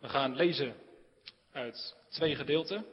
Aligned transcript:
We 0.00 0.08
gaan 0.08 0.34
lezen 0.34 0.74
uit 1.52 1.96
twee 2.08 2.36
gedeelten. 2.36 2.86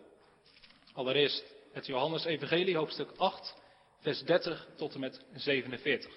Allereerst 0.93 1.53
het 1.71 1.85
Johannes-evangelie, 1.85 2.77
hoofdstuk 2.77 3.11
8, 3.17 3.55
vers 3.99 4.23
30 4.23 4.67
tot 4.75 4.93
en 4.93 4.99
met 4.99 5.25
47. 5.33 6.11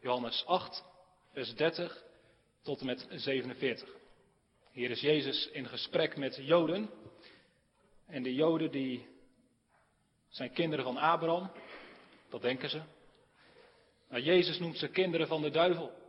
Johannes 0.00 0.46
8, 0.46 0.84
vers 1.32 1.54
30 1.54 2.04
tot 2.62 2.80
en 2.80 2.86
met 2.86 3.06
47. 3.10 3.88
Hier 4.72 4.90
is 4.90 5.00
Jezus 5.00 5.48
in 5.52 5.66
gesprek 5.66 6.16
met 6.16 6.36
Joden. 6.36 6.90
En 8.06 8.22
de 8.22 8.34
Joden 8.34 8.70
die 8.70 9.06
zijn 10.28 10.52
kinderen 10.52 10.84
van 10.84 10.96
Abraham, 10.96 11.50
dat 12.28 12.42
denken 12.42 12.70
ze. 12.70 12.82
Maar 14.08 14.20
Jezus 14.20 14.58
noemt 14.58 14.78
ze 14.78 14.88
kinderen 14.88 15.26
van 15.26 15.42
de 15.42 15.50
duivel. 15.50 15.99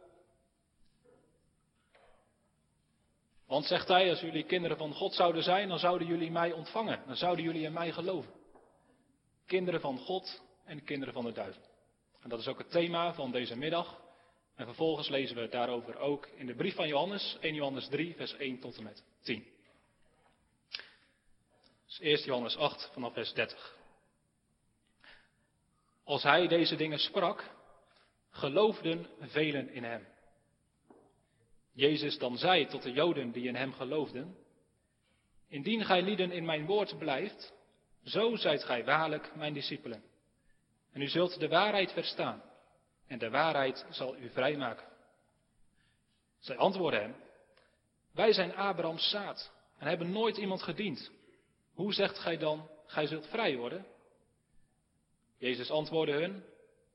Want 3.52 3.66
zegt 3.66 3.88
hij, 3.88 4.10
als 4.10 4.20
jullie 4.20 4.44
kinderen 4.44 4.78
van 4.78 4.94
God 4.94 5.14
zouden 5.14 5.44
zijn, 5.44 5.68
dan 5.68 5.80
zouden 5.80 6.08
jullie 6.08 6.32
mij 6.32 6.52
ontvangen. 6.52 7.04
Dan 7.06 7.16
zouden 7.16 7.46
jullie 7.46 7.64
in 7.64 7.74
mij 7.74 7.92
geloven. 7.92 8.32
Kinderen 9.46 9.82
van 9.82 9.98
God 9.98 10.42
en 10.66 10.84
kinderen 10.84 11.14
van 11.14 11.26
de 11.26 11.32
duivel. 11.32 11.62
En 12.22 12.30
dat 12.30 12.40
is 12.40 12.48
ook 12.48 12.58
het 12.58 12.72
thema 12.72 13.14
van 13.14 13.32
deze 13.32 13.58
middag. 13.58 14.02
En 14.56 14.66
vervolgens 14.66 15.10
lezen 15.10 15.36
we 15.36 15.50
daarover 15.50 15.98
ook 15.98 16.28
in 16.28 16.46
de 16.46 16.56
brief 16.56 16.76
van 16.76 16.88
Johannes, 16.88 17.38
1 17.42 17.54
Johannes 17.54 17.88
3, 17.88 18.16
vers 18.16 18.34
1 18.34 18.60
tot 18.60 18.78
en 18.78 18.84
met 18.84 19.04
10. 19.22 19.46
Dus 21.86 22.00
eerst 22.00 22.26
Johannes 22.26 22.58
8 22.58 22.90
vanaf 22.94 23.14
vers 23.14 23.34
30. 23.34 23.78
Als 26.04 26.24
hij 26.24 26.48
deze 26.48 26.76
dingen 26.76 27.00
sprak, 27.00 27.50
geloofden 28.30 29.08
velen 29.20 29.70
in 29.74 29.84
hem. 29.84 30.08
Jezus 31.74 32.18
dan 32.18 32.38
zei 32.38 32.68
tot 32.68 32.82
de 32.82 32.92
Joden 32.92 33.32
die 33.32 33.48
in 33.48 33.56
hem 33.56 33.74
geloofden, 33.74 34.36
Indien 35.52 35.86
gij 35.86 36.02
lieden 36.02 36.32
in 36.32 36.46
mijn 36.46 36.66
woord 36.66 36.98
blijft, 36.98 37.54
zo 38.04 38.36
zijt 38.36 38.64
gij 38.64 38.86
waarlijk 38.86 39.36
mijn 39.36 39.54
discipelen. 39.54 40.04
En 40.92 41.02
u 41.02 41.08
zult 41.08 41.40
de 41.40 41.48
waarheid 41.48 41.92
verstaan, 41.92 42.42
en 43.08 43.20
de 43.20 43.30
waarheid 43.30 43.86
zal 43.90 44.18
u 44.18 44.30
vrijmaken. 44.30 44.88
Zij 46.40 46.58
antwoordden 46.58 47.02
hem, 47.02 47.16
wij 48.14 48.34
zijn 48.34 48.56
Abrahams 48.56 49.10
zaad 49.10 49.52
en 49.78 49.88
hebben 49.88 50.12
nooit 50.12 50.38
iemand 50.38 50.64
gediend. 50.64 51.12
Hoe 51.74 51.94
zegt 51.94 52.20
gij 52.20 52.38
dan, 52.38 52.70
gij 52.86 53.08
zult 53.08 53.28
vrij 53.28 53.58
worden? 53.58 53.86
Jezus 55.38 55.72
antwoordde 55.72 56.14
hun, 56.14 56.44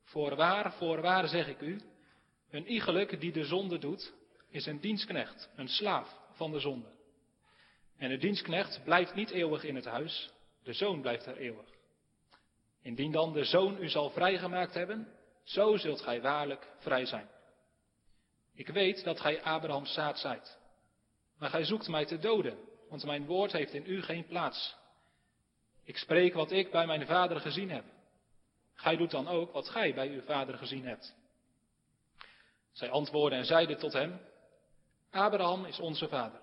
voorwaar, 0.02 0.72
voorwaar 0.72 1.28
zeg 1.28 1.48
ik 1.48 1.60
u, 1.60 1.80
een 2.50 2.66
iegelijk 2.66 3.20
die 3.20 3.32
de 3.32 3.44
zonde 3.44 3.78
doet, 3.78 4.12
is 4.50 4.66
een 4.66 4.80
dienstknecht, 4.80 5.50
een 5.56 5.68
slaaf 5.68 6.18
van 6.32 6.52
de 6.52 6.60
zonde. 6.60 6.88
En 7.98 8.08
de 8.08 8.16
dienstknecht 8.16 8.80
blijft 8.84 9.14
niet 9.14 9.30
eeuwig 9.30 9.64
in 9.64 9.74
het 9.74 9.84
huis, 9.84 10.30
de 10.62 10.72
zoon 10.72 11.00
blijft 11.00 11.26
er 11.26 11.36
eeuwig. 11.36 11.66
Indien 12.82 13.12
dan 13.12 13.32
de 13.32 13.44
zoon 13.44 13.82
u 13.82 13.88
zal 13.88 14.10
vrijgemaakt 14.10 14.74
hebben, 14.74 15.08
zo 15.42 15.76
zult 15.76 16.00
gij 16.00 16.20
waarlijk 16.20 16.68
vrij 16.78 17.06
zijn. 17.06 17.28
Ik 18.54 18.68
weet 18.68 19.04
dat 19.04 19.20
gij 19.20 19.42
Abrahams 19.42 19.92
zaad 19.92 20.18
zijt, 20.18 20.58
maar 21.38 21.50
gij 21.50 21.64
zoekt 21.64 21.88
mij 21.88 22.04
te 22.04 22.18
doden, 22.18 22.58
want 22.88 23.04
mijn 23.04 23.26
woord 23.26 23.52
heeft 23.52 23.72
in 23.72 23.84
u 23.86 24.02
geen 24.02 24.26
plaats. 24.26 24.76
Ik 25.84 25.96
spreek 25.96 26.34
wat 26.34 26.50
ik 26.50 26.70
bij 26.70 26.86
mijn 26.86 27.06
vader 27.06 27.40
gezien 27.40 27.70
heb. 27.70 27.84
Gij 28.74 28.96
doet 28.96 29.10
dan 29.10 29.28
ook 29.28 29.52
wat 29.52 29.68
gij 29.68 29.94
bij 29.94 30.08
uw 30.08 30.22
vader 30.22 30.58
gezien 30.58 30.86
hebt. 30.86 31.14
Zij 32.72 32.90
antwoordden 32.90 33.38
en 33.38 33.44
zeiden 33.44 33.78
tot 33.78 33.92
hem, 33.92 34.20
Abraham 35.16 35.64
is 35.64 35.80
onze 35.80 36.08
vader. 36.08 36.40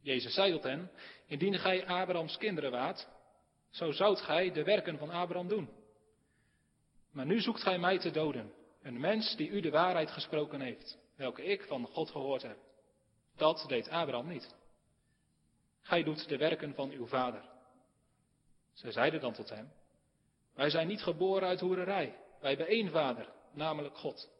Jezus 0.00 0.34
zei 0.34 0.52
tot 0.52 0.62
hen, 0.62 0.90
indien 1.26 1.58
gij 1.58 1.86
Abrahams 1.86 2.36
kinderen 2.36 2.70
waart, 2.70 3.08
zo 3.70 3.92
zoudt 3.92 4.20
gij 4.20 4.52
de 4.52 4.64
werken 4.64 4.98
van 4.98 5.10
Abraham 5.10 5.48
doen. 5.48 5.68
Maar 7.10 7.26
nu 7.26 7.40
zoekt 7.40 7.62
gij 7.62 7.78
mij 7.78 7.98
te 7.98 8.10
doden, 8.10 8.52
een 8.82 9.00
mens 9.00 9.36
die 9.36 9.48
u 9.48 9.60
de 9.60 9.70
waarheid 9.70 10.10
gesproken 10.10 10.60
heeft, 10.60 10.98
welke 11.16 11.44
ik 11.44 11.62
van 11.62 11.86
God 11.86 12.10
gehoord 12.10 12.42
heb. 12.42 12.56
Dat 13.36 13.64
deed 13.68 13.88
Abraham 13.88 14.28
niet. 14.28 14.54
Gij 15.82 16.02
doet 16.02 16.28
de 16.28 16.36
werken 16.36 16.74
van 16.74 16.90
uw 16.90 17.06
vader. 17.06 17.42
Zij 18.72 18.92
zeiden 18.92 19.20
dan 19.20 19.32
tot 19.32 19.48
hem, 19.48 19.72
wij 20.54 20.70
zijn 20.70 20.86
niet 20.86 21.02
geboren 21.02 21.48
uit 21.48 21.60
hoererij, 21.60 22.16
wij 22.40 22.50
hebben 22.50 22.66
één 22.66 22.90
vader, 22.90 23.28
namelijk 23.52 23.96
God. 23.96 24.30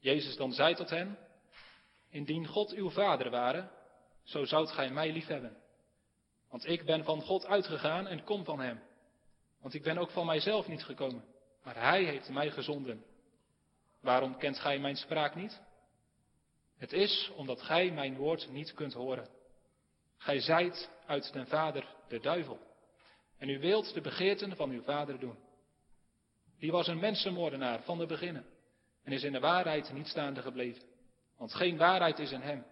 Jezus 0.00 0.36
dan 0.36 0.52
zei 0.52 0.74
tot 0.74 0.90
hen, 0.90 1.18
indien 2.08 2.46
God 2.46 2.72
uw 2.72 2.90
vader 2.90 3.30
ware, 3.30 3.68
zo 4.22 4.44
zoudt 4.44 4.70
gij 4.70 4.90
mij 4.90 5.12
liefhebben. 5.12 5.56
Want 6.48 6.66
ik 6.66 6.84
ben 6.84 7.04
van 7.04 7.22
God 7.22 7.46
uitgegaan 7.46 8.06
en 8.06 8.24
kom 8.24 8.44
van 8.44 8.60
hem. 8.60 8.80
Want 9.60 9.74
ik 9.74 9.82
ben 9.82 9.98
ook 9.98 10.10
van 10.10 10.26
mijzelf 10.26 10.68
niet 10.68 10.84
gekomen, 10.84 11.24
maar 11.62 11.76
hij 11.76 12.04
heeft 12.04 12.28
mij 12.28 12.50
gezonden. 12.50 13.04
Waarom 14.00 14.36
kent 14.36 14.58
gij 14.58 14.78
mijn 14.78 14.96
spraak 14.96 15.34
niet? 15.34 15.60
Het 16.76 16.92
is 16.92 17.30
omdat 17.36 17.62
gij 17.62 17.90
mijn 17.90 18.16
woord 18.16 18.50
niet 18.50 18.74
kunt 18.74 18.92
horen. 18.92 19.28
Gij 20.16 20.40
zijt 20.40 20.90
uit 21.06 21.32
den 21.32 21.46
vader 21.46 21.94
de 22.08 22.20
duivel. 22.20 22.58
En 23.38 23.48
u 23.48 23.58
wilt 23.58 23.94
de 23.94 24.00
begeerten 24.00 24.56
van 24.56 24.70
uw 24.70 24.82
vader 24.82 25.18
doen. 25.18 25.38
Die 26.58 26.72
was 26.72 26.86
een 26.86 26.98
mensenmoordenaar 26.98 27.82
van 27.82 27.98
de 27.98 28.06
beginnen 28.06 28.46
en 29.10 29.16
is 29.16 29.24
in 29.24 29.32
de 29.32 29.40
waarheid 29.40 29.92
niet 29.92 30.06
staande 30.06 30.42
gebleven. 30.42 30.82
Want 31.36 31.54
geen 31.54 31.76
waarheid 31.76 32.18
is 32.18 32.32
in 32.32 32.40
hem. 32.40 32.64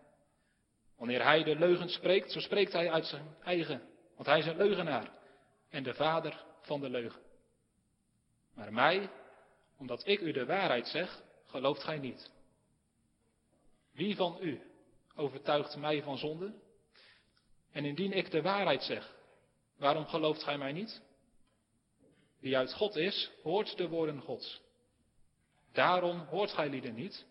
Wanneer 0.97 1.23
hij 1.23 1.43
de 1.43 1.57
leugen 1.57 1.89
spreekt, 1.89 2.33
zo 2.33 2.41
spreekt 2.41 2.73
hij 2.73 2.91
uit 2.91 3.07
zijn 3.07 3.37
eigen, 3.43 3.83
want 4.15 4.27
hij 4.27 4.39
is 4.39 4.47
een 4.47 4.57
leugenaar 4.57 5.11
en 5.71 5.83
de 5.83 5.95
vader 5.95 6.45
van 6.63 6.81
de 6.81 6.89
leugen. 6.89 7.21
Maar 8.55 8.73
mij, 8.73 9.11
omdat 9.79 10.07
ik 10.07 10.21
u 10.21 10.33
de 10.33 10.47
waarheid 10.47 10.87
zeg, 10.87 11.23
gelooft 11.47 11.83
gij 11.83 11.99
niet. 11.99 12.31
Wie 13.93 14.17
van 14.17 14.39
u 14.41 14.61
overtuigt 15.17 15.77
mij 15.77 16.03
van 16.03 16.19
zonde? 16.19 16.55
En 17.73 17.85
indien 17.85 18.13
ik 18.13 18.31
de 18.31 18.43
waarheid 18.43 18.83
zeg, 18.83 19.15
waarom 19.77 20.07
gelooft 20.07 20.43
gij 20.43 20.59
mij 20.59 20.73
niet? 20.73 21.03
Wie 22.41 22.57
uit 22.57 22.75
God 22.75 22.97
is, 22.97 23.31
hoort 23.43 23.77
de 23.77 23.89
woorden 23.89 24.21
Gods. 24.21 24.67
Daarom 25.79 26.19
hoort 26.21 26.51
gij 26.51 26.69
lieden 26.69 26.95
niet, 26.95 27.27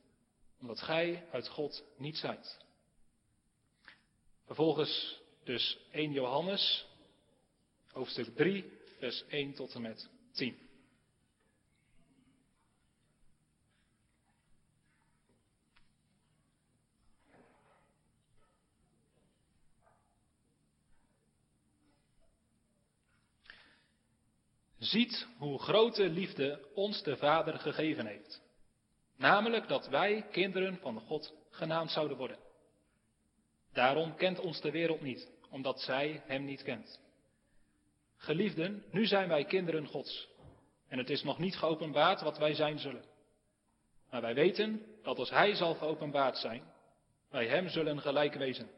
omdat 0.59 0.81
gij 0.81 1.27
uit 1.31 1.47
God 1.47 1.83
niet 1.97 2.17
zijt. 2.17 2.59
Vervolgens 4.45 5.21
dus 5.43 5.79
1 5.91 6.11
Johannes, 6.11 6.87
hoofdstuk 7.91 8.35
3, 8.35 8.71
vers 8.99 9.25
1 9.27 9.53
tot 9.53 9.75
en 9.75 9.81
met 9.81 10.09
10. 10.31 10.66
Ziet 24.87 25.27
hoe 25.37 25.59
grote 25.59 26.09
liefde 26.09 26.67
ons 26.73 27.03
de 27.03 27.17
Vader 27.17 27.59
gegeven 27.59 28.05
heeft. 28.05 28.41
Namelijk 29.17 29.67
dat 29.67 29.87
wij 29.87 30.25
kinderen 30.31 30.77
van 30.77 30.99
God 30.99 31.33
genaamd 31.49 31.91
zouden 31.91 32.17
worden. 32.17 32.37
Daarom 33.73 34.15
kent 34.15 34.39
ons 34.39 34.61
de 34.61 34.71
wereld 34.71 35.01
niet, 35.01 35.31
omdat 35.49 35.81
zij 35.81 36.23
Hem 36.25 36.45
niet 36.45 36.63
kent. 36.63 36.99
Geliefden, 38.17 38.83
nu 38.91 39.05
zijn 39.05 39.27
wij 39.27 39.45
kinderen 39.45 39.87
Gods. 39.87 40.27
En 40.87 40.97
het 40.97 41.09
is 41.09 41.23
nog 41.23 41.39
niet 41.39 41.55
geopenbaard 41.55 42.21
wat 42.21 42.37
wij 42.37 42.53
zijn 42.53 42.79
zullen. 42.79 43.05
Maar 44.09 44.21
wij 44.21 44.33
weten 44.33 44.85
dat 45.03 45.19
als 45.19 45.29
Hij 45.29 45.55
zal 45.55 45.75
geopenbaard 45.75 46.37
zijn, 46.37 46.63
wij 47.29 47.47
Hem 47.47 47.69
zullen 47.69 48.01
gelijk 48.01 48.33
wezen. 48.33 48.69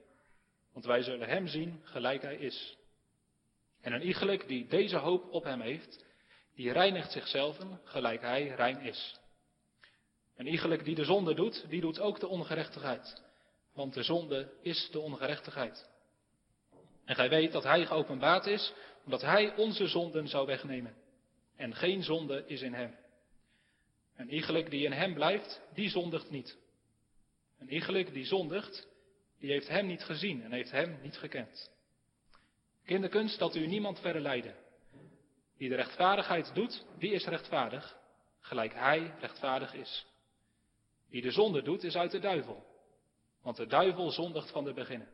Want 0.73 0.85
wij 0.85 1.01
zullen 1.01 1.27
Hem 1.27 1.47
zien 1.47 1.81
gelijk 1.83 2.21
Hij 2.21 2.35
is. 2.35 2.78
En 3.81 3.93
een 3.93 4.05
iegelijk 4.05 4.47
die 4.47 4.67
deze 4.67 4.97
hoop 4.97 5.31
op 5.31 5.43
Hem 5.43 5.61
heeft, 5.61 6.05
die 6.55 6.71
reinigt 6.71 7.11
zichzelf 7.11 7.57
gelijk 7.83 8.21
Hij 8.21 8.47
rein 8.47 8.81
is. 8.81 9.19
Een 10.35 10.47
iegelijk 10.47 10.83
die 10.83 10.95
de 10.95 11.05
zonde 11.05 11.33
doet, 11.33 11.65
die 11.69 11.81
doet 11.81 11.99
ook 11.99 12.19
de 12.19 12.27
ongerechtigheid. 12.27 13.21
Want 13.73 13.93
de 13.93 14.03
zonde 14.03 14.53
is 14.61 14.89
de 14.91 14.99
ongerechtigheid. 14.99 15.89
En 17.05 17.15
gij 17.15 17.29
weet 17.29 17.51
dat 17.51 17.63
Hij 17.63 17.85
geopenbaard 17.85 18.45
is, 18.45 18.73
omdat 19.05 19.21
Hij 19.21 19.55
onze 19.55 19.87
zonden 19.87 20.27
zou 20.27 20.45
wegnemen. 20.45 20.95
En 21.55 21.75
geen 21.75 22.03
zonde 22.03 22.43
is 22.47 22.61
in 22.61 22.73
Hem. 22.73 22.95
Een 24.15 24.33
iegelijk 24.33 24.69
die 24.69 24.85
in 24.85 24.91
Hem 24.91 25.13
blijft, 25.13 25.61
die 25.73 25.89
zondigt 25.89 26.29
niet. 26.29 26.57
Een 27.59 27.73
iegelijk 27.73 28.13
die 28.13 28.25
zondigt, 28.25 28.87
die 29.39 29.51
heeft 29.51 29.67
Hem 29.67 29.87
niet 29.87 30.03
gezien 30.03 30.43
en 30.43 30.51
heeft 30.51 30.71
Hem 30.71 30.99
niet 31.01 31.17
gekend. 31.17 31.71
Kinderkens, 32.89 33.37
dat 33.37 33.55
u 33.55 33.67
niemand 33.67 33.99
verleiden. 33.99 34.55
Die 35.57 35.69
de 35.69 35.75
rechtvaardigheid 35.75 36.51
doet, 36.53 36.85
die 36.97 37.11
is 37.11 37.25
rechtvaardig, 37.25 37.97
gelijk 38.39 38.73
Hij 38.73 39.13
rechtvaardig 39.19 39.73
is. 39.73 40.05
Wie 41.09 41.21
de 41.21 41.31
zonde 41.31 41.61
doet, 41.61 41.83
is 41.83 41.95
uit 41.95 42.11
de 42.11 42.19
duivel. 42.19 42.65
want 43.41 43.57
de 43.57 43.65
duivel 43.65 44.11
zondigt 44.11 44.51
van 44.51 44.63
de 44.63 44.73
beginnen. 44.73 45.07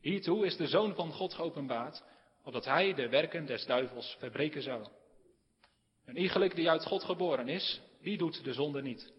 Hiertoe 0.00 0.46
is 0.46 0.56
de 0.56 0.66
Zoon 0.66 0.94
van 0.94 1.12
God 1.12 1.34
geopenbaard, 1.34 2.02
opdat 2.44 2.64
hij 2.64 2.94
de 2.94 3.08
werken 3.08 3.46
des 3.46 3.66
duivels 3.66 4.16
verbreken 4.18 4.62
zou. 4.62 4.86
Een 6.04 6.16
iegelijk 6.16 6.54
die 6.54 6.70
uit 6.70 6.84
God 6.84 7.04
geboren 7.04 7.48
is, 7.48 7.80
die 8.00 8.18
doet 8.18 8.44
de 8.44 8.52
zonde 8.52 8.82
niet. 8.82 9.12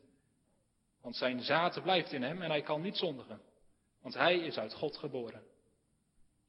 Want 1.02 1.16
zijn 1.16 1.42
zaad 1.42 1.82
blijft 1.84 2.12
in 2.12 2.24
hem 2.24 2.42
en 2.42 2.50
hij 2.50 2.62
kan 2.62 2.82
niet 2.82 2.98
zondigen, 2.98 3.42
want 4.02 4.14
hij 4.14 4.38
is 4.38 4.58
uit 4.58 4.74
God 4.74 4.98
geboren. 4.98 5.54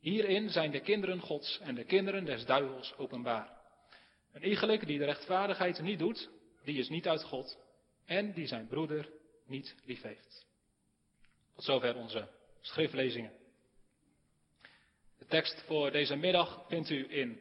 Hierin 0.00 0.50
zijn 0.50 0.70
de 0.70 0.80
kinderen 0.80 1.20
Gods 1.20 1.58
en 1.58 1.74
de 1.74 1.84
kinderen 1.84 2.24
des 2.24 2.44
duivels 2.44 2.94
openbaar. 2.96 3.56
Een 4.32 4.48
iegelijk 4.48 4.86
die 4.86 4.98
de 4.98 5.04
rechtvaardigheid 5.04 5.80
niet 5.80 5.98
doet, 5.98 6.30
die 6.64 6.78
is 6.78 6.88
niet 6.88 7.08
uit 7.08 7.22
God 7.22 7.58
en 8.04 8.32
die 8.32 8.46
zijn 8.46 8.66
broeder 8.66 9.08
niet 9.46 9.74
lief 9.84 10.02
heeft. 10.02 10.46
Tot 11.54 11.64
zover 11.64 11.96
onze 11.96 12.28
schriftlezingen. 12.60 13.32
De 15.18 15.26
tekst 15.26 15.62
voor 15.66 15.90
deze 15.90 16.16
middag 16.16 16.64
vindt 16.68 16.90
u 16.90 17.06
in 17.10 17.40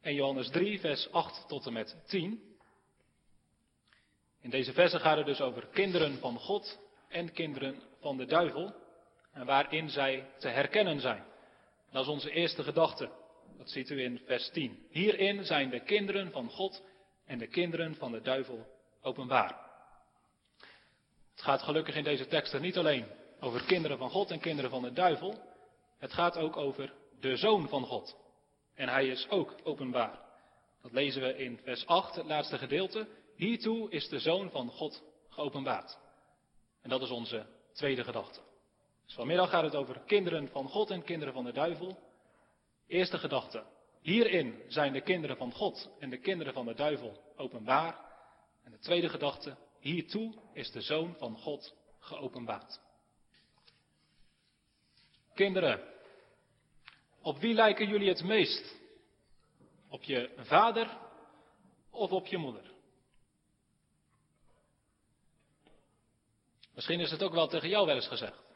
1 0.00 0.14
Johannes 0.14 0.50
3, 0.50 0.80
vers 0.80 1.12
8 1.12 1.48
tot 1.48 1.66
en 1.66 1.72
met 1.72 1.96
10. 2.06 2.56
In 4.40 4.50
deze 4.50 4.72
versen 4.72 5.00
gaat 5.00 5.16
het 5.16 5.26
dus 5.26 5.40
over 5.40 5.66
kinderen 5.66 6.18
van 6.18 6.38
God 6.38 6.78
en 7.08 7.32
kinderen 7.32 7.82
van 8.00 8.16
de 8.16 8.24
duivel 8.24 8.74
en 9.32 9.46
waarin 9.46 9.90
zij 9.90 10.30
te 10.38 10.48
herkennen 10.48 11.00
zijn. 11.00 11.24
Dat 11.90 12.02
is 12.02 12.08
onze 12.08 12.30
eerste 12.30 12.62
gedachte. 12.62 13.10
Dat 13.58 13.70
ziet 13.70 13.90
u 13.90 14.02
in 14.02 14.20
vers 14.26 14.50
10. 14.50 14.86
Hierin 14.90 15.44
zijn 15.44 15.70
de 15.70 15.80
kinderen 15.80 16.30
van 16.30 16.50
God 16.50 16.82
en 17.24 17.38
de 17.38 17.46
kinderen 17.46 17.94
van 17.94 18.12
de 18.12 18.20
duivel 18.20 18.66
openbaar. 19.02 19.66
Het 21.30 21.42
gaat 21.42 21.62
gelukkig 21.62 21.94
in 21.94 22.04
deze 22.04 22.26
teksten 22.26 22.62
niet 22.62 22.76
alleen 22.76 23.06
over 23.40 23.64
kinderen 23.64 23.98
van 23.98 24.10
God 24.10 24.30
en 24.30 24.40
kinderen 24.40 24.70
van 24.70 24.82
de 24.82 24.92
duivel. 24.92 25.34
Het 25.98 26.12
gaat 26.12 26.36
ook 26.36 26.56
over 26.56 26.92
de 27.20 27.36
zoon 27.36 27.68
van 27.68 27.84
God. 27.84 28.16
En 28.74 28.88
hij 28.88 29.06
is 29.06 29.28
ook 29.28 29.54
openbaar. 29.64 30.18
Dat 30.82 30.92
lezen 30.92 31.22
we 31.22 31.36
in 31.36 31.58
vers 31.62 31.86
8, 31.86 32.14
het 32.14 32.26
laatste 32.26 32.58
gedeelte. 32.58 33.08
Hiertoe 33.36 33.90
is 33.90 34.08
de 34.08 34.18
zoon 34.18 34.50
van 34.50 34.70
God 34.70 35.02
geopenbaard. 35.28 35.98
En 36.82 36.90
dat 36.90 37.02
is 37.02 37.10
onze 37.10 37.46
tweede 37.72 38.04
gedachte. 38.04 38.40
Dus 39.08 39.16
vanmiddag 39.16 39.50
gaat 39.50 39.62
het 39.62 39.74
over 39.74 40.00
kinderen 40.06 40.48
van 40.48 40.68
God 40.68 40.90
en 40.90 41.02
kinderen 41.02 41.34
van 41.34 41.44
de 41.44 41.52
duivel. 41.52 41.98
Eerste 42.86 43.18
gedachte. 43.18 43.64
Hierin 44.00 44.62
zijn 44.66 44.92
de 44.92 45.00
kinderen 45.00 45.36
van 45.36 45.52
God 45.52 45.90
en 45.98 46.10
de 46.10 46.18
kinderen 46.18 46.52
van 46.52 46.66
de 46.66 46.74
duivel 46.74 47.22
openbaar. 47.36 47.98
En 48.64 48.70
de 48.70 48.78
tweede 48.78 49.08
gedachte. 49.08 49.56
Hiertoe 49.80 50.34
is 50.52 50.70
de 50.70 50.80
zoon 50.80 51.14
van 51.18 51.38
God 51.38 51.74
geopenbaard. 51.98 52.80
Kinderen, 55.34 55.80
op 57.22 57.38
wie 57.38 57.54
lijken 57.54 57.88
jullie 57.88 58.08
het 58.08 58.24
meest? 58.24 58.76
Op 59.88 60.02
je 60.02 60.32
vader 60.36 60.98
of 61.90 62.10
op 62.10 62.26
je 62.26 62.36
moeder? 62.36 62.72
Misschien 66.74 67.00
is 67.00 67.10
het 67.10 67.22
ook 67.22 67.32
wel 67.32 67.48
tegen 67.48 67.68
jou 67.68 67.86
wel 67.86 67.94
eens 67.94 68.08
gezegd. 68.08 68.47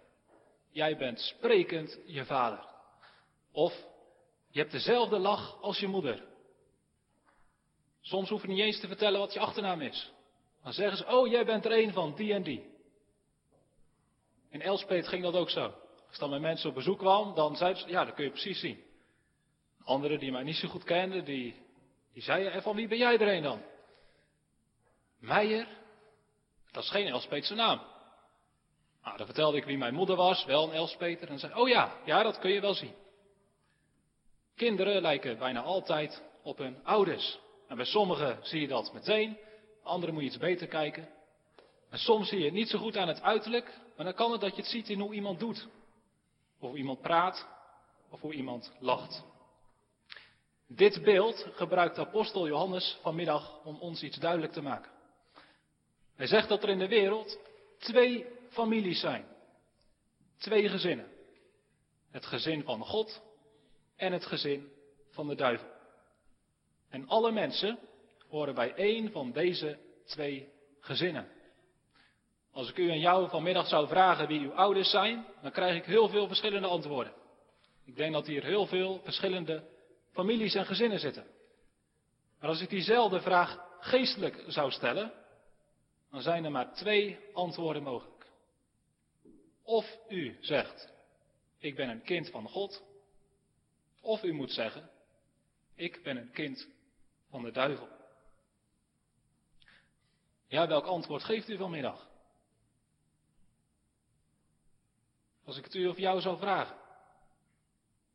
Jij 0.73 0.97
bent 0.97 1.21
sprekend 1.21 1.99
je 2.07 2.25
vader. 2.25 2.65
Of 3.53 3.73
je 4.51 4.59
hebt 4.59 4.73
dezelfde 4.73 5.19
lach 5.19 5.61
als 5.61 5.79
je 5.79 5.87
moeder. 5.87 6.23
Soms 8.01 8.29
hoef 8.29 8.43
je 8.43 8.49
niet 8.49 8.59
eens 8.59 8.81
te 8.81 8.87
vertellen 8.87 9.21
wat 9.21 9.33
je 9.33 9.41
achternaam 9.41 9.81
is. 9.81 10.13
Dan 10.63 10.73
zeggen 10.73 10.97
ze, 10.97 11.07
oh 11.07 11.29
jij 11.29 11.45
bent 11.45 11.65
er 11.65 11.73
een 11.73 11.93
van 11.93 12.15
die 12.15 12.33
en 12.33 12.43
die. 12.43 12.71
In 14.51 14.63
Elspet 14.63 15.09
ging 15.09 15.23
dat 15.23 15.35
ook 15.35 15.51
zo. 15.51 15.75
Als 16.09 16.19
dan 16.19 16.31
met 16.31 16.41
mensen 16.41 16.69
op 16.69 16.75
bezoek 16.75 16.99
kwam, 16.99 17.35
dan 17.35 17.57
zeiden 17.57 17.83
ze, 17.83 17.89
ja 17.89 18.05
dat 18.05 18.15
kun 18.15 18.25
je 18.25 18.31
precies 18.31 18.61
zien. 18.61 18.83
Anderen 19.85 20.19
die 20.19 20.33
mij 20.33 20.43
niet 20.43 20.57
zo 20.57 20.69
goed 20.69 20.85
kenden, 20.85 21.25
die, 21.25 21.55
die 22.13 22.23
zeiden, 22.23 22.53
en 22.53 22.63
van 22.63 22.77
wie 22.77 22.89
ben 22.89 22.99
jij 22.99 23.19
er 23.19 23.35
een 23.35 23.43
dan? 23.43 23.63
Meijer? 25.19 25.67
Dat 26.71 26.83
is 26.83 26.91
geen 26.91 27.07
Elspetse 27.07 27.55
naam. 27.55 27.92
Nou, 29.05 29.17
dan 29.17 29.27
vertelde 29.27 29.57
ik 29.57 29.65
wie 29.65 29.79
mijn 29.79 29.95
moeder 29.95 30.17
was, 30.17 30.45
wel 30.45 30.63
een 30.65 30.75
Elspeter. 30.75 31.29
En 31.29 31.39
zei, 31.39 31.55
oh 31.55 31.69
ja, 31.69 31.93
ja, 32.05 32.23
dat 32.23 32.39
kun 32.39 32.51
je 32.51 32.61
wel 32.61 32.75
zien. 32.75 32.95
Kinderen 34.57 35.03
lijken 35.03 35.39
bijna 35.39 35.61
altijd 35.61 36.23
op 36.43 36.59
hun 36.59 36.85
ouders. 36.85 37.39
En 37.69 37.77
bij 37.77 37.85
sommigen 37.85 38.39
zie 38.43 38.61
je 38.61 38.69
dat 38.69 38.93
meteen, 38.93 39.39
anderen 39.83 40.15
moet 40.15 40.23
je 40.23 40.29
iets 40.29 40.39
beter 40.39 40.67
kijken. 40.67 41.09
En 41.91 41.99
soms 41.99 42.29
zie 42.29 42.39
je 42.39 42.45
het 42.45 42.55
niet 42.55 42.69
zo 42.69 42.79
goed 42.79 42.97
aan 42.97 43.09
het 43.09 43.23
uiterlijk, 43.23 43.79
maar 43.97 44.05
dan 44.05 44.15
kan 44.15 44.33
het 44.33 44.41
dat 44.41 44.57
je 44.57 44.63
het 44.63 44.71
ziet 44.71 44.89
in 44.89 45.01
hoe 45.01 45.15
iemand 45.15 45.41
doet. 45.41 45.69
Of 46.61 46.69
hoe 46.69 46.79
iemand 46.79 47.01
praat, 47.01 47.47
of 48.11 48.21
hoe 48.21 48.33
iemand 48.33 48.73
lacht. 48.79 49.25
Dit 50.69 51.03
beeld 51.03 51.47
gebruikt 51.53 51.99
apostel 51.99 52.47
Johannes 52.47 52.99
vanmiddag 53.03 53.65
om 53.65 53.77
ons 53.81 54.03
iets 54.03 54.17
duidelijk 54.17 54.53
te 54.53 54.63
maken. 54.63 54.91
Hij 56.17 56.27
zegt 56.27 56.49
dat 56.49 56.63
er 56.63 56.69
in 56.69 56.79
de 56.79 56.89
wereld 56.89 57.39
twee 57.79 58.27
families 58.53 59.01
zijn. 59.01 59.25
Twee 60.39 60.69
gezinnen. 60.69 61.07
Het 62.11 62.27
gezin 62.27 62.63
van 62.63 62.85
God 62.85 63.23
en 63.97 64.13
het 64.13 64.27
gezin 64.27 64.73
van 65.11 65.29
de 65.29 65.35
duivel. 65.35 65.69
En 66.89 67.09
alle 67.09 67.33
mensen 67.33 67.79
horen 68.29 68.55
bij 68.55 68.75
één 68.75 69.13
van 69.13 69.33
deze 69.33 69.79
twee 70.05 70.49
gezinnen. 70.81 71.29
Als 72.53 72.69
ik 72.69 72.77
u 72.77 72.91
en 72.91 73.01
jou 73.01 73.29
vanmiddag 73.29 73.67
zou 73.67 73.89
vragen 73.89 74.27
wie 74.27 74.41
uw 74.41 74.53
ouders 74.53 74.91
zijn, 74.91 75.27
dan 75.43 75.51
krijg 75.51 75.77
ik 75.77 75.85
heel 75.85 76.09
veel 76.09 76.27
verschillende 76.27 76.69
antwoorden. 76.69 77.13
Ik 77.85 77.97
denk 77.97 78.13
dat 78.13 78.27
hier 78.27 78.45
heel 78.45 78.67
veel 78.67 79.01
verschillende 79.03 79.65
families 80.13 80.55
en 80.55 80.67
gezinnen 80.67 80.99
zitten. 80.99 81.27
Maar 82.41 82.49
als 82.49 82.61
ik 82.61 82.71
diezelfde 82.71 83.21
vraag 83.21 83.59
geestelijk 83.81 84.45
zou 84.47 84.71
stellen, 84.71 85.13
dan 86.11 86.23
zijn 86.23 86.45
er 86.45 86.51
maar 86.51 86.73
twee 86.73 87.19
antwoorden 87.33 87.83
mogelijk. 87.83 88.12
Of 89.63 89.99
u 90.09 90.37
zegt, 90.41 90.93
ik 91.59 91.77
ben 91.77 91.89
een 91.89 92.03
kind 92.03 92.31
van 92.31 92.49
God, 92.49 92.83
of 94.01 94.23
u 94.23 94.33
moet 94.33 94.53
zeggen, 94.53 94.91
ik 95.75 96.03
ben 96.03 96.17
een 96.17 96.33
kind 96.33 96.69
van 97.31 97.43
de 97.43 97.51
duivel. 97.51 97.89
Ja, 100.47 100.67
welk 100.67 100.85
antwoord 100.85 101.25
geeft 101.25 101.49
u 101.49 101.57
vanmiddag? 101.57 102.11
Als 105.45 105.57
ik 105.57 105.65
het 105.65 105.75
u 105.75 105.87
of 105.87 105.99
jou 105.99 106.21
zou 106.21 106.39
vragen, 106.39 106.77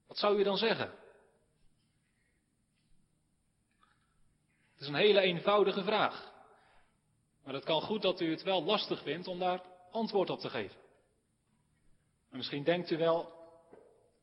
wat 0.08 0.18
zou 0.18 0.40
u 0.40 0.44
dan 0.44 0.58
zeggen? 0.58 0.88
Het 4.72 4.82
is 4.82 4.88
een 4.88 4.96
hele 4.96 5.22
eenvoudige 5.22 5.84
vraag. 5.84 6.34
Maar 7.44 7.54
het 7.54 7.66
kan 7.66 7.82
goed 7.82 8.02
dat 8.02 8.22
u 8.22 8.32
het 8.32 8.44
wel 8.44 8.64
lastig 8.64 9.02
vindt 9.02 9.28
om 9.28 9.40
daar 9.40 9.62
antwoord 9.92 10.30
op 10.30 10.40
te 10.40 10.50
geven. 10.50 10.87
En 12.30 12.38
misschien 12.38 12.64
denkt 12.64 12.90
u 12.90 12.98
wel, 12.98 13.32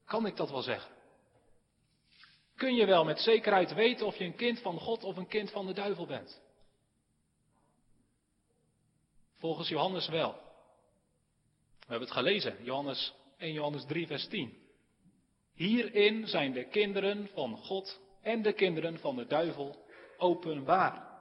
kan 0.04 0.26
ik 0.26 0.36
dat 0.36 0.50
wel 0.50 0.62
zeggen? 0.62 0.92
Kun 2.56 2.74
je 2.74 2.86
wel 2.86 3.04
met 3.04 3.20
zekerheid 3.20 3.74
weten 3.74 4.06
of 4.06 4.16
je 4.16 4.24
een 4.24 4.36
kind 4.36 4.60
van 4.60 4.78
God 4.78 5.04
of 5.04 5.16
een 5.16 5.28
kind 5.28 5.50
van 5.50 5.66
de 5.66 5.72
duivel 5.72 6.06
bent? 6.06 6.42
Volgens 9.38 9.68
Johannes 9.68 10.08
wel. 10.08 10.32
We 11.78 11.90
hebben 11.90 12.08
het 12.08 12.16
gelezen, 12.16 12.64
Johannes 12.64 13.14
1 13.36 13.52
Johannes 13.52 13.84
3 13.86 14.06
vers 14.06 14.28
10. 14.28 14.62
Hierin 15.54 16.26
zijn 16.26 16.52
de 16.52 16.64
kinderen 16.64 17.28
van 17.32 17.56
God 17.56 18.00
en 18.20 18.42
de 18.42 18.52
kinderen 18.52 18.98
van 18.98 19.16
de 19.16 19.26
duivel 19.26 19.84
openbaar. 20.18 21.12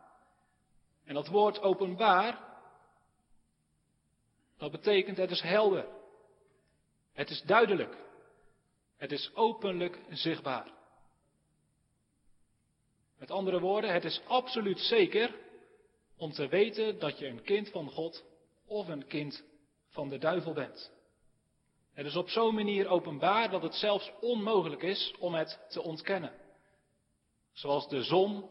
En 1.06 1.14
dat 1.14 1.28
woord 1.28 1.62
openbaar, 1.62 2.40
dat 4.58 4.72
betekent 4.72 5.18
het 5.18 5.32
is 5.32 5.42
helder. 5.42 5.88
Het 7.14 7.30
is 7.30 7.42
duidelijk. 7.42 7.98
Het 8.98 9.12
is 9.12 9.32
openlijk 9.34 10.00
zichtbaar. 10.10 10.72
Met 13.18 13.32
andere 13.32 13.60
woorden, 13.60 13.94
het 13.94 14.04
is 14.04 14.22
absoluut 14.28 14.80
zeker 14.80 15.36
om 16.18 16.32
te 16.32 16.48
weten 16.48 17.00
dat 17.00 17.20
je 17.20 17.28
een 17.28 17.44
kind 17.44 17.70
van 17.70 17.90
God 17.90 18.24
of 18.66 18.88
een 18.88 19.08
kind 19.08 19.44
van 19.90 20.10
de 20.10 20.18
duivel 20.18 20.54
bent. 20.54 20.92
Het 21.94 22.06
is 22.06 22.16
op 22.16 22.30
zo'n 22.30 22.56
manier 22.56 22.88
openbaar 22.88 23.50
dat 23.50 23.62
het 23.62 23.74
zelfs 23.74 24.12
onmogelijk 24.22 24.82
is 24.82 25.14
om 25.20 25.34
het 25.34 25.60
te 25.70 25.82
ontkennen. 25.82 26.34
Zoals 27.52 27.88
de 27.90 28.04
zon 28.04 28.50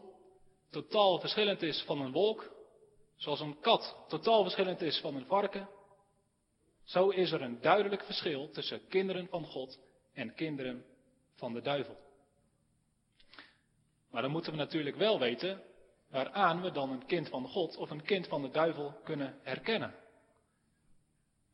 totaal 0.69 1.19
verschillend 1.19 1.61
is 1.61 1.83
van 1.85 2.01
een 2.01 2.11
wolk, 2.11 2.51
zoals 3.15 3.39
een 3.39 3.59
kat 3.59 4.05
totaal 4.07 4.41
verschillend 4.41 4.81
is 4.81 4.99
van 4.99 5.15
een 5.15 5.25
varken, 5.25 5.69
zo 6.83 7.09
is 7.09 7.31
er 7.31 7.41
een 7.41 7.61
duidelijk 7.61 8.03
verschil 8.03 8.49
tussen 8.49 8.87
kinderen 8.87 9.27
van 9.27 9.45
God 9.45 9.79
en 10.13 10.33
kinderen 10.33 10.85
van 11.35 11.53
de 11.53 11.61
duivel. 11.61 11.97
Maar 14.09 14.21
dan 14.21 14.31
moeten 14.31 14.51
we 14.51 14.57
natuurlijk 14.57 14.95
wel 14.95 15.19
weten 15.19 15.61
waaraan 16.09 16.61
we 16.61 16.71
dan 16.71 16.89
een 16.89 17.05
kind 17.05 17.29
van 17.29 17.47
God 17.47 17.77
of 17.77 17.89
een 17.89 18.03
kind 18.03 18.27
van 18.27 18.41
de 18.41 18.49
duivel 18.49 18.99
kunnen 19.03 19.39
herkennen. 19.41 19.95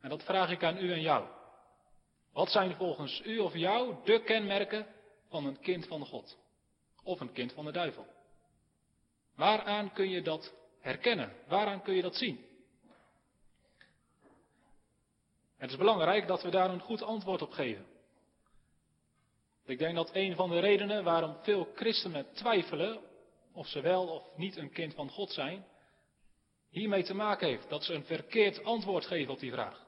En 0.02 0.10
dat 0.10 0.24
vraag 0.24 0.52
ik 0.52 0.64
aan 0.64 0.78
u 0.78 0.92
en 0.92 1.02
jou. 1.02 1.28
Wat 2.34 2.52
zijn 2.52 2.76
volgens 2.76 3.22
u 3.26 3.40
of 3.40 3.54
jou 3.54 3.96
de 4.04 4.24
kenmerken 4.24 4.88
van 5.28 5.46
een 5.46 5.60
kind 5.60 5.88
van 5.88 6.06
God? 6.06 6.38
Of 7.04 7.20
een 7.20 7.32
kind 7.32 7.54
van 7.54 7.66
de 7.66 7.72
duivel? 7.72 8.06
Waaraan 9.36 9.94
kun 9.94 10.10
je 10.10 10.22
dat 10.22 10.54
herkennen? 10.80 11.34
Waaraan 11.48 11.82
kun 11.82 11.94
je 11.94 12.02
dat 12.02 12.16
zien? 12.16 12.49
Het 15.60 15.70
is 15.70 15.78
belangrijk 15.78 16.28
dat 16.28 16.42
we 16.42 16.50
daar 16.50 16.70
een 16.70 16.82
goed 16.82 17.02
antwoord 17.02 17.42
op 17.42 17.52
geven. 17.52 17.86
Ik 19.66 19.78
denk 19.78 19.96
dat 19.96 20.10
een 20.14 20.36
van 20.36 20.50
de 20.50 20.60
redenen 20.60 21.04
waarom 21.04 21.36
veel 21.42 21.68
christenen 21.76 22.34
twijfelen 22.34 23.00
of 23.54 23.68
ze 23.68 23.82
wel 23.82 24.08
of 24.08 24.38
niet 24.38 24.58
een 24.58 24.72
kind 24.72 24.94
van 24.94 25.10
God 25.10 25.32
zijn, 25.32 25.66
hiermee 26.70 27.04
te 27.04 27.14
maken 27.14 27.48
heeft 27.48 27.70
dat 27.70 27.84
ze 27.84 27.94
een 27.94 28.04
verkeerd 28.04 28.64
antwoord 28.64 29.06
geven 29.06 29.34
op 29.34 29.40
die 29.40 29.52
vraag. 29.52 29.86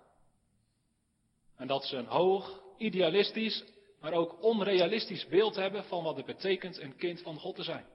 En 1.57 1.67
dat 1.67 1.83
ze 1.85 1.97
een 1.97 2.05
hoog, 2.05 2.61
idealistisch, 2.77 3.63
maar 3.99 4.13
ook 4.13 4.43
onrealistisch 4.43 5.27
beeld 5.27 5.55
hebben 5.55 5.83
van 5.83 6.03
wat 6.03 6.15
het 6.15 6.25
betekent 6.25 6.77
een 6.77 6.95
kind 6.95 7.21
van 7.21 7.39
God 7.39 7.55
te 7.55 7.63
zijn. 7.63 7.85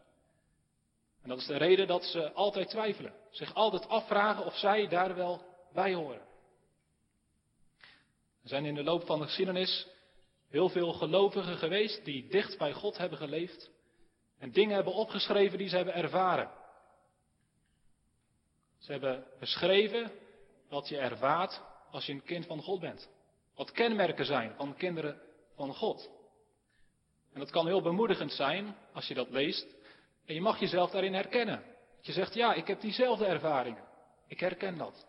En 1.22 1.28
dat 1.28 1.38
is 1.38 1.46
de 1.46 1.56
reden 1.56 1.86
dat 1.86 2.04
ze 2.04 2.32
altijd 2.32 2.68
twijfelen, 2.68 3.14
zich 3.30 3.54
altijd 3.54 3.88
afvragen 3.88 4.44
of 4.44 4.56
zij 4.56 4.88
daar 4.88 5.14
wel 5.14 5.42
bij 5.72 5.94
horen. 5.94 6.34
Er 8.46 8.52
zijn 8.52 8.64
in 8.64 8.74
de 8.74 8.82
loop 8.82 9.06
van 9.06 9.18
de 9.18 9.24
geschiedenis 9.24 9.86
heel 10.48 10.68
veel 10.68 10.92
gelovigen 10.92 11.56
geweest 11.56 12.04
die 12.04 12.28
dicht 12.28 12.58
bij 12.58 12.72
God 12.72 12.96
hebben 12.98 13.18
geleefd 13.18 13.70
en 14.38 14.52
dingen 14.52 14.74
hebben 14.74 14.92
opgeschreven 14.92 15.58
die 15.58 15.68
ze 15.68 15.76
hebben 15.76 15.94
ervaren. 15.94 16.50
Ze 18.78 18.92
hebben 18.92 19.24
beschreven 19.38 20.10
wat 20.68 20.88
je 20.88 20.98
ervaart 20.98 21.62
als 21.90 22.06
je 22.06 22.12
een 22.12 22.22
kind 22.22 22.46
van 22.46 22.62
God 22.62 22.80
bent. 22.80 23.08
Wat 23.54 23.72
kenmerken 23.72 24.26
zijn 24.26 24.54
van 24.56 24.76
kinderen 24.76 25.20
van 25.54 25.74
God. 25.74 26.10
En 27.32 27.40
dat 27.40 27.50
kan 27.50 27.66
heel 27.66 27.82
bemoedigend 27.82 28.32
zijn 28.32 28.76
als 28.92 29.06
je 29.06 29.14
dat 29.14 29.30
leest. 29.30 29.66
En 30.26 30.34
je 30.34 30.40
mag 30.40 30.60
jezelf 30.60 30.90
daarin 30.90 31.14
herkennen. 31.14 31.62
Dat 31.96 32.06
je 32.06 32.12
zegt, 32.12 32.34
ja, 32.34 32.54
ik 32.54 32.66
heb 32.66 32.80
diezelfde 32.80 33.26
ervaringen. 33.26 33.84
Ik 34.26 34.40
herken 34.40 34.78
dat. 34.78 35.06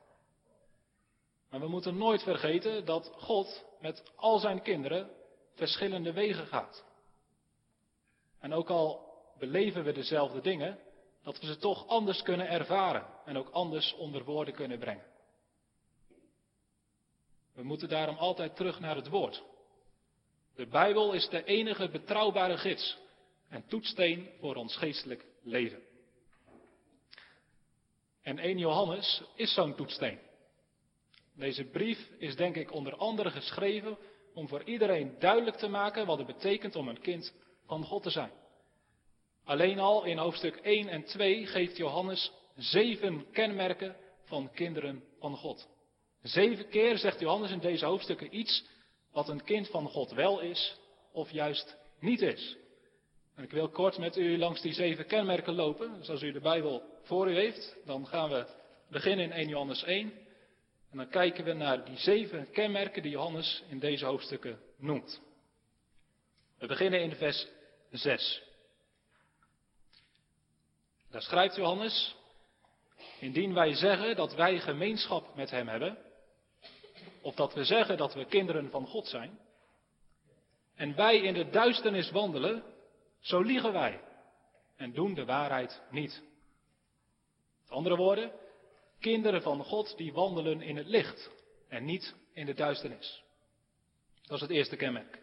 Maar 1.50 1.60
we 1.60 1.68
moeten 1.68 1.98
nooit 1.98 2.24
vergeten 2.24 2.86
dat 2.86 3.12
God 3.18 3.66
met 3.80 4.12
al 4.16 4.40
zijn 4.40 4.62
kinderen 4.62 5.10
verschillende 5.56 6.14
wegen 6.14 6.48
gaat. 6.48 6.86
En 8.40 8.54
ook 8.54 8.70
al 8.70 9.16
beleven 9.38 9.84
we 9.84 9.92
dezelfde 9.92 10.42
dingen, 10.42 10.80
dat 11.24 11.40
we 11.40 11.46
ze 11.46 11.58
toch 11.58 11.88
anders 11.88 12.22
kunnen 12.22 12.50
ervaren 12.50 13.06
en 13.26 13.38
ook 13.38 13.50
anders 13.50 13.94
onder 13.94 14.24
woorden 14.24 14.54
kunnen 14.54 14.80
brengen. 14.80 15.06
We 17.54 17.64
moeten 17.64 17.90
daarom 17.90 18.18
altijd 18.18 18.56
terug 18.56 18.80
naar 18.80 18.96
het 18.96 19.08
woord. 19.08 19.44
De 20.56 20.68
Bijbel 20.68 21.14
is 21.14 21.30
de 21.30 21.44
enige 21.44 21.90
betrouwbare 21.90 22.58
gids 22.58 22.98
en 23.50 23.68
toetsteen 23.68 24.30
voor 24.40 24.56
ons 24.56 24.76
geestelijk 24.76 25.26
leven. 25.44 25.82
En 28.22 28.40
1 28.40 28.58
Johannes 28.58 29.24
is 29.36 29.54
zo'n 29.54 29.76
toetsteen. 29.76 30.20
Deze 31.38 31.64
brief 31.64 32.10
is 32.18 32.36
denk 32.36 32.56
ik 32.56 32.72
onder 32.72 32.96
andere 32.96 33.32
geschreven 33.32 33.98
om 34.34 34.48
voor 34.48 34.64
iedereen 34.64 35.16
duidelijk 35.20 35.58
te 35.58 35.68
maken 35.68 36.06
wat 36.06 36.18
het 36.18 36.28
betekent 36.28 36.76
om 36.76 36.88
een 36.88 37.02
kind 37.02 37.34
van 37.66 37.84
God 37.84 38.04
te 38.04 38.10
zijn. 38.10 38.32
Alleen 39.44 39.80
al 39.80 40.04
in 40.04 40.18
hoofdstuk 40.18 40.56
1 40.56 40.88
en 40.88 41.04
2 41.04 41.46
geeft 41.46 41.78
Johannes 41.78 42.32
zeven 42.56 43.32
kenmerken 43.32 43.96
van 44.24 44.52
kinderen 44.52 45.04
van 45.20 45.36
God. 45.36 45.68
Zeven 46.22 46.70
keer 46.70 46.98
zegt 46.98 47.20
Johannes 47.20 47.52
in 47.52 47.60
deze 47.60 47.86
hoofdstukken 47.86 48.38
iets 48.38 48.66
wat 49.12 49.30
een 49.30 49.44
kind 49.44 49.70
van 49.70 49.88
God 49.88 50.12
wel 50.12 50.40
is 50.40 50.78
of 51.12 51.32
juist 51.32 51.78
niet 52.00 52.22
is. 52.22 52.58
En 53.36 53.44
ik 53.44 53.52
wil 53.52 53.70
kort 53.70 53.98
met 53.98 54.18
u 54.18 54.38
langs 54.38 54.62
die 54.62 54.74
zeven 54.74 55.06
kenmerken 55.06 55.54
lopen. 55.54 55.94
Dus 55.98 56.10
als 56.10 56.22
u 56.22 56.32
de 56.32 56.40
Bijbel 56.40 56.84
voor 57.04 57.30
u 57.30 57.36
heeft, 57.36 57.76
dan 57.86 58.08
gaan 58.08 58.30
we 58.30 58.46
beginnen 58.90 59.26
in 59.26 59.32
1 59.32 59.48
Johannes 59.48 59.84
1. 59.84 60.27
En 60.98 61.04
dan 61.04 61.12
kijken 61.12 61.44
we 61.44 61.54
naar 61.54 61.86
die 61.86 61.98
zeven 61.98 62.52
kenmerken 62.52 63.02
die 63.02 63.12
Johannes 63.12 63.64
in 63.68 63.80
deze 63.80 64.06
hoofdstukken 64.06 64.60
noemt. 64.78 65.22
We 66.58 66.68
beginnen 66.68 67.02
in 67.02 67.16
vers 67.16 67.48
6. 67.92 68.44
Daar 71.10 71.22
schrijft 71.22 71.56
Johannes, 71.56 72.16
indien 73.20 73.54
wij 73.54 73.74
zeggen 73.74 74.16
dat 74.16 74.34
wij 74.34 74.60
gemeenschap 74.60 75.36
met 75.36 75.50
Hem 75.50 75.68
hebben, 75.68 75.98
of 77.22 77.36
dat 77.36 77.54
we 77.54 77.64
zeggen 77.64 77.98
dat 77.98 78.14
we 78.14 78.26
kinderen 78.26 78.70
van 78.70 78.88
God 78.88 79.08
zijn, 79.08 79.40
en 80.76 80.96
wij 80.96 81.18
in 81.18 81.34
de 81.34 81.50
duisternis 81.50 82.12
wandelen, 82.12 82.64
zo 83.20 83.42
liegen 83.42 83.74
wij 83.74 84.02
en 84.76 84.94
doen 84.94 85.14
de 85.14 85.26
waarheid 85.26 85.82
niet. 85.92 86.22
Met 87.62 87.72
andere 87.72 87.96
woorden, 87.96 88.32
kinderen 89.00 89.42
van 89.42 89.64
God 89.64 89.98
die 89.98 90.14
wandelen 90.14 90.62
in 90.62 90.78
het 90.78 90.88
licht 90.88 91.30
en 91.68 91.86
niet 91.86 92.16
in 92.34 92.46
de 92.46 92.54
duisternis. 92.54 93.24
Dat 94.22 94.36
is 94.36 94.42
het 94.42 94.52
eerste 94.52 94.76
kenmerk. 94.76 95.20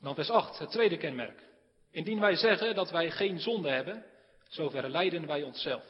Dan 0.00 0.14
vers 0.14 0.30
8, 0.30 0.58
het 0.58 0.70
tweede 0.70 0.96
kenmerk. 0.96 1.42
Indien 1.90 2.20
wij 2.20 2.36
zeggen 2.36 2.74
dat 2.74 2.90
wij 2.90 3.10
geen 3.10 3.40
zonde 3.40 3.70
hebben, 3.70 4.04
zo 4.48 4.68
verleiden 4.68 5.26
wij 5.26 5.42
onszelf. 5.42 5.84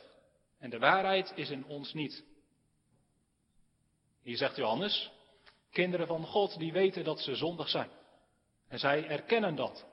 En 0.59 0.71
de 0.71 0.79
waarheid 0.79 1.33
is 1.35 1.51
in 1.51 1.65
ons 1.65 1.93
niet. 1.93 2.25
Hier 4.23 4.37
zegt 4.37 4.57
Johannes, 4.57 5.11
kinderen 5.71 6.07
van 6.07 6.27
God 6.27 6.59
die 6.59 6.73
weten 6.73 7.05
dat 7.05 7.21
ze 7.21 7.35
zondig 7.35 7.69
zijn. 7.69 7.91
En 8.69 8.79
zij 8.79 9.07
erkennen 9.07 9.55
dat. 9.55 9.87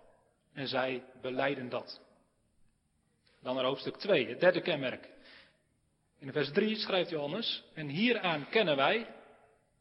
En 0.54 0.68
zij 0.68 1.04
beleiden 1.22 1.70
dat. 1.70 2.02
Dan 3.42 3.56
naar 3.56 3.66
hoofdstuk 3.66 3.98
2, 3.98 4.28
het 4.28 4.40
derde 4.40 4.62
kenmerk. 4.62 5.10
In 6.20 6.32
vers 6.32 6.52
3 6.52 6.76
schrijft 6.76 7.10
Johannes, 7.10 7.64
en 7.74 7.88
hieraan 7.88 8.50
kennen 8.50 8.76
wij 8.76 9.16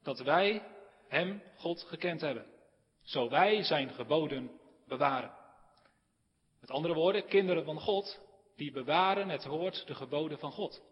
dat 0.03 0.19
wij 0.19 0.63
Hem, 1.09 1.43
God, 1.57 1.83
gekend 1.83 2.21
hebben. 2.21 2.47
Zo 3.03 3.29
wij 3.29 3.63
Zijn 3.63 3.91
geboden 3.91 4.51
bewaren. 4.87 5.33
Met 6.61 6.71
andere 6.71 6.95
woorden, 6.95 7.27
kinderen 7.27 7.65
van 7.65 7.81
God, 7.81 8.21
die 8.57 8.73
bewaren 8.73 9.29
het 9.29 9.45
woord, 9.45 9.87
de 9.87 9.95
geboden 9.95 10.39
van 10.39 10.53
God. 10.53 10.83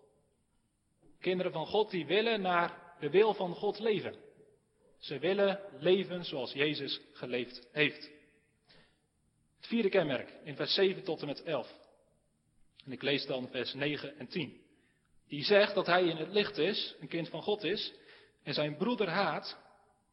Kinderen 1.20 1.52
van 1.52 1.66
God, 1.66 1.90
die 1.90 2.06
willen 2.06 2.40
naar 2.40 2.94
de 3.00 3.10
wil 3.10 3.34
van 3.34 3.54
God 3.54 3.78
leven. 3.78 4.14
Ze 4.98 5.18
willen 5.18 5.60
leven 5.78 6.24
zoals 6.24 6.52
Jezus 6.52 7.00
geleefd 7.12 7.68
heeft. 7.72 8.10
Het 9.56 9.66
vierde 9.66 9.88
kenmerk, 9.88 10.34
in 10.44 10.56
vers 10.56 10.74
7 10.74 11.02
tot 11.02 11.20
en 11.20 11.26
met 11.26 11.42
11. 11.42 11.74
En 12.84 12.92
ik 12.92 13.02
lees 13.02 13.26
dan 13.26 13.48
vers 13.48 13.74
9 13.74 14.18
en 14.18 14.28
10. 14.28 14.65
Die 15.28 15.44
zegt 15.44 15.74
dat 15.74 15.86
hij 15.86 16.04
in 16.04 16.16
het 16.16 16.32
licht 16.32 16.58
is, 16.58 16.94
een 17.00 17.08
kind 17.08 17.28
van 17.28 17.42
God 17.42 17.64
is, 17.64 17.92
en 18.42 18.54
zijn 18.54 18.76
broeder 18.76 19.08
haat, 19.08 19.58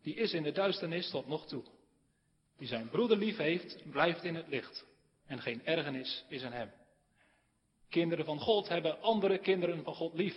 die 0.02 0.16
is 0.16 0.34
in 0.34 0.44
de 0.44 0.52
duisternis 0.52 1.10
tot 1.10 1.28
nog 1.28 1.48
toe. 1.48 1.64
Die 2.58 2.68
zijn 2.68 2.90
broeder 2.90 3.18
lief 3.18 3.38
heeft, 3.38 3.92
blijft 3.92 4.24
in 4.24 4.36
het 4.36 4.48
licht. 4.48 4.86
En 5.26 5.42
geen 5.42 5.66
ergernis 5.66 6.26
is 6.28 6.42
in 6.42 6.52
hem. 6.52 6.72
Kinderen 7.90 8.26
van 8.26 8.40
God 8.40 8.68
hebben 8.68 9.02
andere 9.02 9.38
kinderen 9.38 9.84
van 9.84 9.96
God 9.96 10.14
lief. 10.14 10.36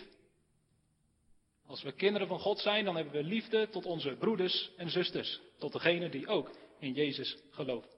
Als 1.67 1.83
we 1.83 1.93
kinderen 1.93 2.29
van 2.29 2.39
God 2.39 2.59
zijn, 2.59 2.85
dan 2.85 2.97
hebben 2.97 3.15
we 3.15 3.23
liefde 3.23 3.69
tot 3.69 3.87
onze 3.87 4.17
broeders 4.19 4.71
en 4.77 4.91
zusters, 4.91 5.41
tot 5.59 5.73
degene 5.73 6.09
die 6.09 6.27
ook 6.27 6.51
in 6.79 6.93
Jezus 6.93 7.37
geloven. 7.51 7.91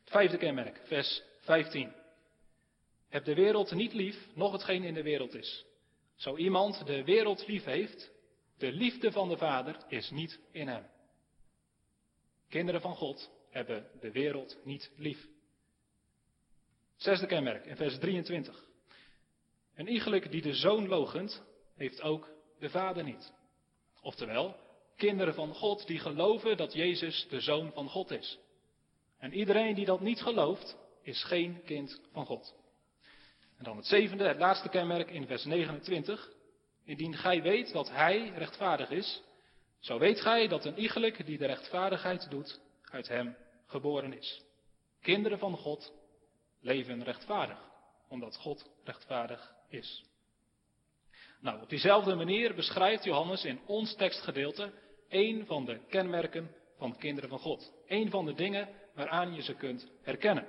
Het 0.00 0.10
vijfde 0.10 0.36
kenmerk, 0.36 0.80
vers 0.84 1.22
15. 1.40 1.92
Heb 3.08 3.24
de 3.24 3.34
wereld 3.34 3.70
niet 3.70 3.92
lief, 3.92 4.28
nog 4.34 4.52
hetgeen 4.52 4.82
in 4.82 4.94
de 4.94 5.02
wereld 5.02 5.34
is. 5.34 5.64
Zo 6.16 6.36
iemand 6.36 6.86
de 6.86 7.04
wereld 7.04 7.46
lief 7.46 7.64
heeft, 7.64 8.12
de 8.58 8.72
liefde 8.72 9.12
van 9.12 9.28
de 9.28 9.36
Vader 9.36 9.76
is 9.88 10.10
niet 10.10 10.40
in 10.50 10.68
hem. 10.68 10.86
Kinderen 12.48 12.80
van 12.80 12.96
God 12.96 13.30
hebben 13.50 13.86
de 14.00 14.10
wereld 14.10 14.58
niet 14.64 14.90
lief. 14.96 15.28
Zesde 16.96 17.26
kenmerk 17.26 17.66
in 17.66 17.76
vers 17.76 17.98
23. 17.98 18.64
Een 19.74 19.88
iegelijk 19.88 20.30
die 20.30 20.42
de 20.42 20.54
zoon 20.54 20.88
logent, 20.88 21.42
heeft 21.74 22.02
ook 22.02 22.30
de 22.58 22.70
vader 22.70 23.04
niet. 23.04 23.32
Oftewel, 24.02 24.56
kinderen 24.96 25.34
van 25.34 25.54
God 25.54 25.86
die 25.86 25.98
geloven 25.98 26.56
dat 26.56 26.72
Jezus 26.72 27.26
de 27.28 27.40
zoon 27.40 27.72
van 27.72 27.88
God 27.88 28.10
is. 28.10 28.38
En 29.18 29.32
iedereen 29.32 29.74
die 29.74 29.84
dat 29.84 30.00
niet 30.00 30.20
gelooft, 30.20 30.76
is 31.02 31.24
geen 31.24 31.62
kind 31.64 32.00
van 32.12 32.26
God. 32.26 32.54
En 33.58 33.64
dan 33.64 33.76
het 33.76 33.86
zevende, 33.86 34.24
het 34.24 34.38
laatste 34.38 34.68
kenmerk 34.68 35.10
in 35.10 35.26
vers 35.26 35.44
29. 35.44 36.30
Indien 36.84 37.14
gij 37.14 37.42
weet 37.42 37.72
dat 37.72 37.90
hij 37.90 38.32
rechtvaardig 38.36 38.90
is, 38.90 39.22
zo 39.78 39.98
weet 39.98 40.20
gij 40.20 40.48
dat 40.48 40.64
een 40.64 40.78
iegelijk 40.78 41.26
die 41.26 41.38
de 41.38 41.46
rechtvaardigheid 41.46 42.30
doet, 42.30 42.60
uit 42.90 43.08
hem 43.08 43.36
geboren 43.66 44.12
is. 44.12 44.42
Kinderen 45.02 45.38
van 45.38 45.56
God 45.56 45.92
leven 46.60 47.04
rechtvaardig, 47.04 47.58
omdat 48.08 48.36
God 48.36 48.70
rechtvaardig 48.84 49.54
is. 49.68 50.04
Nou, 51.40 51.62
op 51.62 51.68
diezelfde 51.68 52.14
manier 52.14 52.54
beschrijft 52.54 53.04
Johannes 53.04 53.44
in 53.44 53.60
ons 53.66 53.94
tekstgedeelte 53.94 54.72
een 55.08 55.46
van 55.46 55.64
de 55.64 55.80
kenmerken 55.88 56.50
van 56.78 56.96
kinderen 56.96 57.28
van 57.28 57.38
God. 57.38 57.72
Een 57.86 58.10
van 58.10 58.24
de 58.24 58.34
dingen 58.34 58.68
waaraan 58.94 59.34
je 59.34 59.42
ze 59.42 59.54
kunt 59.54 59.90
herkennen. 60.02 60.48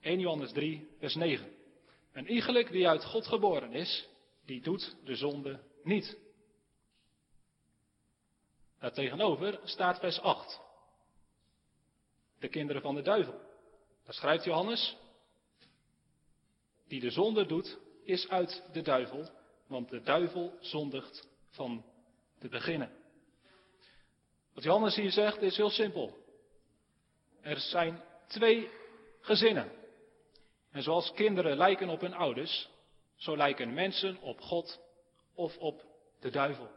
1 0.00 0.18
Johannes 0.18 0.52
3, 0.52 0.88
vers 0.98 1.14
9. 1.14 1.59
Een 2.20 2.32
iegelijk 2.32 2.70
die 2.70 2.88
uit 2.88 3.04
God 3.04 3.26
geboren 3.26 3.72
is, 3.72 4.08
die 4.44 4.60
doet 4.60 4.96
de 5.04 5.14
zonde 5.14 5.60
niet. 5.82 6.18
Daartegenover 8.78 9.60
staat 9.64 9.98
vers 9.98 10.20
8. 10.20 10.60
De 12.38 12.48
kinderen 12.48 12.82
van 12.82 12.94
de 12.94 13.02
duivel. 13.02 13.40
Daar 14.04 14.14
schrijft 14.14 14.44
Johannes, 14.44 14.96
die 16.88 17.00
de 17.00 17.10
zonde 17.10 17.46
doet, 17.46 17.78
is 18.04 18.28
uit 18.28 18.62
de 18.72 18.82
duivel, 18.82 19.30
want 19.66 19.88
de 19.88 20.02
duivel 20.02 20.56
zondigt 20.60 21.28
van 21.50 21.84
te 22.38 22.48
beginnen. 22.48 22.92
Wat 24.54 24.64
Johannes 24.64 24.94
hier 24.94 25.12
zegt 25.12 25.42
is 25.42 25.56
heel 25.56 25.70
simpel. 25.70 26.24
Er 27.40 27.60
zijn 27.60 28.02
twee 28.26 28.70
gezinnen. 29.20 29.79
En 30.70 30.82
zoals 30.82 31.12
kinderen 31.12 31.56
lijken 31.56 31.88
op 31.88 32.00
hun 32.00 32.14
ouders, 32.14 32.68
zo 33.16 33.36
lijken 33.36 33.74
mensen 33.74 34.20
op 34.20 34.40
God 34.40 34.80
of 35.34 35.56
op 35.56 35.84
de 36.20 36.30
duivel. 36.30 36.68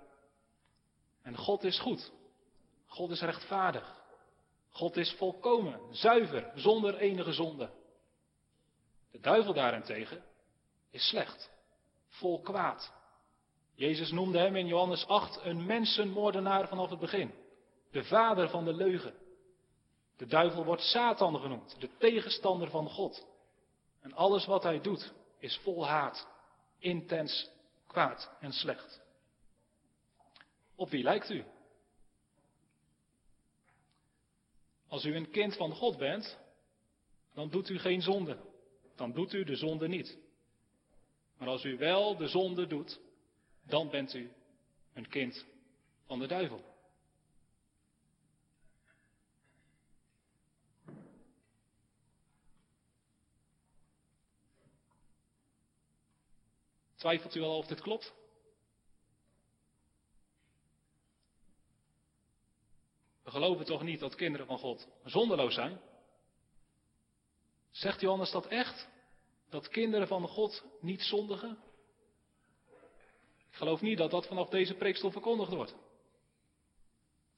En 1.22 1.38
God 1.38 1.64
is 1.64 1.80
goed. 1.80 2.12
God 2.86 3.10
is 3.10 3.22
rechtvaardig. 3.22 4.02
God 4.70 4.98
is 4.98 5.14
volkomen, 5.14 5.80
zuiver, 5.92 6.52
zonder 6.56 6.98
enige 6.98 7.34
zonde. 7.34 7.70
De 9.12 9.20
duivel 9.20 9.54
daarentegen 9.54 10.24
is 10.92 11.08
slecht, 11.08 11.52
vol 12.08 12.42
kwaad. 12.42 12.94
Jezus 13.76 14.12
noemde 14.12 14.38
hem 14.38 14.56
in 14.56 14.68
Johannes 14.68 15.08
8 15.08 15.40
een 15.44 15.66
mensenmoordenaar 15.66 16.68
vanaf 16.68 16.90
het 16.90 17.00
begin. 17.00 17.34
De 17.92 18.04
vader 18.04 18.50
van 18.50 18.66
de 18.66 18.74
leugen. 18.74 19.14
De 20.18 20.26
duivel 20.26 20.66
wordt 20.66 20.82
Satan 20.82 21.40
genoemd, 21.40 21.76
de 21.80 21.90
tegenstander 21.98 22.70
van 22.70 22.90
God. 22.90 23.28
En 24.04 24.14
alles 24.14 24.46
wat 24.46 24.64
hij 24.64 24.82
doet 24.82 25.14
is 25.38 25.58
vol 25.58 25.88
haat, 25.88 26.28
intens 26.80 27.50
kwaad 27.88 28.32
en 28.40 28.52
slecht. 28.52 29.02
Op 30.76 30.90
wie 30.90 31.04
lijkt 31.04 31.30
u? 31.30 31.44
Als 34.88 35.06
u 35.06 35.16
een 35.16 35.32
kind 35.32 35.56
van 35.56 35.72
God 35.72 35.98
bent, 35.98 36.38
dan 37.34 37.50
doet 37.50 37.70
u 37.70 37.80
geen 37.80 38.02
zonde. 38.02 38.38
Dan 38.96 39.12
doet 39.12 39.34
u 39.34 39.44
de 39.44 39.56
zonde 39.56 39.88
niet. 39.88 40.18
Maar 41.38 41.48
als 41.48 41.64
u 41.64 41.78
wel 41.78 42.18
de 42.18 42.28
zonde 42.28 42.68
doet, 42.68 43.00
dan 43.66 43.90
bent 43.90 44.14
u 44.14 44.32
een 44.94 45.08
kind 45.08 45.46
van 46.06 46.20
de 46.20 46.28
duivel. 46.28 46.73
Twijfelt 57.04 57.36
u 57.36 57.42
al 57.42 57.58
of 57.58 57.66
dit 57.66 57.82
klopt? 57.82 58.14
We 63.24 63.32
geloven 63.32 63.66
toch 63.66 63.84
niet 63.84 64.00
dat 64.00 64.16
kinderen 64.16 64.48
van 64.48 64.58
God 64.58 64.88
zonderloos 65.06 65.54
zijn? 65.54 65.80
Zegt 67.72 68.02
Johannes 68.02 68.32
dat 68.32 68.46
echt? 68.46 68.88
Dat 69.50 69.68
kinderen 69.68 70.08
van 70.08 70.28
God 70.28 70.64
niet 70.80 71.02
zondigen? 71.02 71.58
Ik 73.50 73.56
geloof 73.56 73.82
niet 73.82 73.98
dat 73.98 74.12
dat 74.12 74.28
vanaf 74.28 74.50
deze 74.50 74.74
preekstoel 74.74 75.12
verkondigd 75.12 75.52
wordt. 75.52 75.76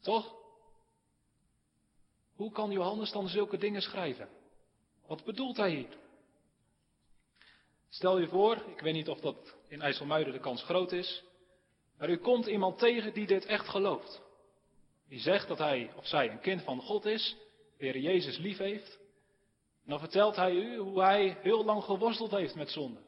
Toch? 0.01 0.35
Hoe 2.35 2.51
kan 2.51 2.71
Johannes 2.71 3.11
dan 3.11 3.27
zulke 3.27 3.57
dingen 3.57 3.81
schrijven? 3.81 4.29
Wat 5.07 5.23
bedoelt 5.23 5.57
hij 5.57 5.71
hier? 5.71 6.03
Stel 7.95 8.19
je 8.19 8.27
voor, 8.27 8.55
ik 8.55 8.79
weet 8.79 8.93
niet 8.93 9.09
of 9.09 9.19
dat 9.19 9.55
in 9.67 9.81
IJsselmuiden 9.81 10.33
de 10.33 10.39
kans 10.39 10.63
groot 10.63 10.91
is, 10.91 11.23
maar 11.97 12.09
u 12.09 12.17
komt 12.17 12.45
iemand 12.45 12.77
tegen 12.77 13.13
die 13.13 13.27
dit 13.27 13.45
echt 13.45 13.67
gelooft. 13.67 14.21
Die 15.07 15.19
zegt 15.19 15.47
dat 15.47 15.57
hij 15.57 15.91
of 15.95 16.07
zij 16.07 16.31
een 16.31 16.39
kind 16.39 16.61
van 16.61 16.81
God 16.81 17.05
is, 17.05 17.35
weer 17.77 17.97
Jezus 17.97 18.37
lief 18.37 18.57
heeft. 18.57 18.99
En 19.83 19.89
dan 19.89 19.99
vertelt 19.99 20.35
hij 20.35 20.51
u 20.51 20.77
hoe 20.77 21.01
hij 21.01 21.37
heel 21.41 21.65
lang 21.65 21.83
geworsteld 21.83 22.31
heeft 22.31 22.55
met 22.55 22.69
zonde. 22.69 22.99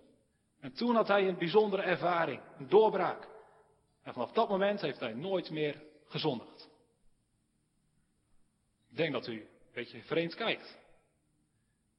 En 0.59 0.73
toen 0.73 0.95
had 0.95 1.07
hij 1.07 1.27
een 1.27 1.37
bijzondere 1.37 1.81
ervaring, 1.81 2.41
een 2.57 2.69
doorbraak. 2.69 3.27
En 4.03 4.13
vanaf 4.13 4.31
dat 4.31 4.49
moment 4.49 4.81
heeft 4.81 4.99
hij 4.99 5.13
nooit 5.13 5.49
meer 5.49 5.83
gezondigd. 6.05 6.69
Ik 8.89 8.97
denk 8.97 9.13
dat 9.13 9.27
u 9.27 9.33
een 9.33 9.47
beetje 9.73 10.01
vreemd 10.01 10.35
kijkt. 10.35 10.77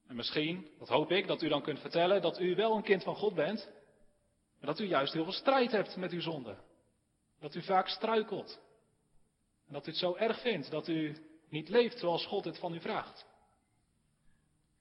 En 0.08 0.16
misschien, 0.16 0.68
dat 0.78 0.88
hoop 0.88 1.10
ik, 1.10 1.26
dat 1.26 1.42
u 1.42 1.48
dan 1.48 1.62
kunt 1.62 1.80
vertellen 1.80 2.22
dat 2.22 2.40
u 2.40 2.54
wel 2.54 2.76
een 2.76 2.82
kind 2.82 3.02
van 3.02 3.16
God 3.16 3.34
bent, 3.34 3.68
maar 4.58 4.70
dat 4.70 4.78
u 4.78 4.84
juist 4.84 5.12
heel 5.12 5.24
veel 5.24 5.32
strijd 5.32 5.70
hebt 5.70 5.96
met 5.96 6.12
uw 6.12 6.20
zonde. 6.20 6.56
Dat 7.40 7.54
u 7.54 7.62
vaak 7.62 7.88
struikelt. 7.88 8.60
En 9.66 9.72
dat 9.72 9.86
u 9.86 9.90
het 9.90 9.98
zo 9.98 10.14
erg 10.14 10.40
vindt 10.40 10.70
dat 10.70 10.88
u 10.88 11.16
niet 11.48 11.68
leeft 11.68 11.98
zoals 11.98 12.26
God 12.26 12.44
het 12.44 12.58
van 12.58 12.74
u 12.74 12.80
vraagt. 12.80 13.26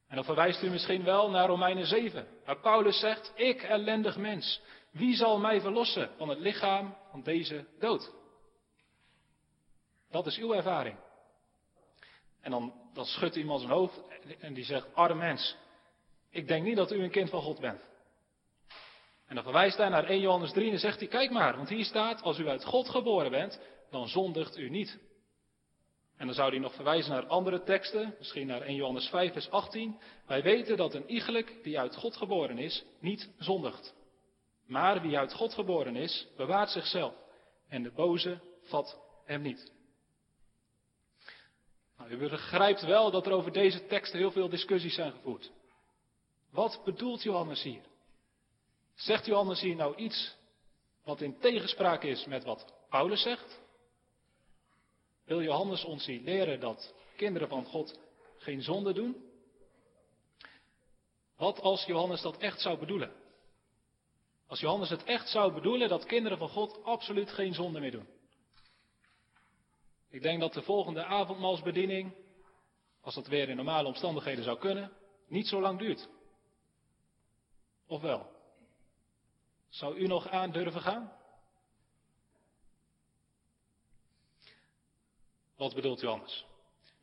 En 0.07 0.15
dan 0.15 0.25
verwijst 0.25 0.63
u 0.63 0.69
misschien 0.69 1.03
wel 1.03 1.29
naar 1.29 1.47
Romeinen 1.47 1.85
7, 1.85 2.27
waar 2.45 2.59
Paulus 2.59 2.99
zegt, 2.99 3.31
ik 3.35 3.63
ellendig 3.63 4.17
mens, 4.17 4.61
wie 4.91 5.15
zal 5.15 5.39
mij 5.39 5.61
verlossen 5.61 6.09
van 6.17 6.29
het 6.29 6.39
lichaam 6.39 6.95
van 7.11 7.23
deze 7.23 7.65
dood? 7.79 8.13
Dat 10.09 10.25
is 10.25 10.37
uw 10.37 10.53
ervaring. 10.53 10.97
En 12.41 12.51
dan, 12.51 12.73
dan 12.93 13.05
schudt 13.05 13.35
iemand 13.35 13.59
zijn 13.59 13.73
hoofd 13.73 14.06
en 14.39 14.53
die 14.53 14.63
zegt, 14.63 14.95
arm 14.95 15.17
mens, 15.17 15.55
ik 16.29 16.47
denk 16.47 16.65
niet 16.65 16.75
dat 16.75 16.91
u 16.91 17.03
een 17.03 17.11
kind 17.11 17.29
van 17.29 17.41
God 17.41 17.59
bent. 17.59 17.81
En 19.27 19.35
dan 19.35 19.43
verwijst 19.43 19.77
hij 19.77 19.89
naar 19.89 20.05
1 20.05 20.19
Johannes 20.19 20.51
3 20.51 20.71
en 20.71 20.79
zegt 20.79 20.99
hij, 20.99 21.07
kijk 21.07 21.31
maar, 21.31 21.55
want 21.55 21.69
hier 21.69 21.85
staat, 21.85 22.21
als 22.21 22.39
u 22.39 22.47
uit 22.47 22.65
God 22.65 22.89
geboren 22.89 23.31
bent, 23.31 23.61
dan 23.89 24.07
zondigt 24.07 24.57
u 24.57 24.69
niet. 24.69 24.99
En 26.17 26.25
dan 26.25 26.35
zou 26.35 26.49
hij 26.49 26.59
nog 26.59 26.73
verwijzen 26.73 27.11
naar 27.11 27.27
andere 27.27 27.63
teksten, 27.63 28.15
misschien 28.17 28.47
naar 28.47 28.61
1 28.61 28.75
Johannes 28.75 29.07
5, 29.07 29.31
vers 29.31 29.49
18. 29.49 29.99
Wij 30.25 30.43
weten 30.43 30.77
dat 30.77 30.93
een 30.93 31.09
iegelijk 31.11 31.63
die 31.63 31.79
uit 31.79 31.95
God 31.95 32.15
geboren 32.15 32.57
is, 32.57 32.85
niet 32.99 33.29
zondigt. 33.37 33.95
Maar 34.65 35.01
wie 35.01 35.17
uit 35.17 35.33
God 35.33 35.53
geboren 35.53 35.95
is, 35.95 36.27
bewaart 36.35 36.69
zichzelf. 36.69 37.13
En 37.69 37.83
de 37.83 37.91
boze 37.91 38.39
vat 38.63 38.99
hem 39.25 39.41
niet. 39.41 39.76
Nou, 42.07 42.19
u 42.19 42.29
begrijpt 42.29 42.81
wel 42.81 43.11
dat 43.11 43.25
er 43.25 43.31
over 43.31 43.51
deze 43.51 43.85
teksten 43.85 44.19
heel 44.19 44.31
veel 44.31 44.49
discussies 44.49 44.95
zijn 44.95 45.11
gevoerd. 45.11 45.51
Wat 46.51 46.81
bedoelt 46.85 47.23
Johannes 47.23 47.61
hier? 47.61 47.81
Zegt 48.95 49.25
Johannes 49.25 49.61
hier 49.61 49.75
nou 49.75 49.95
iets 49.95 50.35
wat 51.03 51.21
in 51.21 51.39
tegenspraak 51.39 52.03
is 52.03 52.25
met 52.25 52.43
wat 52.43 52.73
Paulus 52.89 53.21
zegt? 53.21 53.59
Wil 55.25 55.41
Johannes 55.41 55.83
ons 55.83 56.05
hier 56.05 56.21
leren 56.21 56.59
dat 56.59 56.93
kinderen 57.15 57.47
van 57.47 57.65
God 57.65 57.99
geen 58.37 58.61
zonde 58.61 58.93
doen? 58.93 59.25
Wat 61.37 61.59
als 61.59 61.85
Johannes 61.85 62.21
dat 62.21 62.37
echt 62.37 62.61
zou 62.61 62.77
bedoelen? 62.77 63.11
Als 64.47 64.59
Johannes 64.59 64.89
het 64.89 65.03
echt 65.03 65.29
zou 65.29 65.53
bedoelen 65.53 65.89
dat 65.89 66.05
kinderen 66.05 66.37
van 66.37 66.49
God 66.49 66.83
absoluut 66.83 67.29
geen 67.29 67.53
zonde 67.53 67.79
meer 67.79 67.91
doen. 67.91 68.07
Ik 70.17 70.23
denk 70.23 70.39
dat 70.39 70.53
de 70.53 70.61
volgende 70.61 71.03
avondmaalsbediening, 71.03 72.13
als 73.01 73.15
dat 73.15 73.27
weer 73.27 73.49
in 73.49 73.55
normale 73.55 73.87
omstandigheden 73.87 74.43
zou 74.43 74.57
kunnen, 74.57 74.91
niet 75.27 75.47
zo 75.47 75.61
lang 75.61 75.79
duurt. 75.79 76.09
Of 77.87 78.01
wel? 78.01 78.29
Zou 79.69 79.95
u 79.97 80.07
nog 80.07 80.29
aan 80.29 80.51
durven 80.51 80.81
gaan? 80.81 81.11
Wat 85.55 85.75
bedoelt 85.75 85.99
Johannes? 85.99 86.45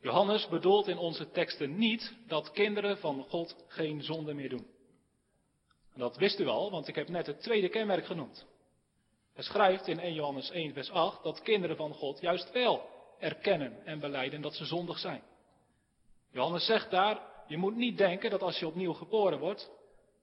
Johannes 0.01 0.49
bedoelt 0.49 0.89
in 0.89 0.99
onze 0.99 1.31
teksten 1.31 1.79
niet 1.79 2.15
dat 2.27 2.51
kinderen 2.51 2.99
van 2.99 3.25
God 3.29 3.65
geen 3.67 4.03
zonde 4.03 4.35
meer 4.35 4.49
doen. 4.49 4.67
En 5.93 6.01
dat 6.01 6.17
wist 6.17 6.41
u 6.41 6.47
al, 6.47 6.71
want 6.71 6.89
ik 6.89 6.95
heb 6.95 7.09
net 7.09 7.27
het 7.27 7.41
tweede 7.41 7.69
kenmerk 7.69 8.07
genoemd. 8.07 8.47
Hij 9.33 9.45
schrijft 9.45 9.87
in 9.87 10.01
1 10.01 10.15
Johannes 10.15 10.51
1, 10.51 10.73
vers 10.73 10.91
8 10.91 11.23
dat 11.23 11.43
kinderen 11.43 11.77
van 11.77 11.95
God 11.95 12.21
juist 12.21 12.53
wel 12.53 12.93
erkennen 13.19 13.87
en 13.87 14.01
beleiden 14.01 14.41
dat 14.41 14.55
ze 14.55 14.65
zondig 14.65 14.99
zijn. 14.99 15.23
Johannes 16.31 16.65
zegt 16.65 16.91
daar, 16.91 17.21
je 17.47 17.57
moet 17.57 17.77
niet 17.77 17.99
denken 17.99 18.31
dat 18.31 18.43
als 18.43 18.59
je 18.59 18.67
opnieuw 18.67 18.93
geboren 18.93 19.39
wordt, 19.39 19.71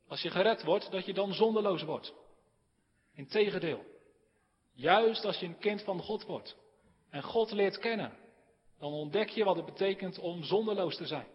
als 0.07 0.21
je 0.21 0.29
gered 0.29 0.63
wordt, 0.63 0.91
dat 0.91 1.05
je 1.05 1.13
dan 1.13 1.33
zondeloos 1.33 1.83
wordt. 1.83 2.13
Integendeel, 3.13 3.83
juist 4.73 5.25
als 5.25 5.39
je 5.39 5.45
een 5.45 5.57
kind 5.57 5.83
van 5.83 5.99
God 5.99 6.25
wordt 6.25 6.55
en 7.09 7.23
God 7.23 7.51
leert 7.51 7.77
kennen, 7.77 8.17
dan 8.79 8.93
ontdek 8.93 9.29
je 9.29 9.43
wat 9.43 9.55
het 9.55 9.65
betekent 9.65 10.19
om 10.19 10.43
zonderloos 10.43 10.97
te 10.97 11.05
zijn. 11.05 11.27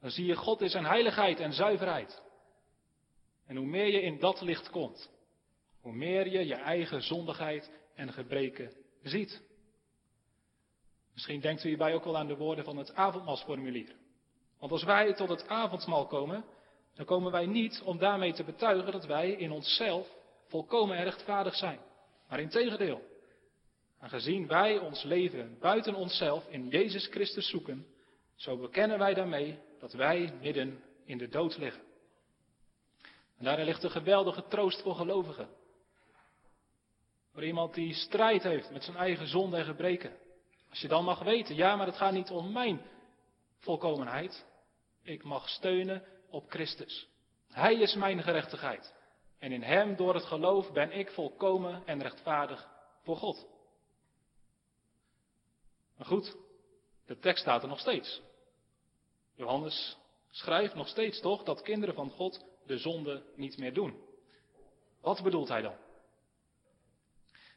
Dan 0.00 0.10
zie 0.10 0.26
je 0.26 0.36
God 0.36 0.60
in 0.60 0.68
zijn 0.68 0.84
heiligheid 0.84 1.40
en 1.40 1.52
zuiverheid. 1.52 2.22
En 3.46 3.56
hoe 3.56 3.66
meer 3.66 3.86
je 3.86 4.00
in 4.00 4.18
dat 4.18 4.40
licht 4.40 4.70
komt, 4.70 5.10
Hoe 5.80 5.92
meer 5.92 6.28
je 6.28 6.46
je 6.46 6.54
eigen 6.54 7.02
zondigheid 7.02 7.70
en 7.94 8.12
gebreken 8.12 8.72
ziet. 9.02 9.42
Misschien 11.12 11.40
denkt 11.40 11.64
u 11.64 11.68
hierbij 11.68 11.94
ook 11.94 12.04
wel 12.04 12.16
aan 12.16 12.26
de 12.26 12.36
woorden 12.36 12.64
van 12.64 12.76
het 12.76 12.94
avondmaalsformulier. 12.94 13.94
Want 14.58 14.72
als 14.72 14.84
wij 14.84 15.14
tot 15.14 15.28
het 15.28 15.48
avondmaal 15.48 16.06
komen, 16.06 16.44
dan 16.94 17.04
komen 17.06 17.32
wij 17.32 17.46
niet 17.46 17.82
om 17.84 17.98
daarmee 17.98 18.32
te 18.32 18.44
betuigen 18.44 18.92
dat 18.92 19.06
wij 19.06 19.30
in 19.30 19.50
onszelf 19.50 20.08
volkomen 20.46 20.96
en 20.96 21.04
rechtvaardig 21.04 21.54
zijn. 21.54 21.80
Maar 22.28 22.40
in 22.40 22.48
tegendeel. 22.48 23.02
Aangezien 23.98 24.46
wij 24.46 24.78
ons 24.78 25.02
leven 25.02 25.56
buiten 25.60 25.94
onszelf 25.94 26.48
in 26.48 26.68
Jezus 26.68 27.06
Christus 27.06 27.48
zoeken, 27.48 27.86
zo 28.34 28.56
bekennen 28.56 28.98
wij 28.98 29.14
daarmee 29.14 29.58
dat 29.78 29.92
wij 29.92 30.32
midden 30.40 30.82
in 31.04 31.18
de 31.18 31.28
dood 31.28 31.58
liggen. 31.58 31.82
En 33.38 33.44
daarin 33.44 33.64
ligt 33.64 33.82
een 33.82 33.90
geweldige 33.90 34.46
troost 34.48 34.82
voor 34.82 34.94
gelovigen. 34.94 35.48
Voor 37.32 37.44
iemand 37.44 37.74
die 37.74 37.94
strijd 37.94 38.42
heeft 38.42 38.70
met 38.70 38.84
zijn 38.84 38.96
eigen 38.96 39.26
zonde 39.26 39.56
en 39.56 39.64
gebreken. 39.64 40.12
Als 40.72 40.80
je 40.80 40.88
dan 40.88 41.04
mag 41.04 41.22
weten, 41.22 41.54
ja, 41.54 41.76
maar 41.76 41.86
het 41.86 41.96
gaat 41.96 42.12
niet 42.12 42.30
om 42.30 42.52
mijn 42.52 42.80
volkomenheid. 43.58 44.46
Ik 45.02 45.24
mag 45.24 45.48
steunen 45.48 46.04
op 46.30 46.50
Christus. 46.50 47.08
Hij 47.48 47.74
is 47.74 47.94
mijn 47.94 48.22
gerechtigheid. 48.22 48.94
En 49.38 49.52
in 49.52 49.62
Hem, 49.62 49.96
door 49.96 50.14
het 50.14 50.24
geloof, 50.24 50.72
ben 50.72 50.92
ik 50.92 51.10
volkomen 51.10 51.82
en 51.86 52.02
rechtvaardig 52.02 52.68
voor 53.02 53.16
God. 53.16 53.46
Maar 55.96 56.06
goed, 56.06 56.36
de 57.06 57.18
tekst 57.18 57.42
staat 57.42 57.62
er 57.62 57.68
nog 57.68 57.80
steeds. 57.80 58.22
Johannes 59.34 59.96
schrijft 60.30 60.74
nog 60.74 60.88
steeds 60.88 61.20
toch 61.20 61.42
dat 61.42 61.62
kinderen 61.62 61.94
van 61.94 62.10
God 62.10 62.44
de 62.66 62.78
zonde 62.78 63.24
niet 63.36 63.58
meer 63.58 63.74
doen. 63.74 64.00
Wat 65.00 65.22
bedoelt 65.22 65.48
hij 65.48 65.62
dan? 65.62 65.76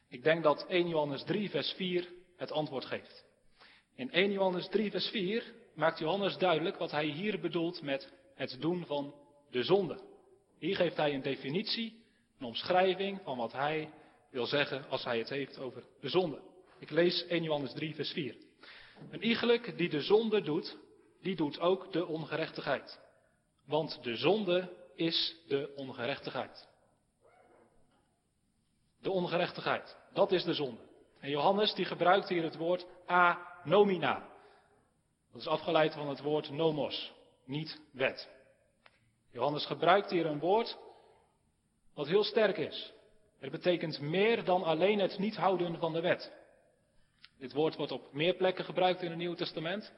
Ik 0.08 0.22
denk 0.22 0.42
dat 0.42 0.66
1 0.66 0.88
Johannes 0.88 1.24
3, 1.24 1.50
vers 1.50 1.72
4 1.72 2.14
het 2.36 2.52
antwoord 2.52 2.84
geeft. 2.84 3.24
In 3.94 4.10
1 4.10 4.32
Johannes 4.32 4.68
3, 4.68 4.90
vers 4.90 5.08
4 5.08 5.54
maakt 5.74 5.98
Johannes 5.98 6.38
duidelijk 6.38 6.76
wat 6.76 6.90
hij 6.90 7.06
hier 7.06 7.40
bedoelt 7.40 7.82
met 7.82 8.12
het 8.34 8.56
doen 8.60 8.86
van 8.86 9.14
de 9.50 9.62
zonde. 9.62 10.00
Hier 10.58 10.76
geeft 10.76 10.96
hij 10.96 11.14
een 11.14 11.22
definitie, 11.22 12.04
een 12.38 12.46
omschrijving 12.46 13.20
van 13.24 13.36
wat 13.36 13.52
hij 13.52 13.90
wil 14.30 14.46
zeggen 14.46 14.88
als 14.88 15.04
hij 15.04 15.18
het 15.18 15.28
heeft 15.28 15.58
over 15.58 15.84
de 16.00 16.08
zonde. 16.08 16.40
Ik 16.78 16.90
lees 16.90 17.26
1 17.26 17.42
Johannes 17.42 17.72
3, 17.72 17.94
vers 17.94 18.12
4. 18.12 18.36
Een 19.10 19.22
iegelijk 19.22 19.78
die 19.78 19.88
de 19.88 20.00
zonde 20.00 20.40
doet, 20.40 20.76
die 21.22 21.36
doet 21.36 21.60
ook 21.60 21.92
de 21.92 22.06
ongerechtigheid. 22.06 23.00
Want 23.64 24.02
de 24.02 24.16
zonde 24.16 24.72
is 24.94 25.36
de 25.48 25.72
ongerechtigheid. 25.76 26.68
De 29.00 29.10
ongerechtigheid, 29.10 29.96
dat 30.12 30.32
is 30.32 30.44
de 30.44 30.54
zonde. 30.54 30.85
En 31.26 31.32
Johannes 31.32 31.74
die 31.74 31.84
gebruikt 31.84 32.28
hier 32.28 32.42
het 32.42 32.56
woord 32.56 32.86
anomina. 33.06 34.28
Dat 35.32 35.40
is 35.40 35.46
afgeleid 35.46 35.94
van 35.94 36.08
het 36.08 36.20
woord 36.20 36.50
nomos, 36.50 37.12
niet 37.44 37.80
wet. 37.92 38.28
Johannes 39.32 39.66
gebruikt 39.66 40.10
hier 40.10 40.26
een 40.26 40.38
woord 40.38 40.78
wat 41.94 42.06
heel 42.06 42.24
sterk 42.24 42.56
is. 42.56 42.92
Het 43.38 43.50
betekent 43.50 44.00
meer 44.00 44.44
dan 44.44 44.62
alleen 44.62 44.98
het 44.98 45.18
niet 45.18 45.36
houden 45.36 45.78
van 45.78 45.92
de 45.92 46.00
wet. 46.00 46.32
Dit 47.38 47.52
woord 47.52 47.76
wordt 47.76 47.92
op 47.92 48.12
meer 48.12 48.34
plekken 48.34 48.64
gebruikt 48.64 49.02
in 49.02 49.08
het 49.08 49.18
Nieuwe 49.18 49.36
Testament. 49.36 49.92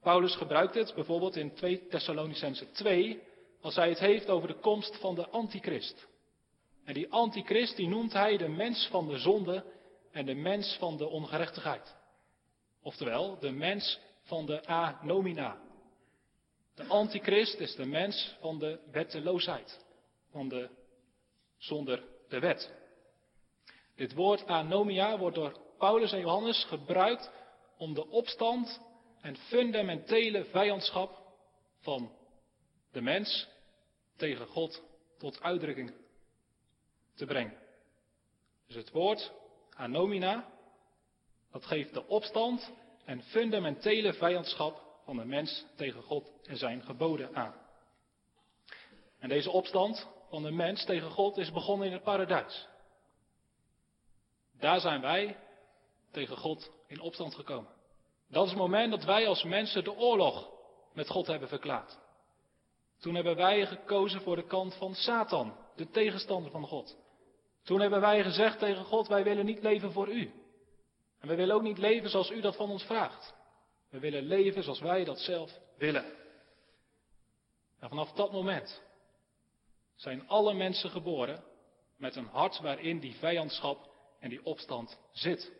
Paulus 0.00 0.36
gebruikt 0.36 0.74
het 0.74 0.94
bijvoorbeeld 0.94 1.36
in 1.36 1.54
2 1.54 1.86
Thessalonicense 1.86 2.70
2 2.70 3.22
als 3.60 3.74
hij 3.74 3.88
het 3.88 3.98
heeft 3.98 4.28
over 4.28 4.48
de 4.48 4.58
komst 4.58 4.96
van 4.96 5.14
de 5.14 5.28
antichrist. 5.28 6.08
En 6.84 6.94
die 6.94 7.12
antichrist 7.12 7.76
die 7.76 7.88
noemt 7.88 8.12
hij 8.12 8.36
de 8.36 8.48
mens 8.48 8.88
van 8.90 9.08
de 9.08 9.18
zonde 9.18 9.76
en 10.12 10.26
de 10.26 10.34
mens 10.34 10.76
van 10.78 10.96
de 10.96 11.08
ongerechtigheid. 11.08 11.96
Oftewel, 12.82 13.38
de 13.38 13.50
mens 13.50 14.00
van 14.22 14.46
de 14.46 14.66
anomina. 14.66 15.60
De 16.74 16.84
antichrist 16.84 17.58
is 17.58 17.74
de 17.74 17.86
mens 17.86 18.36
van 18.40 18.58
de 18.58 18.80
wetteloosheid, 18.90 19.84
van 20.30 20.48
de 20.48 20.70
zonder 21.56 22.04
de 22.28 22.38
wet. 22.38 22.72
Dit 23.94 24.14
woord 24.14 24.46
anomia 24.46 25.18
wordt 25.18 25.36
door 25.36 25.60
Paulus 25.78 26.12
en 26.12 26.20
Johannes 26.20 26.64
gebruikt 26.64 27.30
om 27.76 27.94
de 27.94 28.08
opstand 28.08 28.80
en 29.20 29.36
fundamentele 29.36 30.44
vijandschap 30.44 31.22
van 31.80 32.12
de 32.92 33.00
mens 33.00 33.48
tegen 34.16 34.46
God 34.46 34.82
tot 35.18 35.42
uitdrukking 35.42 35.92
te 37.14 37.26
brengen. 37.26 37.58
Dus 38.66 38.76
het 38.76 38.90
woord 38.90 39.32
anomina, 39.78 40.44
dat 41.52 41.64
geeft 41.64 41.94
de 41.94 42.06
opstand 42.06 42.72
en 43.04 43.22
fundamentele 43.22 44.12
vijandschap 44.12 44.82
van 45.04 45.16
de 45.16 45.24
mens 45.24 45.64
tegen 45.76 46.02
God 46.02 46.32
en 46.44 46.56
zijn 46.56 46.82
geboden 46.82 47.36
aan. 47.36 47.54
En 49.18 49.28
deze 49.28 49.50
opstand 49.50 50.08
van 50.28 50.42
de 50.42 50.50
mens 50.50 50.84
tegen 50.84 51.10
God 51.10 51.36
is 51.36 51.52
begonnen 51.52 51.86
in 51.86 51.92
het 51.92 52.02
paradijs. 52.02 52.68
Daar 54.58 54.80
zijn 54.80 55.00
wij 55.00 55.36
tegen 56.10 56.36
God 56.36 56.70
in 56.86 57.00
opstand 57.00 57.34
gekomen. 57.34 57.70
Dat 58.28 58.44
is 58.44 58.50
het 58.50 58.58
moment 58.58 58.90
dat 58.90 59.04
wij 59.04 59.28
als 59.28 59.42
mensen 59.42 59.84
de 59.84 59.96
oorlog 59.96 60.50
met 60.92 61.08
God 61.08 61.26
hebben 61.26 61.48
verklaard. 61.48 61.98
Toen 62.98 63.14
hebben 63.14 63.36
wij 63.36 63.66
gekozen 63.66 64.20
voor 64.20 64.36
de 64.36 64.46
kant 64.46 64.74
van 64.74 64.94
Satan, 64.94 65.56
de 65.76 65.90
tegenstander 65.90 66.50
van 66.50 66.66
God. 66.66 66.96
Toen 67.68 67.80
hebben 67.80 68.00
wij 68.00 68.22
gezegd 68.22 68.58
tegen 68.58 68.84
God, 68.84 69.08
wij 69.08 69.24
willen 69.24 69.44
niet 69.44 69.62
leven 69.62 69.92
voor 69.92 70.08
u. 70.08 70.32
En 71.20 71.28
we 71.28 71.34
willen 71.34 71.54
ook 71.54 71.62
niet 71.62 71.78
leven 71.78 72.10
zoals 72.10 72.30
u 72.30 72.40
dat 72.40 72.56
van 72.56 72.70
ons 72.70 72.82
vraagt. 72.82 73.34
We 73.90 73.98
willen 73.98 74.22
leven 74.22 74.62
zoals 74.62 74.80
wij 74.80 75.04
dat 75.04 75.18
zelf 75.18 75.58
willen. 75.76 76.04
En 77.78 77.88
vanaf 77.88 78.12
dat 78.12 78.32
moment 78.32 78.82
zijn 79.94 80.28
alle 80.28 80.54
mensen 80.54 80.90
geboren 80.90 81.44
met 81.96 82.16
een 82.16 82.26
hart 82.26 82.60
waarin 82.60 83.00
die 83.00 83.14
vijandschap 83.14 83.90
en 84.20 84.28
die 84.28 84.44
opstand 84.44 84.98
zit. 85.12 85.52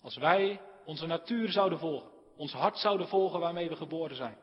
Als 0.00 0.16
wij 0.16 0.60
onze 0.84 1.06
natuur 1.06 1.50
zouden 1.50 1.78
volgen, 1.78 2.10
ons 2.36 2.52
hart 2.52 2.78
zouden 2.78 3.08
volgen 3.08 3.40
waarmee 3.40 3.68
we 3.68 3.76
geboren 3.76 4.16
zijn, 4.16 4.38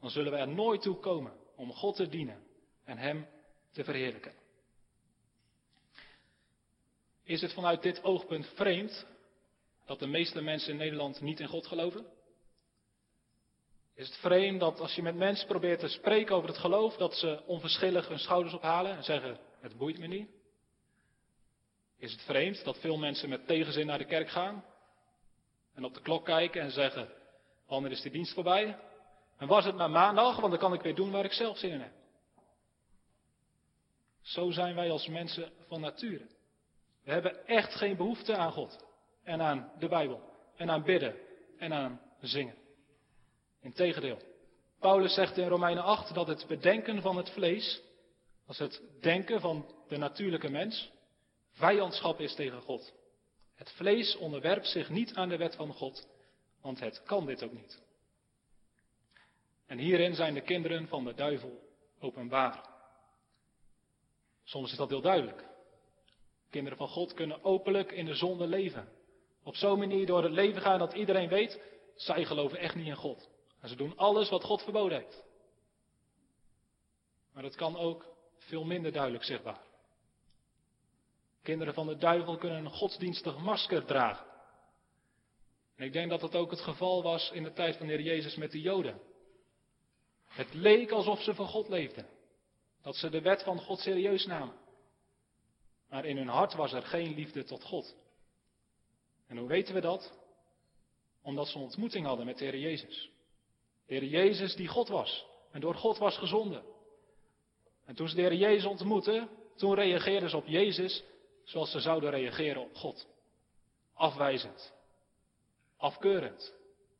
dan 0.00 0.10
zullen 0.10 0.32
we 0.32 0.38
er 0.38 0.48
nooit 0.48 0.82
toe 0.82 0.96
komen 0.96 1.32
om 1.56 1.72
God 1.72 1.96
te 1.96 2.08
dienen 2.08 2.46
en 2.84 2.98
Hem 2.98 3.26
te 3.72 3.84
verheerlijken. 3.84 4.42
Is 7.24 7.40
het 7.40 7.52
vanuit 7.52 7.82
dit 7.82 8.02
oogpunt 8.02 8.46
vreemd 8.54 9.06
dat 9.86 9.98
de 9.98 10.06
meeste 10.06 10.40
mensen 10.40 10.70
in 10.70 10.76
Nederland 10.76 11.20
niet 11.20 11.40
in 11.40 11.48
God 11.48 11.66
geloven? 11.66 12.06
Is 13.94 14.06
het 14.06 14.16
vreemd 14.16 14.60
dat 14.60 14.80
als 14.80 14.94
je 14.94 15.02
met 15.02 15.14
mensen 15.14 15.46
probeert 15.46 15.80
te 15.80 15.88
spreken 15.88 16.36
over 16.36 16.48
het 16.48 16.58
geloof, 16.58 16.96
dat 16.96 17.14
ze 17.14 17.42
onverschillig 17.46 18.08
hun 18.08 18.18
schouders 18.18 18.54
ophalen 18.54 18.96
en 18.96 19.04
zeggen: 19.04 19.38
Het 19.60 19.76
boeit 19.76 19.98
me 19.98 20.06
niet? 20.06 20.28
Is 21.98 22.12
het 22.12 22.22
vreemd 22.22 22.64
dat 22.64 22.78
veel 22.78 22.96
mensen 22.96 23.28
met 23.28 23.46
tegenzin 23.46 23.86
naar 23.86 23.98
de 23.98 24.04
kerk 24.04 24.28
gaan 24.28 24.64
en 25.74 25.84
op 25.84 25.94
de 25.94 26.00
klok 26.00 26.24
kijken 26.24 26.60
en 26.60 26.70
zeggen: 26.70 27.08
Wanneer 27.66 27.90
is 27.90 28.02
die 28.02 28.12
dienst 28.12 28.34
voorbij? 28.34 28.78
En 29.36 29.46
was 29.46 29.64
het 29.64 29.76
maar 29.76 29.90
maandag, 29.90 30.36
want 30.36 30.50
dan 30.50 30.60
kan 30.60 30.74
ik 30.74 30.82
weer 30.82 30.94
doen 30.94 31.10
waar 31.10 31.24
ik 31.24 31.32
zelf 31.32 31.58
zin 31.58 31.70
in 31.70 31.80
heb. 31.80 31.92
Zo 34.22 34.50
zijn 34.50 34.74
wij 34.74 34.90
als 34.90 35.08
mensen 35.08 35.52
van 35.66 35.80
nature. 35.80 36.26
We 37.04 37.12
hebben 37.12 37.46
echt 37.46 37.74
geen 37.74 37.96
behoefte 37.96 38.36
aan 38.36 38.52
God 38.52 38.84
en 39.22 39.40
aan 39.40 39.72
de 39.78 39.88
Bijbel 39.88 40.20
en 40.56 40.70
aan 40.70 40.82
bidden 40.82 41.16
en 41.58 41.72
aan 41.72 42.00
zingen. 42.20 42.54
Integendeel. 43.60 44.18
Paulus 44.80 45.14
zegt 45.14 45.36
in 45.36 45.48
Romeinen 45.48 45.82
8 45.82 46.14
dat 46.14 46.26
het 46.26 46.46
bedenken 46.46 47.02
van 47.02 47.16
het 47.16 47.30
vlees, 47.30 47.82
als 48.46 48.58
het 48.58 48.82
denken 49.00 49.40
van 49.40 49.74
de 49.88 49.96
natuurlijke 49.96 50.50
mens, 50.50 50.90
vijandschap 51.52 52.20
is 52.20 52.34
tegen 52.34 52.60
God. 52.60 52.94
Het 53.54 53.70
vlees 53.70 54.16
onderwerpt 54.16 54.66
zich 54.66 54.88
niet 54.88 55.14
aan 55.14 55.28
de 55.28 55.36
wet 55.36 55.54
van 55.54 55.72
God, 55.72 56.08
want 56.60 56.80
het 56.80 57.02
kan 57.02 57.26
dit 57.26 57.42
ook 57.42 57.52
niet. 57.52 57.82
En 59.66 59.78
hierin 59.78 60.14
zijn 60.14 60.34
de 60.34 60.40
kinderen 60.40 60.88
van 60.88 61.04
de 61.04 61.14
duivel 61.14 61.62
openbaar. 62.00 62.68
Soms 64.44 64.70
is 64.70 64.76
dat 64.76 64.88
heel 64.88 65.00
duidelijk. 65.00 65.52
Kinderen 66.54 66.78
van 66.78 66.88
God 66.88 67.14
kunnen 67.14 67.44
openlijk 67.44 67.92
in 67.92 68.04
de 68.04 68.14
zonde 68.14 68.46
leven. 68.46 68.88
Op 69.42 69.56
zo'n 69.56 69.78
manier 69.78 70.06
door 70.06 70.22
het 70.22 70.32
leven 70.32 70.62
gaan 70.62 70.78
dat 70.78 70.92
iedereen 70.92 71.28
weet, 71.28 71.60
zij 71.94 72.24
geloven 72.24 72.58
echt 72.58 72.74
niet 72.74 72.86
in 72.86 72.96
God. 72.96 73.30
En 73.60 73.68
ze 73.68 73.76
doen 73.76 73.96
alles 73.96 74.28
wat 74.28 74.44
God 74.44 74.62
verboden 74.62 74.98
heeft. 74.98 75.24
Maar 77.32 77.42
dat 77.42 77.54
kan 77.54 77.76
ook 77.76 78.06
veel 78.38 78.64
minder 78.64 78.92
duidelijk 78.92 79.24
zichtbaar. 79.24 79.60
Kinderen 81.42 81.74
van 81.74 81.86
de 81.86 81.96
duivel 81.96 82.36
kunnen 82.36 82.64
een 82.64 82.70
godsdienstig 82.70 83.38
masker 83.38 83.84
dragen. 83.84 84.26
En 85.76 85.84
ik 85.84 85.92
denk 85.92 86.10
dat 86.10 86.20
dat 86.20 86.34
ook 86.34 86.50
het 86.50 86.60
geval 86.60 87.02
was 87.02 87.30
in 87.30 87.42
de 87.42 87.52
tijd 87.52 87.76
van 87.76 87.86
de 87.86 87.92
Heer 87.92 88.02
Jezus 88.02 88.36
met 88.36 88.50
de 88.50 88.60
Joden. 88.60 89.00
Het 90.24 90.54
leek 90.54 90.90
alsof 90.90 91.22
ze 91.22 91.34
voor 91.34 91.46
God 91.46 91.68
leefden. 91.68 92.06
Dat 92.82 92.96
ze 92.96 93.10
de 93.10 93.20
wet 93.20 93.42
van 93.42 93.60
God 93.60 93.78
serieus 93.78 94.26
namen. 94.26 94.62
Maar 95.94 96.04
in 96.04 96.16
hun 96.16 96.28
hart 96.28 96.54
was 96.54 96.72
er 96.72 96.82
geen 96.82 97.14
liefde 97.14 97.44
tot 97.44 97.64
God. 97.64 97.96
En 99.26 99.36
hoe 99.36 99.48
weten 99.48 99.74
we 99.74 99.80
dat? 99.80 100.12
Omdat 101.22 101.46
ze 101.46 101.56
een 101.56 101.62
ontmoeting 101.62 102.06
hadden 102.06 102.26
met 102.26 102.38
de 102.38 102.44
Heer 102.44 102.58
Jezus. 102.58 103.10
De 103.86 103.94
Heer 103.94 104.04
Jezus 104.04 104.56
die 104.56 104.68
God 104.68 104.88
was 104.88 105.26
en 105.50 105.60
door 105.60 105.74
God 105.74 105.98
was 105.98 106.18
gezonden. 106.18 106.64
En 107.84 107.94
toen 107.94 108.08
ze 108.08 108.14
de 108.14 108.20
Heer 108.20 108.34
Jezus 108.34 108.64
ontmoetten, 108.64 109.28
toen 109.56 109.74
reageerden 109.74 110.30
ze 110.30 110.36
op 110.36 110.46
Jezus 110.46 111.04
zoals 111.44 111.70
ze 111.70 111.80
zouden 111.80 112.10
reageren 112.10 112.62
op 112.62 112.74
God. 112.74 113.06
Afwijzend, 113.92 114.72
afkeurend, 115.76 116.54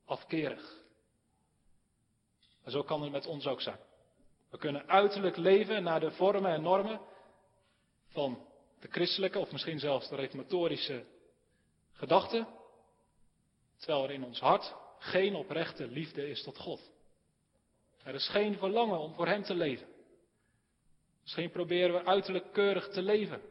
afkerig. 0.05 0.83
En 2.63 2.71
zo 2.71 2.83
kan 2.83 3.03
het 3.03 3.13
met 3.13 3.27
ons 3.27 3.47
ook 3.47 3.61
zijn. 3.61 3.79
We 4.51 4.59
kunnen 4.59 4.89
uiterlijk 4.89 5.37
leven 5.37 5.83
naar 5.83 6.01
de 6.01 6.11
vormen 6.11 6.53
en 6.53 6.63
normen 6.63 7.01
van 8.09 8.53
de 8.85 8.91
christelijke 8.91 9.39
of 9.39 9.53
misschien 9.53 9.79
zelfs 9.79 10.09
de 10.09 10.17
reformatorische 10.17 11.05
gedachten, 11.93 12.47
terwijl 13.77 14.05
er 14.05 14.11
in 14.11 14.25
ons 14.25 14.41
hart 14.41 14.75
geen 14.99 15.35
oprechte 15.35 15.87
liefde 15.87 16.29
is 16.29 16.43
tot 16.43 16.59
God. 16.59 16.93
Er 18.03 18.15
is 18.15 18.29
geen 18.29 18.57
verlangen 18.57 18.99
om 18.99 19.15
voor 19.15 19.27
Hem 19.27 19.43
te 19.43 19.55
leven. 19.55 19.87
Misschien 21.23 21.51
proberen 21.51 21.95
we 21.95 22.05
uiterlijk 22.05 22.53
keurig 22.53 22.89
te 22.89 23.03
leven, 23.03 23.43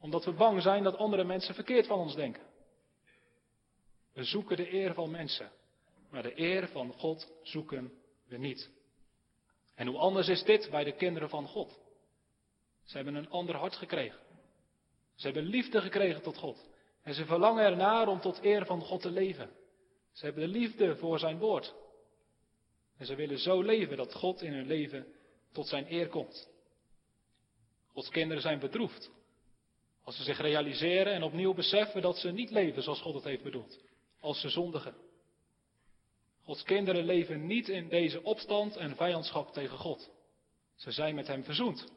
omdat 0.00 0.24
we 0.24 0.32
bang 0.32 0.62
zijn 0.62 0.82
dat 0.82 0.96
andere 0.96 1.24
mensen 1.24 1.54
verkeerd 1.54 1.86
van 1.86 1.98
ons 1.98 2.14
denken. 2.14 2.42
We 4.12 4.24
zoeken 4.24 4.56
de 4.56 4.72
eer 4.72 4.94
van 4.94 5.10
mensen, 5.10 5.50
maar 6.10 6.22
de 6.22 6.40
eer 6.40 6.68
van 6.68 6.92
God 6.92 7.32
zoeken 7.42 7.92
we 8.26 8.36
niet. 8.36 8.70
En 9.74 9.86
hoe 9.86 9.98
anders 9.98 10.28
is 10.28 10.42
dit 10.42 10.70
bij 10.70 10.84
de 10.84 10.92
kinderen 10.92 11.28
van 11.28 11.48
God? 11.48 11.85
Ze 12.86 12.96
hebben 12.96 13.14
een 13.14 13.30
ander 13.30 13.54
hart 13.54 13.76
gekregen. 13.76 14.18
Ze 15.14 15.26
hebben 15.26 15.42
liefde 15.42 15.80
gekregen 15.80 16.22
tot 16.22 16.36
God. 16.36 16.68
En 17.02 17.14
ze 17.14 17.24
verlangen 17.24 17.64
ernaar 17.64 18.08
om 18.08 18.20
tot 18.20 18.44
eer 18.44 18.66
van 18.66 18.80
God 18.80 19.02
te 19.02 19.10
leven. 19.10 19.50
Ze 20.12 20.24
hebben 20.24 20.42
de 20.42 20.58
liefde 20.58 20.96
voor 20.96 21.18
zijn 21.18 21.38
woord. 21.38 21.74
En 22.96 23.06
ze 23.06 23.14
willen 23.14 23.38
zo 23.38 23.62
leven 23.62 23.96
dat 23.96 24.14
God 24.14 24.42
in 24.42 24.52
hun 24.52 24.66
leven 24.66 25.06
tot 25.52 25.66
zijn 25.66 25.92
eer 25.92 26.08
komt. 26.08 26.48
Gods 27.86 28.08
kinderen 28.08 28.42
zijn 28.42 28.58
bedroefd. 28.58 29.10
Als 30.04 30.16
ze 30.16 30.22
zich 30.22 30.40
realiseren 30.40 31.12
en 31.12 31.22
opnieuw 31.22 31.54
beseffen 31.54 32.02
dat 32.02 32.16
ze 32.16 32.30
niet 32.30 32.50
leven 32.50 32.82
zoals 32.82 33.00
God 33.00 33.14
het 33.14 33.24
heeft 33.24 33.42
bedoeld. 33.42 33.78
Als 34.20 34.40
ze 34.40 34.48
zondigen. 34.48 34.94
Gods 36.42 36.62
kinderen 36.62 37.04
leven 37.04 37.46
niet 37.46 37.68
in 37.68 37.88
deze 37.88 38.22
opstand 38.22 38.76
en 38.76 38.96
vijandschap 38.96 39.52
tegen 39.52 39.78
God. 39.78 40.10
Ze 40.74 40.90
zijn 40.90 41.14
met 41.14 41.26
Hem 41.26 41.44
verzoend. 41.44 41.92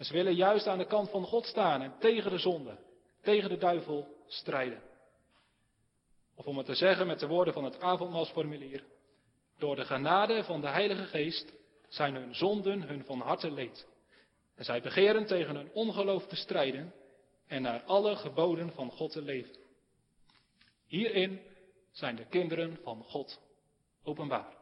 En 0.00 0.06
ze 0.06 0.12
willen 0.12 0.34
juist 0.34 0.66
aan 0.66 0.78
de 0.78 0.86
kant 0.86 1.10
van 1.10 1.24
God 1.24 1.46
staan 1.46 1.82
en 1.82 1.94
tegen 1.98 2.30
de 2.30 2.38
zonde, 2.38 2.78
tegen 3.22 3.48
de 3.48 3.56
duivel 3.56 4.16
strijden. 4.26 4.82
Of 6.34 6.46
om 6.46 6.56
het 6.56 6.66
te 6.66 6.74
zeggen 6.74 7.06
met 7.06 7.18
de 7.18 7.26
woorden 7.26 7.54
van 7.54 7.64
het 7.64 7.80
avondmaalsformulier. 7.80 8.84
Door 9.58 9.76
de 9.76 9.84
genade 9.84 10.44
van 10.44 10.60
de 10.60 10.68
Heilige 10.68 11.04
Geest 11.04 11.52
zijn 11.88 12.14
hun 12.14 12.34
zonden 12.34 12.82
hun 12.82 13.04
van 13.04 13.20
harte 13.20 13.50
leed. 13.50 13.86
En 14.54 14.64
zij 14.64 14.80
begeren 14.80 15.26
tegen 15.26 15.56
hun 15.56 15.70
ongeloof 15.72 16.26
te 16.26 16.36
strijden 16.36 16.94
en 17.46 17.62
naar 17.62 17.82
alle 17.82 18.16
geboden 18.16 18.72
van 18.72 18.90
God 18.90 19.12
te 19.12 19.22
leven. 19.22 19.56
Hierin 20.86 21.40
zijn 21.92 22.16
de 22.16 22.26
kinderen 22.26 22.78
van 22.82 23.04
God 23.04 23.40
openbaar. 24.04 24.56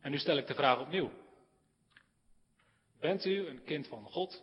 En 0.00 0.10
nu 0.10 0.18
stel 0.18 0.36
ik 0.36 0.46
de 0.46 0.54
vraag 0.54 0.80
opnieuw. 0.80 1.10
Bent 3.04 3.24
u 3.24 3.46
een 3.46 3.64
kind 3.64 3.86
van 3.86 4.04
God 4.04 4.42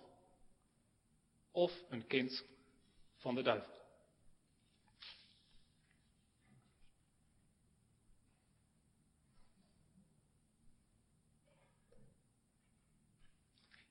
of 1.52 1.71
een 1.89 2.08
kind 2.08 2.45
van 3.17 3.36
de 3.36 3.41
duivel? 3.41 3.74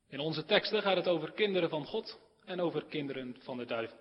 In 0.08 0.20
onze 0.20 0.44
teksten 0.44 0.82
gaat 0.82 0.96
het 0.96 1.08
over 1.08 1.32
kinderen 1.32 1.68
van 1.68 1.86
God 1.86 2.18
en 2.44 2.60
over 2.60 2.84
kinderen 2.84 3.36
van 3.40 3.56
de 3.56 3.64
duivel. 3.64 3.98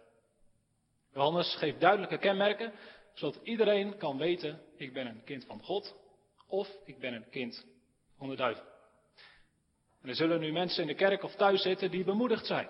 Johannes 1.13 1.55
geeft 1.55 1.79
duidelijke 1.79 2.17
kenmerken, 2.17 2.73
zodat 3.13 3.39
iedereen 3.43 3.97
kan 3.97 4.17
weten, 4.17 4.61
ik 4.75 4.93
ben 4.93 5.07
een 5.07 5.23
kind 5.23 5.45
van 5.45 5.63
God 5.63 5.95
of 6.47 6.69
ik 6.85 6.99
ben 6.99 7.13
een 7.13 7.29
kind 7.29 7.65
van 8.17 8.29
de 8.29 8.35
duivel. 8.35 8.78
En 10.01 10.09
er 10.09 10.15
zullen 10.15 10.39
nu 10.39 10.51
mensen 10.51 10.81
in 10.81 10.87
de 10.87 10.95
kerk 10.95 11.23
of 11.23 11.35
thuis 11.35 11.61
zitten 11.61 11.91
die 11.91 12.03
bemoedigd 12.03 12.45
zijn. 12.45 12.69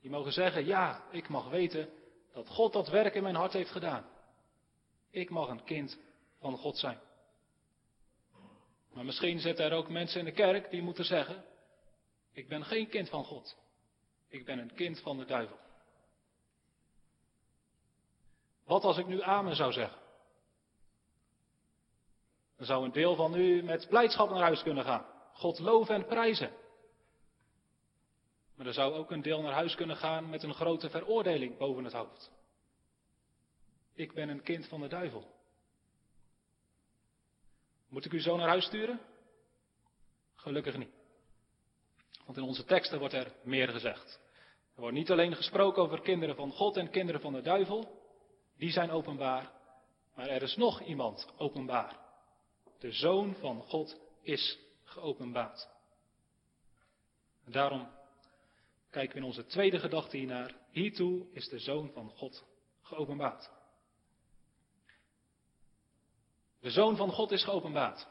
Die 0.00 0.10
mogen 0.10 0.32
zeggen, 0.32 0.66
ja, 0.66 1.04
ik 1.10 1.28
mag 1.28 1.48
weten 1.48 1.88
dat 2.32 2.48
God 2.48 2.72
dat 2.72 2.88
werk 2.88 3.14
in 3.14 3.22
mijn 3.22 3.34
hart 3.34 3.52
heeft 3.52 3.70
gedaan. 3.70 4.06
Ik 5.10 5.30
mag 5.30 5.48
een 5.48 5.64
kind 5.64 5.98
van 6.40 6.56
God 6.56 6.78
zijn. 6.78 7.00
Maar 8.92 9.04
misschien 9.04 9.38
zitten 9.38 9.64
er 9.64 9.72
ook 9.72 9.88
mensen 9.88 10.18
in 10.18 10.24
de 10.24 10.32
kerk 10.32 10.70
die 10.70 10.82
moeten 10.82 11.04
zeggen, 11.04 11.44
ik 12.32 12.48
ben 12.48 12.64
geen 12.64 12.88
kind 12.88 13.08
van 13.08 13.24
God. 13.24 13.56
Ik 14.28 14.44
ben 14.44 14.58
een 14.58 14.74
kind 14.74 15.00
van 15.00 15.18
de 15.18 15.24
duivel. 15.24 15.56
Wat 18.64 18.84
als 18.84 18.98
ik 18.98 19.06
nu 19.06 19.22
amen 19.22 19.56
zou 19.56 19.72
zeggen? 19.72 19.98
Dan 22.56 22.66
zou 22.66 22.84
een 22.84 22.92
deel 22.92 23.14
van 23.14 23.34
u 23.34 23.62
met 23.62 23.88
blijdschap 23.88 24.30
naar 24.30 24.40
huis 24.42 24.62
kunnen 24.62 24.84
gaan. 24.84 25.11
God 25.32 25.58
loven 25.58 25.94
en 25.94 26.06
prijzen. 26.06 26.52
Maar 28.54 28.66
er 28.66 28.72
zou 28.72 28.94
ook 28.94 29.10
een 29.10 29.22
deel 29.22 29.42
naar 29.42 29.52
huis 29.52 29.74
kunnen 29.74 29.96
gaan 29.96 30.30
met 30.30 30.42
een 30.42 30.54
grote 30.54 30.90
veroordeling 30.90 31.58
boven 31.58 31.84
het 31.84 31.92
hoofd. 31.92 32.30
Ik 33.94 34.12
ben 34.12 34.28
een 34.28 34.42
kind 34.42 34.68
van 34.68 34.80
de 34.80 34.88
duivel. 34.88 35.30
Moet 37.88 38.04
ik 38.04 38.12
u 38.12 38.20
zo 38.20 38.36
naar 38.36 38.48
huis 38.48 38.64
sturen? 38.64 39.00
Gelukkig 40.34 40.76
niet. 40.76 40.92
Want 42.24 42.36
in 42.36 42.44
onze 42.44 42.64
teksten 42.64 42.98
wordt 42.98 43.14
er 43.14 43.32
meer 43.42 43.68
gezegd. 43.68 44.20
Er 44.74 44.80
wordt 44.80 44.96
niet 44.96 45.10
alleen 45.10 45.36
gesproken 45.36 45.82
over 45.82 46.00
kinderen 46.00 46.36
van 46.36 46.52
God 46.52 46.76
en 46.76 46.90
kinderen 46.90 47.20
van 47.20 47.32
de 47.32 47.42
duivel. 47.42 48.00
Die 48.56 48.70
zijn 48.70 48.90
openbaar. 48.90 49.52
Maar 50.14 50.28
er 50.28 50.42
is 50.42 50.56
nog 50.56 50.82
iemand 50.82 51.28
openbaar. 51.36 51.98
De 52.78 52.92
Zoon 52.92 53.34
van 53.34 53.62
God 53.62 54.00
is 54.22 54.58
geopenbaard. 54.92 55.68
En 57.44 57.52
daarom 57.52 57.88
kijken 58.90 59.12
we 59.12 59.20
in 59.20 59.26
onze 59.26 59.46
tweede 59.46 59.78
gedachte 59.78 60.16
hiernaar. 60.16 60.54
Hiertoe 60.70 61.26
is 61.32 61.48
de 61.48 61.58
Zoon 61.58 61.90
van 61.92 62.10
God 62.10 62.44
geopenbaard. 62.82 63.50
De 66.60 66.70
Zoon 66.70 66.96
van 66.96 67.10
God 67.10 67.30
is 67.30 67.44
geopenbaard. 67.44 68.06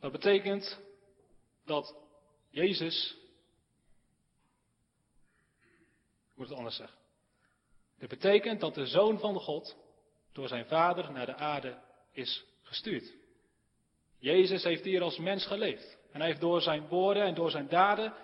Dat 0.00 0.12
betekent 0.12 0.80
dat 1.64 1.94
Jezus. 2.50 3.16
Ik 6.30 6.36
moet 6.36 6.48
het 6.48 6.56
anders 6.56 6.76
zeggen. 6.76 6.98
Dit 7.98 8.08
betekent 8.08 8.60
dat 8.60 8.74
de 8.74 8.86
Zoon 8.86 9.18
van 9.18 9.34
God 9.34 9.76
door 10.32 10.48
zijn 10.48 10.66
Vader 10.66 11.12
naar 11.12 11.26
de 11.26 11.34
aarde 11.34 11.82
is 12.12 12.44
gestuurd. 12.62 13.21
Jezus 14.22 14.62
heeft 14.62 14.84
hier 14.84 15.02
als 15.02 15.18
mens 15.18 15.46
geleefd. 15.46 15.98
En 16.12 16.18
hij 16.18 16.28
heeft 16.28 16.40
door 16.40 16.60
zijn 16.60 16.88
woorden 16.88 17.22
en 17.22 17.34
door 17.34 17.50
zijn 17.50 17.68
daden 17.68 18.14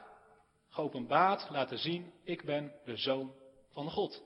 geopenbaard 0.68 1.50
laten 1.50 1.78
zien, 1.78 2.12
ik 2.24 2.44
ben 2.44 2.72
de 2.84 2.96
zoon 2.96 3.34
van 3.72 3.90
God. 3.90 4.22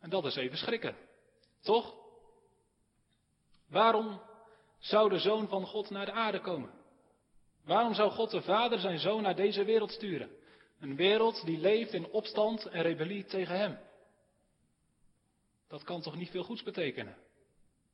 En 0.00 0.10
dat 0.10 0.24
is 0.24 0.36
even 0.36 0.56
schrikken. 0.56 0.96
Toch? 1.60 1.94
Waarom 3.68 4.20
zou 4.78 5.08
de 5.08 5.18
zoon 5.18 5.48
van 5.48 5.66
God 5.66 5.90
naar 5.90 6.06
de 6.06 6.12
aarde 6.12 6.40
komen? 6.40 6.70
Waarom 7.64 7.94
zou 7.94 8.10
God 8.10 8.30
de 8.30 8.42
Vader 8.42 8.78
zijn 8.78 8.98
zoon 8.98 9.22
naar 9.22 9.36
deze 9.36 9.64
wereld 9.64 9.90
sturen? 9.90 10.30
Een 10.80 10.96
wereld 10.96 11.44
die 11.44 11.58
leeft 11.58 11.92
in 11.92 12.10
opstand 12.10 12.66
en 12.66 12.82
rebellie 12.82 13.24
tegen 13.24 13.56
hem. 13.56 13.78
Dat 15.68 15.84
kan 15.84 16.02
toch 16.02 16.16
niet 16.16 16.30
veel 16.30 16.44
goeds 16.44 16.62
betekenen? 16.62 17.16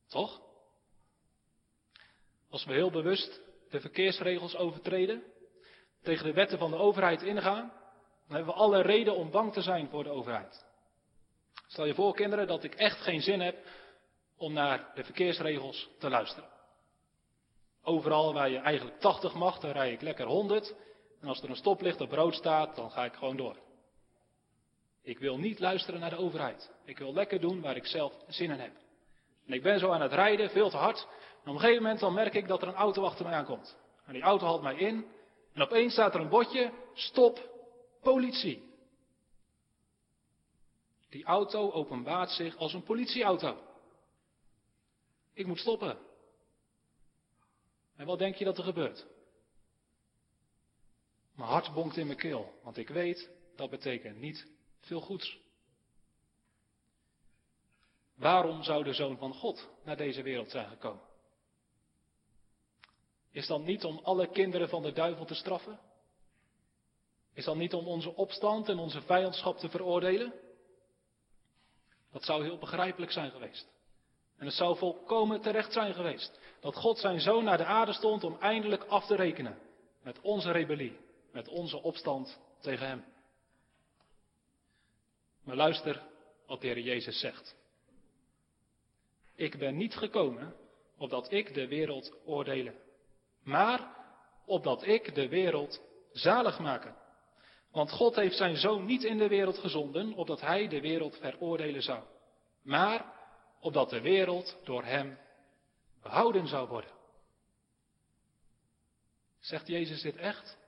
Toch? 0.06 0.47
Als 2.50 2.64
we 2.64 2.72
heel 2.72 2.90
bewust 2.90 3.40
de 3.70 3.80
verkeersregels 3.80 4.56
overtreden, 4.56 5.22
tegen 6.02 6.24
de 6.24 6.32
wetten 6.32 6.58
van 6.58 6.70
de 6.70 6.76
overheid 6.76 7.22
ingaan, 7.22 7.72
dan 8.26 8.36
hebben 8.36 8.54
we 8.54 8.60
alle 8.60 8.80
reden 8.80 9.16
om 9.16 9.30
bang 9.30 9.52
te 9.52 9.62
zijn 9.62 9.88
voor 9.88 10.04
de 10.04 10.10
overheid. 10.10 10.66
Stel 11.66 11.84
je 11.84 11.94
voor, 11.94 12.14
kinderen, 12.14 12.46
dat 12.46 12.64
ik 12.64 12.74
echt 12.74 13.00
geen 13.00 13.20
zin 13.20 13.40
heb 13.40 13.56
om 14.36 14.52
naar 14.52 14.90
de 14.94 15.04
verkeersregels 15.04 15.88
te 15.98 16.08
luisteren. 16.08 16.48
Overal 17.82 18.32
waar 18.32 18.50
je 18.50 18.58
eigenlijk 18.58 19.00
80 19.00 19.34
mag, 19.34 19.58
dan 19.58 19.70
rij 19.70 19.92
ik 19.92 20.00
lekker 20.00 20.26
100. 20.26 20.74
En 21.20 21.28
als 21.28 21.42
er 21.42 21.50
een 21.50 21.56
stoplicht 21.56 22.00
op 22.00 22.12
rood 22.12 22.34
staat, 22.34 22.76
dan 22.76 22.90
ga 22.90 23.04
ik 23.04 23.14
gewoon 23.14 23.36
door. 23.36 23.56
Ik 25.02 25.18
wil 25.18 25.38
niet 25.38 25.58
luisteren 25.58 26.00
naar 26.00 26.10
de 26.10 26.16
overheid. 26.16 26.70
Ik 26.84 26.98
wil 26.98 27.12
lekker 27.12 27.40
doen 27.40 27.60
waar 27.60 27.76
ik 27.76 27.86
zelf 27.86 28.12
zin 28.26 28.50
in 28.50 28.60
heb. 28.60 28.72
En 29.48 29.54
ik 29.54 29.62
ben 29.62 29.78
zo 29.78 29.90
aan 29.90 30.00
het 30.00 30.12
rijden, 30.12 30.50
veel 30.50 30.70
te 30.70 30.76
hard. 30.76 31.06
En 31.42 31.48
op 31.48 31.54
een 31.54 31.60
gegeven 31.60 31.82
moment 31.82 32.00
dan 32.00 32.14
merk 32.14 32.34
ik 32.34 32.48
dat 32.48 32.62
er 32.62 32.68
een 32.68 32.74
auto 32.74 33.04
achter 33.04 33.24
mij 33.24 33.34
aankomt. 33.34 33.76
En 34.04 34.12
die 34.12 34.22
auto 34.22 34.46
haalt 34.46 34.62
mij 34.62 34.76
in. 34.76 35.06
En 35.52 35.62
opeens 35.62 35.92
staat 35.92 36.14
er 36.14 36.20
een 36.20 36.28
bordje, 36.28 36.72
stop, 36.94 37.50
politie. 38.00 38.66
Die 41.08 41.24
auto 41.24 41.70
openbaart 41.70 42.30
zich 42.30 42.56
als 42.56 42.72
een 42.72 42.82
politieauto. 42.82 43.58
Ik 45.32 45.46
moet 45.46 45.58
stoppen. 45.58 45.98
En 47.96 48.06
wat 48.06 48.18
denk 48.18 48.34
je 48.34 48.44
dat 48.44 48.58
er 48.58 48.64
gebeurt? 48.64 49.06
Mijn 51.34 51.50
hart 51.50 51.72
bonkt 51.72 51.96
in 51.96 52.06
mijn 52.06 52.18
keel, 52.18 52.58
want 52.62 52.76
ik 52.76 52.88
weet 52.88 53.30
dat 53.56 53.70
betekent 53.70 54.18
niet 54.18 54.46
veel 54.80 55.00
goeds. 55.00 55.38
Waarom 58.18 58.62
zou 58.62 58.84
de 58.84 58.92
Zoon 58.92 59.16
van 59.16 59.34
God 59.34 59.68
naar 59.84 59.96
deze 59.96 60.22
wereld 60.22 60.50
zijn 60.50 60.68
gekomen? 60.68 61.02
Is 63.30 63.46
dat 63.46 63.62
niet 63.62 63.84
om 63.84 64.00
alle 64.02 64.26
kinderen 64.26 64.68
van 64.68 64.82
de 64.82 64.92
duivel 64.92 65.24
te 65.24 65.34
straffen? 65.34 65.80
Is 67.34 67.44
dat 67.44 67.56
niet 67.56 67.74
om 67.74 67.86
onze 67.86 68.14
opstand 68.14 68.68
en 68.68 68.78
onze 68.78 69.00
vijandschap 69.00 69.58
te 69.58 69.68
veroordelen? 69.68 70.32
Dat 72.12 72.24
zou 72.24 72.42
heel 72.42 72.58
begrijpelijk 72.58 73.12
zijn 73.12 73.30
geweest. 73.30 73.68
En 74.36 74.46
het 74.46 74.54
zou 74.54 74.76
volkomen 74.76 75.40
terecht 75.40 75.72
zijn 75.72 75.94
geweest 75.94 76.38
dat 76.60 76.76
God 76.76 76.98
zijn 76.98 77.20
zoon 77.20 77.44
naar 77.44 77.58
de 77.58 77.64
aarde 77.64 77.92
stond 77.92 78.24
om 78.24 78.36
eindelijk 78.40 78.84
af 78.84 79.06
te 79.06 79.14
rekenen 79.14 79.58
met 80.02 80.20
onze 80.20 80.50
rebellie, 80.50 80.98
met 81.32 81.48
onze 81.48 81.82
opstand 81.82 82.40
tegen 82.60 82.86
hem. 82.86 83.04
Maar 85.44 85.56
luister 85.56 86.02
wat 86.46 86.60
de 86.60 86.66
Heer 86.66 86.78
Jezus 86.78 87.20
zegt. 87.20 87.56
Ik 89.38 89.58
ben 89.58 89.76
niet 89.76 89.96
gekomen 89.96 90.54
opdat 90.96 91.32
ik 91.32 91.54
de 91.54 91.68
wereld 91.68 92.16
oordelen, 92.24 92.74
maar 93.42 93.96
opdat 94.46 94.86
ik 94.86 95.14
de 95.14 95.28
wereld 95.28 95.80
zalig 96.12 96.58
maken. 96.58 96.96
Want 97.70 97.90
God 97.90 98.16
heeft 98.16 98.36
zijn 98.36 98.56
zoon 98.56 98.84
niet 98.84 99.04
in 99.04 99.18
de 99.18 99.28
wereld 99.28 99.58
gezonden, 99.58 100.12
opdat 100.12 100.40
hij 100.40 100.68
de 100.68 100.80
wereld 100.80 101.16
veroordelen 101.16 101.82
zou, 101.82 102.02
maar 102.62 103.12
opdat 103.60 103.90
de 103.90 104.00
wereld 104.00 104.56
door 104.64 104.84
hem 104.84 105.18
behouden 106.02 106.46
zou 106.46 106.68
worden. 106.68 106.90
Zegt 109.40 109.66
Jezus 109.66 110.02
dit 110.02 110.16
echt? 110.16 110.58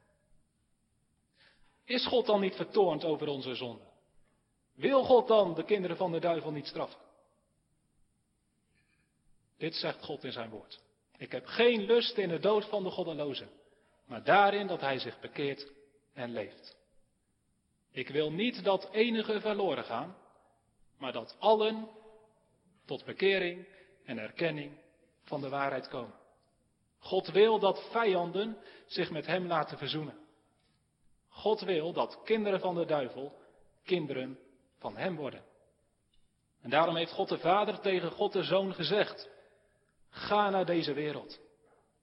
Is 1.85 2.06
God 2.06 2.26
dan 2.26 2.40
niet 2.40 2.56
vertoornd 2.56 3.04
over 3.04 3.28
onze 3.28 3.54
zonde? 3.54 3.85
Wil 4.74 5.04
God 5.04 5.28
dan 5.28 5.54
de 5.54 5.64
kinderen 5.64 5.96
van 5.96 6.12
de 6.12 6.20
duivel 6.20 6.50
niet 6.50 6.66
straffen? 6.66 7.09
Dit 9.61 9.75
zegt 9.75 10.05
God 10.05 10.25
in 10.25 10.33
zijn 10.33 10.51
woord. 10.51 10.81
Ik 11.16 11.33
heb 11.33 11.46
geen 11.46 11.83
lust 11.83 12.16
in 12.16 12.29
de 12.29 12.38
dood 12.38 12.64
van 12.64 12.83
de 12.83 12.90
goddeloze, 12.90 13.46
maar 14.07 14.25
daarin 14.25 14.66
dat 14.66 14.81
hij 14.81 14.99
zich 14.99 15.20
bekeert 15.20 15.73
en 16.14 16.33
leeft. 16.33 16.77
Ik 17.90 18.09
wil 18.09 18.33
niet 18.33 18.64
dat 18.64 18.88
enige 18.92 19.40
verloren 19.40 19.85
gaan, 19.85 20.16
maar 20.99 21.12
dat 21.12 21.37
allen 21.38 21.88
tot 22.85 23.05
bekering 23.05 23.66
en 24.05 24.18
erkenning 24.18 24.79
van 25.25 25.40
de 25.40 25.49
waarheid 25.49 25.88
komen. 25.88 26.14
God 26.99 27.27
wil 27.29 27.59
dat 27.59 27.88
vijanden 27.90 28.57
zich 28.87 29.11
met 29.11 29.27
hem 29.27 29.46
laten 29.46 29.79
verzoenen. 29.79 30.18
God 31.29 31.61
wil 31.61 31.92
dat 31.92 32.23
kinderen 32.25 32.61
van 32.61 32.75
de 32.75 32.85
duivel 32.85 33.38
kinderen 33.85 34.38
van 34.79 34.96
hem 34.96 35.16
worden. 35.16 35.44
En 36.61 36.70
daarom 36.70 36.96
heeft 36.96 37.12
God 37.12 37.29
de 37.29 37.38
Vader 37.38 37.81
tegen 37.81 38.11
God 38.11 38.33
de 38.33 38.42
Zoon 38.42 38.75
gezegd: 38.75 39.38
Ga 40.11 40.51
naar 40.51 40.66
deze 40.66 40.92
wereld. 40.92 41.40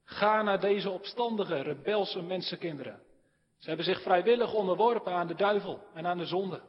Ga 0.03 0.41
naar 0.41 0.59
deze 0.59 0.89
opstandige, 0.89 1.61
rebelse 1.61 2.21
mensenkinderen. 2.21 3.01
Ze 3.57 3.67
hebben 3.67 3.85
zich 3.85 4.01
vrijwillig 4.01 4.53
onderworpen 4.53 5.13
aan 5.13 5.27
de 5.27 5.35
duivel 5.35 5.83
en 5.93 6.05
aan 6.05 6.17
de 6.17 6.25
zonde. 6.25 6.61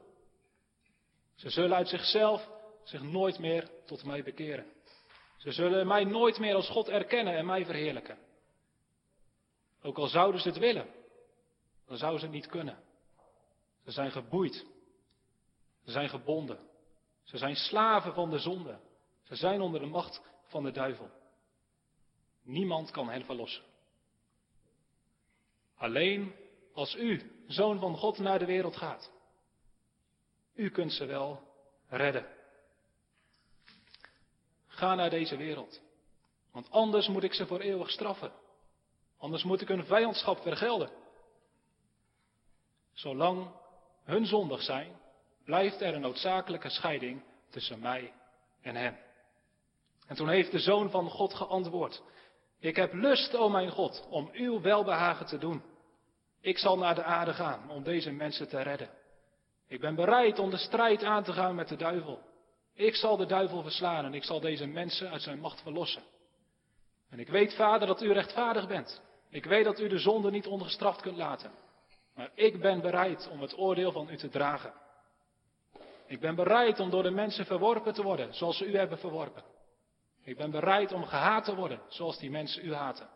Ze 1.35 1.51
zullen 1.51 1.77
uit 1.77 1.89
zichzelf 1.89 2.51
zich 2.85 3.03
nooit 3.03 3.39
meer 3.39 3.71
tot 3.87 4.05
mij 4.05 4.23
bekeren. 4.23 4.67
Ze 5.37 5.53
zullen 5.53 5.87
mij 5.87 6.05
nooit 6.05 6.39
meer 6.39 6.55
als 6.55 6.69
God 6.69 6.89
erkennen 6.89 7.37
en 7.37 7.47
mij 7.47 7.65
verheerlijken. 7.65 8.19
Ook 9.83 9.99
al 9.99 10.07
zouden 10.07 10.41
ze 10.41 10.49
het 10.49 10.59
willen, 10.59 10.87
dan 11.87 11.97
zouden 11.97 12.21
ze 12.21 12.27
het 12.27 12.35
niet 12.35 12.47
kunnen. 12.47 12.79
Ze 13.85 13.91
zijn 13.91 14.11
geboeid. 14.11 14.67
Ze 15.85 15.91
zijn 15.91 16.09
gebonden. 16.09 16.59
Ze 17.23 17.39
zijn 17.39 17.57
slaven 17.57 18.15
van 18.15 18.31
de 18.31 18.39
zonde. 18.39 18.79
Ze 19.23 19.37
zijn 19.37 19.61
onder 19.61 19.81
de 19.81 19.87
macht 19.87 20.23
van 20.43 20.63
de 20.63 20.71
duivel. 20.71 21.11
Niemand 22.49 22.91
kan 22.91 23.09
hen 23.09 23.25
verlossen. 23.25 23.63
Alleen 25.77 26.35
als 26.73 26.95
u, 26.95 27.43
zoon 27.47 27.81
van 27.81 27.97
God, 27.97 28.19
naar 28.19 28.39
de 28.39 28.45
wereld 28.45 28.77
gaat. 28.77 29.11
U 30.55 30.71
kunt 30.71 30.93
ze 30.93 31.05
wel 31.05 31.43
redden. 31.89 32.27
Ga 34.67 34.95
naar 34.95 35.11
deze 35.11 35.37
wereld. 35.37 35.81
Want 36.53 36.71
anders 36.71 37.09
moet 37.09 37.23
ik 37.23 37.35
ze 37.35 37.47
voor 37.47 37.61
eeuwig 37.61 37.91
straffen. 37.91 38.33
Anders 39.19 39.43
moet 39.43 39.61
ik 39.61 39.69
hun 39.69 39.85
vijandschap 39.85 40.43
vergelden. 40.43 40.91
Zolang 42.93 43.51
hun 44.05 44.27
zondig 44.27 44.63
zijn, 44.63 44.97
blijft 45.45 45.81
er 45.81 45.95
een 45.95 46.01
noodzakelijke 46.01 46.71
scheiding 46.71 47.23
tussen 47.51 47.79
mij 47.79 48.13
en 48.61 48.77
hen. 48.77 48.99
En 50.07 50.17
toen 50.17 50.29
heeft 50.29 50.51
de 50.51 50.59
zoon 50.59 50.91
van 50.91 51.11
God 51.11 51.35
geantwoord. 51.35 52.03
Ik 52.61 52.77
heb 52.77 52.93
lust, 52.93 53.37
o 53.37 53.49
mijn 53.49 53.71
God, 53.71 54.07
om 54.11 54.31
uw 54.33 54.61
welbehagen 54.61 55.27
te 55.27 55.39
doen. 55.39 55.63
Ik 56.41 56.59
zal 56.59 56.79
naar 56.79 56.95
de 56.95 57.03
aarde 57.03 57.33
gaan 57.33 57.71
om 57.71 57.83
deze 57.83 58.11
mensen 58.11 58.49
te 58.49 58.63
redden. 58.63 58.91
Ik 59.69 59.81
ben 59.81 59.95
bereid 59.95 60.39
om 60.39 60.51
de 60.51 60.57
strijd 60.57 61.05
aan 61.05 61.25
te 61.25 61.33
gaan 61.33 61.55
met 61.55 61.69
de 61.69 61.77
duivel. 61.77 62.21
Ik 62.75 62.95
zal 62.95 63.17
de 63.17 63.27
duivel 63.27 63.63
verslaan 63.63 64.05
en 64.05 64.15
ik 64.15 64.25
zal 64.25 64.41
deze 64.41 64.67
mensen 64.67 65.11
uit 65.11 65.23
zijn 65.23 65.41
macht 65.41 65.63
verlossen. 65.63 66.03
En 67.11 67.19
ik 67.19 67.29
weet, 67.29 67.55
vader, 67.55 67.87
dat 67.87 68.03
u 68.03 68.13
rechtvaardig 68.13 68.69
bent. 68.69 69.03
Ik 69.31 69.45
weet 69.45 69.65
dat 69.65 69.81
u 69.81 69.89
de 69.89 69.99
zonde 69.99 70.31
niet 70.31 70.47
ongestraft 70.47 71.01
kunt 71.01 71.17
laten. 71.17 71.51
Maar 72.15 72.31
ik 72.35 72.61
ben 72.61 72.81
bereid 72.81 73.29
om 73.33 73.41
het 73.41 73.59
oordeel 73.59 73.93
van 73.93 74.11
u 74.11 74.17
te 74.17 74.29
dragen. 74.29 74.73
Ik 76.07 76.21
ben 76.21 76.35
bereid 76.35 76.81
om 76.81 76.91
door 76.91 77.03
de 77.03 77.11
mensen 77.11 77.47
verworpen 77.47 77.95
te 77.95 78.03
worden, 78.03 78.35
zoals 78.35 78.57
ze 78.57 78.67
u 78.67 78.77
hebben 78.77 78.99
verworpen. 78.99 79.43
Ik 80.29 80.37
ben 80.37 80.51
bereid 80.51 80.93
om 80.93 81.05
gehaat 81.05 81.45
te 81.45 81.55
worden, 81.55 81.81
zoals 81.89 82.19
die 82.19 82.31
mensen 82.31 82.65
u 82.65 82.75
haten. 82.75 83.09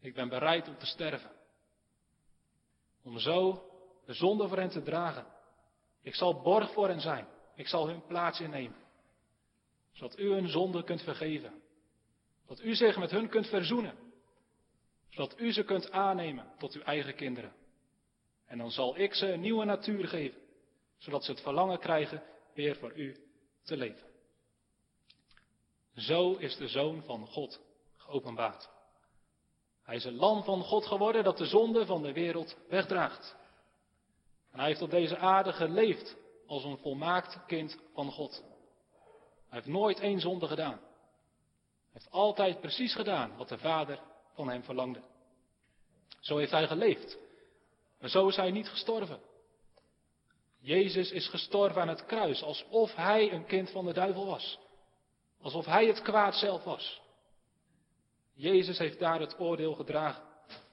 Ik 0.00 0.14
ben 0.14 0.28
bereid 0.28 0.68
om 0.68 0.78
te 0.78 0.86
sterven. 0.86 1.30
Om 3.02 3.18
zo 3.18 3.70
de 4.04 4.12
zonde 4.12 4.48
voor 4.48 4.56
hen 4.56 4.68
te 4.68 4.82
dragen. 4.82 5.26
Ik 6.02 6.14
zal 6.14 6.42
borg 6.42 6.72
voor 6.72 6.88
hen 6.88 7.00
zijn. 7.00 7.26
Ik 7.54 7.66
zal 7.68 7.88
hun 7.88 8.06
plaats 8.06 8.40
innemen. 8.40 8.76
Zodat 9.92 10.18
u 10.18 10.32
hun 10.32 10.48
zonde 10.48 10.84
kunt 10.84 11.02
vergeven. 11.02 11.62
Dat 12.46 12.60
u 12.60 12.74
zich 12.74 12.98
met 12.98 13.10
hun 13.10 13.28
kunt 13.28 13.46
verzoenen. 13.46 13.96
Zodat 15.08 15.40
u 15.40 15.52
ze 15.52 15.64
kunt 15.64 15.90
aannemen 15.90 16.52
tot 16.58 16.74
uw 16.74 16.82
eigen 16.82 17.14
kinderen. 17.14 17.52
En 18.46 18.58
dan 18.58 18.70
zal 18.70 18.98
ik 18.98 19.14
ze 19.14 19.32
een 19.32 19.40
nieuwe 19.40 19.64
natuur 19.64 20.08
geven. 20.08 20.40
Zodat 20.98 21.24
ze 21.24 21.30
het 21.30 21.40
verlangen 21.40 21.78
krijgen 21.78 22.22
weer 22.54 22.76
voor 22.76 22.92
u 22.96 23.16
te 23.62 23.76
leven. 23.76 24.07
Zo 25.98 26.32
is 26.32 26.56
de 26.56 26.68
Zoon 26.68 27.02
van 27.02 27.26
God 27.26 27.60
geopenbaard. 27.96 28.68
Hij 29.82 29.96
is 29.96 30.04
een 30.04 30.16
lam 30.16 30.42
van 30.42 30.62
God 30.62 30.86
geworden 30.86 31.24
dat 31.24 31.38
de 31.38 31.46
zonde 31.46 31.86
van 31.86 32.02
de 32.02 32.12
wereld 32.12 32.56
wegdraagt. 32.68 33.36
En 34.52 34.58
hij 34.58 34.68
heeft 34.68 34.82
op 34.82 34.90
deze 34.90 35.16
aarde 35.16 35.52
geleefd 35.52 36.16
als 36.46 36.64
een 36.64 36.78
volmaakt 36.78 37.46
kind 37.46 37.78
van 37.94 38.10
God. 38.10 38.44
Hij 39.48 39.58
heeft 39.58 39.66
nooit 39.66 40.00
één 40.00 40.20
zonde 40.20 40.46
gedaan. 40.46 40.72
Hij 40.72 40.80
heeft 41.92 42.10
altijd 42.10 42.60
precies 42.60 42.94
gedaan 42.94 43.36
wat 43.36 43.48
de 43.48 43.58
Vader 43.58 44.00
van 44.34 44.48
hem 44.48 44.62
verlangde. 44.62 45.02
Zo 46.20 46.36
heeft 46.36 46.50
hij 46.50 46.66
geleefd. 46.66 47.18
Maar 48.00 48.10
zo 48.10 48.28
is 48.28 48.36
hij 48.36 48.50
niet 48.50 48.68
gestorven. 48.68 49.20
Jezus 50.58 51.10
is 51.10 51.28
gestorven 51.28 51.80
aan 51.80 51.88
het 51.88 52.06
kruis 52.06 52.42
alsof 52.42 52.94
hij 52.94 53.32
een 53.32 53.46
kind 53.46 53.70
van 53.70 53.84
de 53.84 53.92
duivel 53.92 54.26
was. 54.26 54.58
Alsof 55.40 55.64
hij 55.64 55.86
het 55.86 56.02
kwaad 56.02 56.34
zelf 56.34 56.64
was. 56.64 57.00
Jezus 58.32 58.78
heeft 58.78 58.98
daar 58.98 59.20
het 59.20 59.38
oordeel 59.38 59.74
gedragen. 59.74 60.22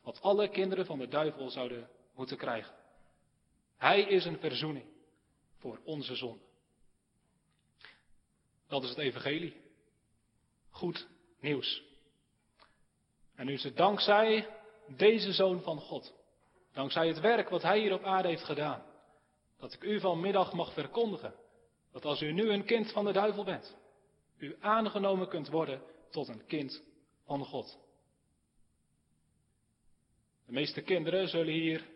Wat 0.04 0.22
alle 0.22 0.50
kinderen 0.50 0.86
van 0.86 1.00
de 1.00 1.08
duivel 1.08 1.50
zouden 1.50 1.90
moeten 2.16 2.38
krijgen. 2.38 2.76
Hij 3.78 4.02
is 4.02 4.26
een 4.26 4.40
verzoening 4.40 4.86
voor 5.58 5.80
onze 5.84 6.16
zonde. 6.16 6.44
Dat 8.68 8.84
is 8.84 8.90
het 8.90 8.98
evangelie. 8.98 9.62
Goed 10.70 11.08
nieuws. 11.40 11.84
En 13.36 13.46
nu 13.46 13.54
is 13.54 13.64
het 13.64 13.78
dankzij 13.78 14.48
deze 14.88 15.34
zoon 15.34 15.62
van 15.62 15.80
God, 15.80 16.14
dankzij 16.74 17.08
het 17.08 17.20
werk 17.20 17.50
wat 17.50 17.62
hij 17.62 17.80
hier 17.80 17.94
op 17.94 18.04
aarde 18.04 18.28
heeft 18.28 18.44
gedaan, 18.44 18.84
dat 19.58 19.74
ik 19.74 19.84
u 19.84 20.00
vanmiddag 20.00 20.54
mag 20.54 20.74
verkondigen, 20.74 21.36
dat 21.92 22.06
als 22.06 22.22
u 22.22 22.32
nu 22.32 22.50
een 22.50 22.66
kind 22.66 22.92
van 22.92 23.06
de 23.06 23.12
duivel 23.12 23.44
bent, 23.44 23.76
u 24.38 24.56
aangenomen 24.60 25.28
kunt 25.28 25.50
worden 25.50 25.82
tot 26.10 26.28
een 26.28 26.46
kind 26.46 26.84
van 27.26 27.46
God. 27.46 27.80
De 30.46 30.52
meeste 30.52 30.82
kinderen 30.82 31.28
zullen 31.28 31.54
hier 31.54 31.88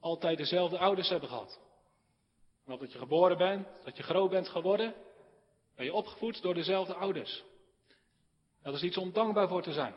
altijd 0.00 0.38
dezelfde 0.38 0.78
ouders 0.78 1.08
hebben 1.08 1.28
gehad. 1.28 1.60
En 2.66 2.78
dat 2.78 2.92
je 2.92 2.98
geboren 2.98 3.36
bent, 3.36 3.66
dat 3.84 3.96
je 3.96 4.02
groot 4.02 4.30
bent 4.30 4.48
geworden, 4.48 4.94
ben 5.76 5.84
je 5.84 5.92
opgevoed 5.92 6.42
door 6.42 6.54
dezelfde 6.54 6.94
ouders. 6.94 7.44
Dat 8.62 8.74
is 8.74 8.82
iets 8.82 8.96
om 8.96 9.12
dankbaar 9.12 9.48
voor 9.48 9.62
te 9.62 9.72
zijn. 9.72 9.94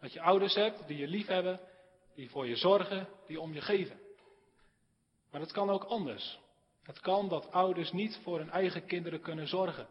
Dat 0.00 0.12
je 0.12 0.20
ouders 0.20 0.54
hebt 0.54 0.86
die 0.86 0.96
je 0.96 1.08
lief 1.08 1.26
hebben, 1.26 1.60
die 2.14 2.30
voor 2.30 2.46
je 2.46 2.56
zorgen, 2.56 3.08
die 3.26 3.40
om 3.40 3.52
je 3.54 3.60
geven. 3.60 4.00
Maar 5.30 5.40
het 5.40 5.52
kan 5.52 5.70
ook 5.70 5.84
anders. 5.84 6.38
Het 6.82 7.00
kan 7.00 7.28
dat 7.28 7.52
ouders 7.52 7.92
niet 7.92 8.20
voor 8.22 8.38
hun 8.38 8.50
eigen 8.50 8.86
kinderen 8.86 9.20
kunnen 9.20 9.48
zorgen. 9.48 9.88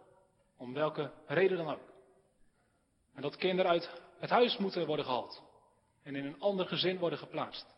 Om 0.60 0.74
welke 0.74 1.12
reden 1.26 1.57
dan 1.57 1.70
ook. 1.70 1.93
En 3.14 3.22
dat 3.22 3.36
kinderen 3.36 3.72
uit 3.72 4.01
het 4.20 4.30
huis 4.30 4.57
moeten 4.57 4.86
worden 4.86 5.05
gehaald. 5.05 5.43
En 6.03 6.16
in 6.16 6.26
een 6.26 6.39
ander 6.39 6.68
gezin 6.68 6.97
worden 6.97 7.20
geplaatst. 7.20 7.76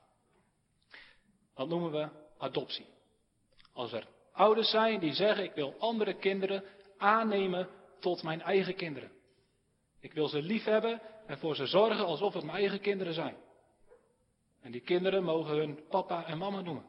Dat 1.56 1.68
noemen 1.68 1.92
we 1.92 2.10
adoptie. 2.38 2.86
Als 3.74 3.94
er 3.94 4.08
ouders 4.32 4.70
zijn 4.70 5.00
die 5.00 5.14
zeggen: 5.14 5.44
Ik 5.44 5.54
wil 5.54 5.76
andere 5.80 6.14
kinderen 6.14 6.64
aannemen 6.98 7.70
tot 8.00 8.24
mijn 8.24 8.42
eigen 8.42 8.76
kinderen. 8.76 9.12
Ik 10.00 10.14
wil 10.14 10.28
ze 10.28 10.42
lief 10.42 10.64
hebben 10.64 11.02
en 11.26 11.38
voor 11.38 11.56
ze 11.56 11.66
zorgen 11.66 12.06
alsof 12.06 12.34
het 12.34 12.44
mijn 12.44 12.58
eigen 12.58 12.82
kinderen 12.82 13.14
zijn. 13.14 13.36
En 14.62 14.72
die 14.72 14.82
kinderen 14.82 15.24
mogen 15.24 15.56
hun 15.56 15.88
papa 15.90 16.26
en 16.26 16.38
mama 16.38 16.62
noemen. 16.62 16.86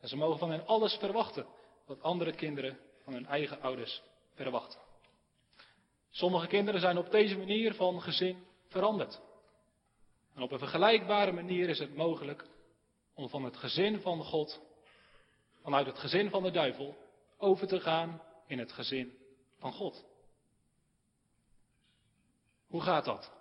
En 0.00 0.08
ze 0.08 0.16
mogen 0.16 0.38
van 0.38 0.50
hen 0.50 0.66
alles 0.66 0.94
verwachten 0.94 1.46
wat 1.86 2.02
andere 2.02 2.32
kinderen 2.32 2.78
van 3.04 3.12
hun 3.12 3.26
eigen 3.26 3.60
ouders 3.60 4.02
verwachten. 4.34 4.80
Sommige 6.10 6.46
kinderen 6.46 6.80
zijn 6.80 6.98
op 6.98 7.10
deze 7.10 7.38
manier 7.38 7.74
van 7.74 8.02
gezin 8.02 8.44
veranderd. 8.66 9.20
En 10.34 10.42
op 10.42 10.52
een 10.52 10.58
vergelijkbare 10.58 11.32
manier 11.32 11.68
is 11.68 11.78
het 11.78 11.94
mogelijk 11.94 12.46
om 13.14 13.28
van 13.28 13.44
het 13.44 13.56
gezin 13.56 14.00
van 14.00 14.24
God, 14.24 14.60
vanuit 15.62 15.86
het 15.86 15.98
gezin 15.98 16.30
van 16.30 16.42
de 16.42 16.50
duivel, 16.50 16.96
over 17.38 17.66
te 17.66 17.80
gaan 17.80 18.22
in 18.46 18.58
het 18.58 18.72
gezin 18.72 19.18
van 19.58 19.72
God. 19.72 20.04
Hoe 22.66 22.80
gaat 22.80 23.04
dat? 23.04 23.32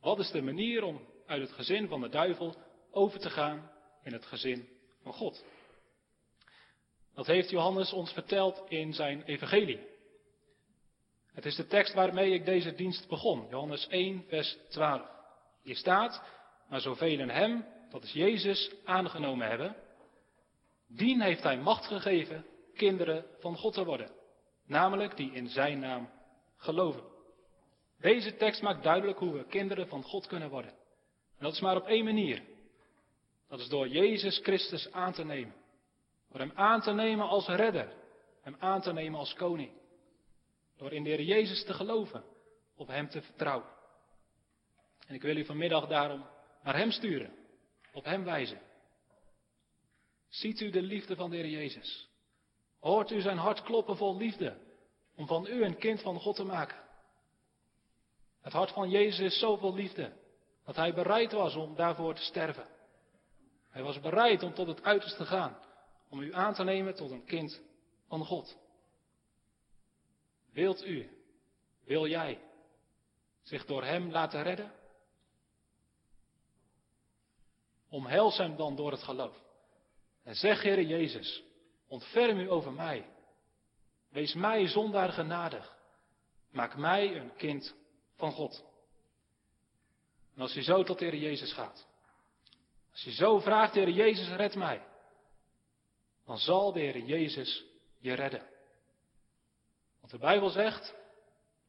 Wat 0.00 0.18
is 0.18 0.30
de 0.30 0.42
manier 0.42 0.82
om 0.82 1.00
uit 1.26 1.40
het 1.40 1.52
gezin 1.52 1.88
van 1.88 2.00
de 2.00 2.08
duivel 2.08 2.54
over 2.90 3.20
te 3.20 3.30
gaan 3.30 3.70
in 4.02 4.12
het 4.12 4.26
gezin 4.26 4.68
van 5.02 5.12
God? 5.12 5.44
Dat 7.18 7.26
heeft 7.26 7.50
Johannes 7.50 7.92
ons 7.92 8.12
verteld 8.12 8.62
in 8.68 8.92
zijn 8.92 9.22
evangelie. 9.22 9.80
Het 11.32 11.46
is 11.46 11.56
de 11.56 11.66
tekst 11.66 11.94
waarmee 11.94 12.32
ik 12.32 12.44
deze 12.44 12.74
dienst 12.74 13.08
begon, 13.08 13.46
Johannes 13.50 13.86
1, 13.86 14.24
vers 14.28 14.58
12. 14.68 15.02
Hier 15.62 15.76
staat, 15.76 16.22
maar 16.68 16.80
zoveel 16.80 17.18
in 17.18 17.28
hem, 17.28 17.64
dat 17.90 18.02
is 18.02 18.12
Jezus, 18.12 18.72
aangenomen 18.84 19.48
hebben, 19.48 19.76
dien 20.88 21.20
heeft 21.20 21.42
hij 21.42 21.58
macht 21.58 21.86
gegeven 21.86 22.46
kinderen 22.74 23.24
van 23.40 23.56
God 23.56 23.74
te 23.74 23.84
worden. 23.84 24.10
Namelijk 24.66 25.16
die 25.16 25.32
in 25.32 25.48
zijn 25.48 25.78
naam 25.78 26.10
geloven. 26.56 27.02
Deze 28.00 28.36
tekst 28.36 28.62
maakt 28.62 28.82
duidelijk 28.82 29.18
hoe 29.18 29.32
we 29.32 29.44
kinderen 29.44 29.88
van 29.88 30.02
God 30.02 30.26
kunnen 30.26 30.50
worden. 30.50 30.70
En 31.38 31.44
dat 31.44 31.52
is 31.52 31.60
maar 31.60 31.76
op 31.76 31.86
één 31.86 32.04
manier. 32.04 32.42
Dat 33.48 33.60
is 33.60 33.68
door 33.68 33.88
Jezus 33.88 34.38
Christus 34.38 34.92
aan 34.92 35.12
te 35.12 35.24
nemen. 35.24 35.57
Door 36.28 36.40
Hem 36.40 36.52
aan 36.54 36.80
te 36.80 36.92
nemen 36.92 37.28
als 37.28 37.46
redder. 37.46 37.92
Hem 38.42 38.56
aan 38.58 38.80
te 38.80 38.92
nemen 38.92 39.18
als 39.18 39.34
koning. 39.34 39.70
Door 40.76 40.92
in 40.92 41.02
de 41.02 41.10
Heer 41.10 41.22
Jezus 41.22 41.64
te 41.64 41.74
geloven. 41.74 42.24
Op 42.76 42.88
Hem 42.88 43.08
te 43.08 43.22
vertrouwen. 43.22 43.68
En 45.06 45.14
ik 45.14 45.22
wil 45.22 45.36
u 45.36 45.44
vanmiddag 45.44 45.86
daarom 45.86 46.26
naar 46.62 46.76
Hem 46.76 46.90
sturen. 46.90 47.34
Op 47.92 48.04
Hem 48.04 48.24
wijzen. 48.24 48.60
Ziet 50.28 50.60
u 50.60 50.70
de 50.70 50.82
liefde 50.82 51.16
van 51.16 51.30
de 51.30 51.36
Heer 51.36 51.48
Jezus? 51.48 52.08
Hoort 52.78 53.10
u 53.10 53.20
zijn 53.20 53.38
hart 53.38 53.62
kloppen 53.62 53.96
vol 53.96 54.16
liefde? 54.16 54.56
Om 55.16 55.26
van 55.26 55.46
u 55.46 55.64
een 55.64 55.78
kind 55.78 56.02
van 56.02 56.20
God 56.20 56.36
te 56.36 56.44
maken. 56.44 56.78
Het 58.40 58.52
hart 58.52 58.70
van 58.70 58.90
Jezus 58.90 59.18
is 59.18 59.38
zoveel 59.38 59.74
liefde. 59.74 60.12
Dat 60.64 60.76
hij 60.76 60.94
bereid 60.94 61.32
was 61.32 61.54
om 61.54 61.74
daarvoor 61.74 62.14
te 62.14 62.22
sterven. 62.22 62.66
Hij 63.70 63.82
was 63.82 64.00
bereid 64.00 64.42
om 64.42 64.54
tot 64.54 64.66
het 64.66 64.82
uiterste 64.82 65.18
te 65.18 65.26
gaan. 65.26 65.58
Om 66.08 66.20
u 66.20 66.34
aan 66.34 66.54
te 66.54 66.64
nemen 66.64 66.94
tot 66.94 67.10
een 67.10 67.24
kind 67.24 67.60
van 68.06 68.24
God. 68.24 68.58
Wilt 70.52 70.84
u, 70.84 71.10
wil 71.84 72.06
jij 72.06 72.40
zich 73.42 73.64
door 73.64 73.84
hem 73.84 74.10
laten 74.10 74.42
redden? 74.42 74.72
Omhels 77.88 78.36
hem 78.36 78.56
dan 78.56 78.76
door 78.76 78.90
het 78.90 79.02
geloof. 79.02 79.36
En 80.22 80.34
zeg, 80.34 80.62
Heer 80.62 80.82
Jezus, 80.82 81.42
ontferm 81.86 82.38
u 82.38 82.50
over 82.50 82.72
mij. 82.72 83.06
Wees 84.08 84.34
mij 84.34 84.68
zondaar 84.68 85.12
genadig. 85.12 85.76
Maak 86.50 86.76
mij 86.76 87.16
een 87.16 87.36
kind 87.36 87.74
van 88.14 88.32
God. 88.32 88.64
En 90.34 90.40
als 90.40 90.52
je 90.52 90.62
zo 90.62 90.82
tot 90.82 91.00
Heer 91.00 91.16
Jezus 91.16 91.52
gaat, 91.52 91.86
als 92.90 93.02
je 93.02 93.12
zo 93.12 93.38
vraagt, 93.38 93.74
Heer 93.74 93.90
Jezus, 93.90 94.28
red 94.28 94.54
mij, 94.54 94.86
dan 96.28 96.38
zal 96.38 96.72
de 96.72 96.80
Heer 96.80 96.98
Jezus 96.98 97.64
je 97.98 98.12
redden. 98.12 98.42
Want 100.00 100.12
de 100.12 100.18
Bijbel 100.18 100.48
zegt, 100.48 100.94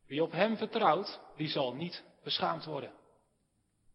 wie 0.08 0.24
op 0.24 0.32
Hem 0.32 0.58
vertrouwt, 0.58 1.20
die 1.36 1.48
zal 1.48 1.74
niet 1.74 2.04
beschaamd 2.24 2.66
worden. 2.66 2.94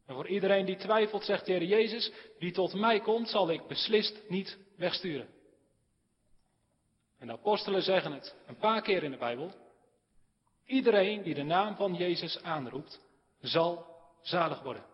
En 0.07 0.15
voor 0.15 0.29
iedereen 0.29 0.65
die 0.65 0.77
twijfelt, 0.77 1.25
zegt 1.25 1.47
de 1.47 1.53
Heer 1.53 1.65
Jezus, 1.65 2.13
wie 2.39 2.53
tot 2.53 2.75
mij 2.75 3.01
komt, 3.01 3.29
zal 3.29 3.51
ik 3.51 3.67
beslist 3.67 4.23
niet 4.29 4.59
wegsturen. 4.77 5.29
En 7.19 7.27
de 7.27 7.33
apostelen 7.33 7.83
zeggen 7.83 8.13
het 8.13 8.35
een 8.47 8.57
paar 8.57 8.83
keer 8.83 9.03
in 9.03 9.11
de 9.11 9.17
Bijbel. 9.17 9.55
Iedereen 10.67 11.23
die 11.23 11.35
de 11.35 11.43
naam 11.43 11.77
van 11.77 11.95
Jezus 11.95 12.43
aanroept, 12.43 13.01
zal 13.41 13.87
zalig 14.23 14.63
worden. 14.63 14.85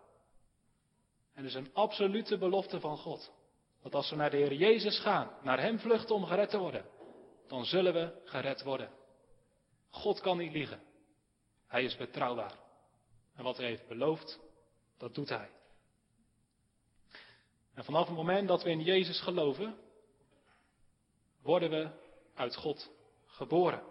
En 1.34 1.44
het 1.44 1.54
is 1.54 1.54
een 1.54 1.74
absolute 1.74 2.38
belofte 2.38 2.80
van 2.80 2.96
God. 2.96 3.32
Dat 3.82 3.94
als 3.94 4.10
we 4.10 4.16
naar 4.16 4.30
de 4.30 4.36
Heer 4.36 4.52
Jezus 4.52 4.98
gaan, 4.98 5.30
naar 5.42 5.60
Hem 5.60 5.78
vluchten 5.78 6.14
om 6.14 6.24
gered 6.24 6.50
te 6.50 6.58
worden, 6.58 6.84
dan 7.48 7.64
zullen 7.64 7.92
we 7.92 8.20
gered 8.24 8.62
worden. 8.62 8.90
God 9.90 10.20
kan 10.20 10.38
niet 10.38 10.52
liegen. 10.52 10.82
Hij 11.66 11.84
is 11.84 11.96
betrouwbaar. 11.96 12.54
En 13.36 13.44
wat 13.44 13.56
Hij 13.56 13.66
heeft 13.66 13.88
beloofd, 13.88 14.40
dat 14.98 15.14
doet 15.14 15.28
Hij. 15.28 15.50
En 17.74 17.84
vanaf 17.84 18.06
het 18.06 18.16
moment 18.16 18.48
dat 18.48 18.62
we 18.62 18.70
in 18.70 18.82
Jezus 18.82 19.20
geloven, 19.20 19.76
worden 21.42 21.70
we 21.70 21.90
uit 22.34 22.56
God 22.56 22.90
geboren. 23.26 23.82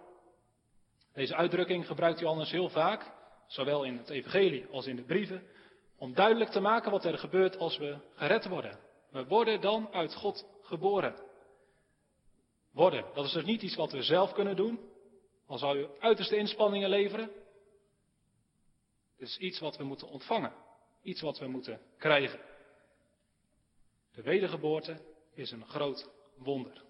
Deze 1.14 1.36
uitdrukking 1.36 1.88
gebruikt 1.88 2.20
Johannes 2.20 2.52
heel 2.52 2.70
vaak, 2.70 3.12
zowel 3.48 3.84
in 3.84 3.98
het 3.98 4.10
evangelie 4.10 4.68
als 4.72 4.86
in 4.86 4.96
de 4.96 5.04
brieven, 5.04 5.48
om 5.98 6.14
duidelijk 6.14 6.50
te 6.50 6.60
maken 6.60 6.92
wat 6.92 7.06
er 7.06 7.18
gebeurt 7.18 7.58
als 7.58 7.78
we 7.78 7.98
gered 8.16 8.48
worden. 8.48 8.80
We 9.12 9.26
worden 9.26 9.62
dan 9.62 9.94
uit 9.94 10.16
God 10.16 10.46
geboren. 10.62 11.16
Worden, 12.72 13.06
dat 13.14 13.26
is 13.26 13.32
dus 13.32 13.46
niet 13.46 13.62
iets 13.62 13.76
wat 13.76 13.92
we 13.92 14.04
zelf 14.04 14.32
kunnen 14.32 14.56
doen, 14.56 14.80
al 15.46 15.58
zou 15.58 15.78
je 15.78 15.98
uiterste 16.00 16.36
inspanningen 16.38 16.90
leveren. 16.90 17.32
Het 19.18 19.28
is 19.28 19.38
iets 19.38 19.60
wat 19.60 19.78
we 19.78 19.84
moeten 19.84 20.08
ontvangen, 20.08 20.54
iets 21.02 21.22
wat 21.22 21.40
we 21.40 21.48
moeten 21.48 21.82
krijgen. 21.98 22.40
De 24.14 24.22
wedergeboorte 24.22 25.02
is 25.34 25.52
een 25.52 25.66
groot 25.68 26.10
wonder. 26.38 26.84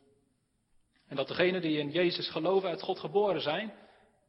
En 1.07 1.15
dat 1.15 1.27
degenen 1.27 1.61
die 1.61 1.77
in 1.77 1.91
Jezus 1.91 2.29
geloven 2.29 2.69
uit 2.69 2.81
God 2.81 2.99
geboren 2.99 3.41
zijn, 3.41 3.73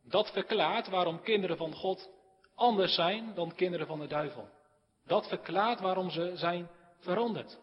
dat 0.02 0.30
verklaart 0.30 0.88
waarom 0.88 1.22
kinderen 1.22 1.56
van 1.56 1.74
God 1.74 2.10
anders 2.54 2.94
zijn 2.94 3.34
dan 3.34 3.54
kinderen 3.54 3.86
van 3.86 4.00
de 4.00 4.06
duivel. 4.06 4.48
Dat 5.06 5.28
verklaart 5.28 5.80
waarom 5.80 6.10
ze 6.10 6.32
zijn 6.34 6.70
veranderd. 6.98 7.58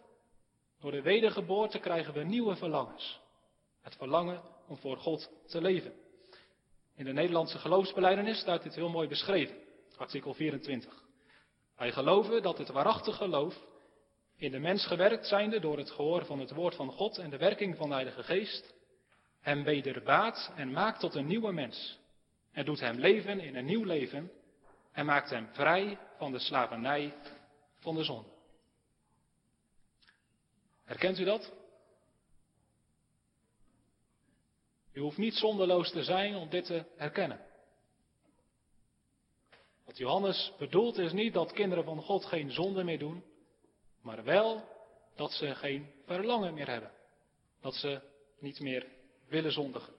Door 0.79 0.91
de 0.91 1.01
wedergeboorte 1.01 1.79
krijgen 1.79 2.13
we 2.13 2.23
nieuwe 2.23 2.55
verlangens. 2.55 3.19
Het 3.81 3.95
verlangen 3.95 4.41
om 4.67 4.77
voor 4.77 4.97
God 4.97 5.29
te 5.47 5.61
leven. 5.61 5.93
In 6.95 7.05
de 7.05 7.13
Nederlandse 7.13 7.57
geloofsbeleidenis 7.57 8.39
staat 8.39 8.63
dit 8.63 8.75
heel 8.75 8.89
mooi 8.89 9.07
beschreven. 9.07 9.57
Artikel 9.97 10.33
24. 10.33 11.03
Wij 11.77 11.91
geloven 11.91 12.41
dat 12.41 12.57
het 12.57 12.69
waarachtig 12.69 13.15
geloof 13.15 13.65
in 14.35 14.51
de 14.51 14.59
mens 14.59 14.85
gewerkt 14.85 15.27
zijnde 15.27 15.59
door 15.59 15.77
het 15.77 15.91
gehoor 15.91 16.25
van 16.25 16.39
het 16.39 16.51
woord 16.51 16.75
van 16.75 16.91
God 16.91 17.17
en 17.17 17.29
de 17.29 17.37
werking 17.37 17.75
van 17.75 17.87
de 17.87 17.93
Heilige 17.93 18.23
Geest, 18.23 18.73
hem 19.41 19.63
wederbaat 19.63 20.51
en 20.55 20.71
maakt 20.71 20.99
tot 20.99 21.15
een 21.15 21.27
nieuwe 21.27 21.51
mens. 21.51 21.99
En 22.51 22.65
doet 22.65 22.79
hem 22.79 22.99
leven 22.99 23.39
in 23.39 23.55
een 23.55 23.65
nieuw 23.65 23.83
leven 23.83 24.31
en 24.91 25.05
maakt 25.05 25.29
hem 25.29 25.47
vrij 25.51 25.97
van 26.17 26.31
de 26.31 26.39
slavernij 26.39 27.13
van 27.79 27.95
de 27.95 28.03
zon. 28.03 28.36
Herkent 30.87 31.19
u 31.19 31.23
dat? 31.23 31.51
U 34.93 34.99
hoeft 34.99 35.17
niet 35.17 35.33
zonderloos 35.33 35.91
te 35.91 36.03
zijn 36.03 36.35
om 36.35 36.49
dit 36.49 36.65
te 36.65 36.85
herkennen. 36.95 37.45
Wat 39.85 39.97
Johannes 39.97 40.53
bedoelt 40.57 40.97
is 40.97 41.11
niet 41.11 41.33
dat 41.33 41.51
kinderen 41.51 41.83
van 41.83 42.01
God 42.01 42.25
geen 42.25 42.51
zonde 42.51 42.83
meer 42.83 42.99
doen, 42.99 43.23
maar 44.01 44.23
wel 44.23 44.63
dat 45.15 45.31
ze 45.31 45.55
geen 45.55 45.91
verlangen 46.05 46.53
meer 46.53 46.69
hebben. 46.69 46.91
Dat 47.61 47.73
ze 47.73 48.01
niet 48.39 48.59
meer 48.59 48.87
willen 49.27 49.51
zondigen. 49.51 49.93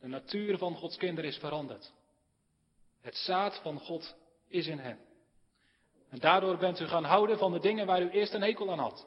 De 0.00 0.08
natuur 0.08 0.58
van 0.58 0.74
Gods 0.74 0.96
kinderen 0.96 1.30
is 1.30 1.38
veranderd. 1.38 1.92
Het 3.00 3.16
zaad 3.16 3.60
van 3.62 3.80
God 3.80 4.16
is 4.48 4.66
in 4.66 4.78
hen. 4.78 4.98
En 6.08 6.18
daardoor 6.18 6.56
bent 6.56 6.80
u 6.80 6.86
gaan 6.86 7.04
houden 7.04 7.38
van 7.38 7.52
de 7.52 7.60
dingen 7.60 7.86
waar 7.86 8.02
u 8.02 8.10
eerst 8.10 8.32
een 8.32 8.42
hekel 8.42 8.70
aan 8.70 8.78
had. 8.78 9.06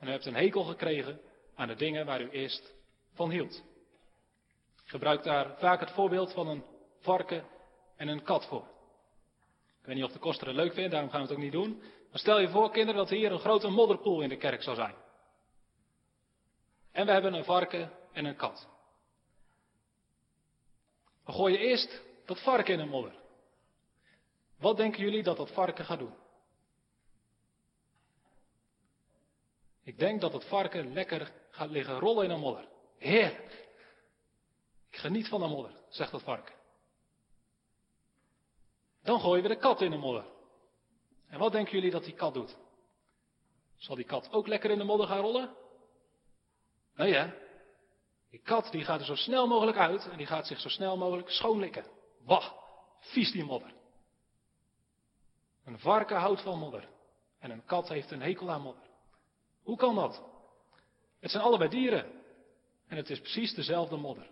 En 0.00 0.08
u 0.08 0.10
hebt 0.10 0.26
een 0.26 0.34
hekel 0.34 0.62
gekregen 0.62 1.20
aan 1.54 1.68
de 1.68 1.74
dingen 1.74 2.06
waar 2.06 2.20
u 2.20 2.30
eerst 2.30 2.74
van 3.14 3.30
hield. 3.30 3.62
Ik 4.84 4.90
gebruik 4.90 5.22
daar 5.22 5.58
vaak 5.58 5.80
het 5.80 5.90
voorbeeld 5.90 6.32
van 6.32 6.48
een 6.48 6.64
varken 7.00 7.44
en 7.96 8.08
een 8.08 8.22
kat 8.22 8.46
voor. 8.46 8.64
Ik 9.80 9.86
weet 9.86 9.94
niet 9.94 10.04
of 10.04 10.12
de 10.12 10.18
koster 10.18 10.46
het 10.46 10.56
leuk 10.56 10.72
vindt, 10.72 10.90
daarom 10.90 11.10
gaan 11.10 11.20
we 11.20 11.26
het 11.26 11.36
ook 11.36 11.42
niet 11.42 11.52
doen. 11.52 11.78
Maar 12.10 12.18
stel 12.18 12.40
je 12.40 12.48
voor, 12.48 12.70
kinderen, 12.70 13.00
dat 13.00 13.10
hier 13.10 13.32
een 13.32 13.38
grote 13.38 13.68
modderpoel 13.68 14.20
in 14.20 14.28
de 14.28 14.36
kerk 14.36 14.62
zou 14.62 14.76
zijn. 14.76 14.94
En 16.92 17.06
we 17.06 17.12
hebben 17.12 17.34
een 17.34 17.44
varken 17.44 17.92
en 18.12 18.24
een 18.24 18.36
kat. 18.36 18.68
Dan 21.24 21.34
gooi 21.34 21.52
je 21.52 21.58
eerst 21.58 22.02
dat 22.24 22.42
varken 22.42 22.72
in 22.72 22.80
de 22.80 22.86
modder. 22.90 23.14
Wat 24.58 24.76
denken 24.76 25.02
jullie 25.02 25.22
dat 25.22 25.36
dat 25.36 25.50
varken 25.50 25.84
gaat 25.84 25.98
doen? 25.98 26.14
Ik 29.82 29.98
denk 29.98 30.20
dat 30.20 30.32
het 30.32 30.44
varken 30.44 30.92
lekker 30.92 31.32
gaat 31.50 31.70
liggen 31.70 31.98
rollen 31.98 32.22
in 32.22 32.30
de 32.30 32.36
modder. 32.36 32.68
Heerlijk. 32.98 33.68
Ik 34.90 34.96
geniet 34.98 35.28
van 35.28 35.40
de 35.40 35.46
modder, 35.46 35.74
zegt 35.88 36.12
het 36.12 36.22
varken. 36.22 36.54
Dan 39.02 39.20
gooien 39.20 39.42
we 39.42 39.48
de 39.48 39.56
kat 39.56 39.80
in 39.80 39.90
de 39.90 39.96
modder. 39.96 40.24
En 41.28 41.38
wat 41.38 41.52
denken 41.52 41.72
jullie 41.72 41.90
dat 41.90 42.04
die 42.04 42.14
kat 42.14 42.34
doet? 42.34 42.56
Zal 43.76 43.96
die 43.96 44.04
kat 44.04 44.32
ook 44.32 44.46
lekker 44.46 44.70
in 44.70 44.78
de 44.78 44.84
modder 44.84 45.06
gaan 45.06 45.20
rollen? 45.20 45.56
Nee 46.94 47.14
hè? 47.14 47.30
Die 48.30 48.40
kat 48.40 48.70
die 48.70 48.84
gaat 48.84 49.00
er 49.00 49.06
zo 49.06 49.14
snel 49.14 49.46
mogelijk 49.46 49.78
uit 49.78 50.08
en 50.08 50.16
die 50.16 50.26
gaat 50.26 50.46
zich 50.46 50.60
zo 50.60 50.68
snel 50.68 50.96
mogelijk 50.96 51.30
schoonlikken. 51.30 51.84
Bah, 52.26 52.52
vies 53.00 53.32
die 53.32 53.44
modder. 53.44 53.74
Een 55.64 55.78
varken 55.78 56.16
houdt 56.16 56.42
van 56.42 56.58
modder 56.58 56.88
en 57.38 57.50
een 57.50 57.64
kat 57.64 57.88
heeft 57.88 58.10
een 58.10 58.22
hekel 58.22 58.50
aan 58.50 58.62
modder. 58.62 58.89
Hoe 59.62 59.76
kan 59.76 59.94
dat? 59.94 60.22
Het 61.20 61.30
zijn 61.30 61.42
allebei 61.42 61.70
dieren 61.70 62.06
en 62.86 62.96
het 62.96 63.10
is 63.10 63.20
precies 63.20 63.54
dezelfde 63.54 63.96
modder. 63.96 64.30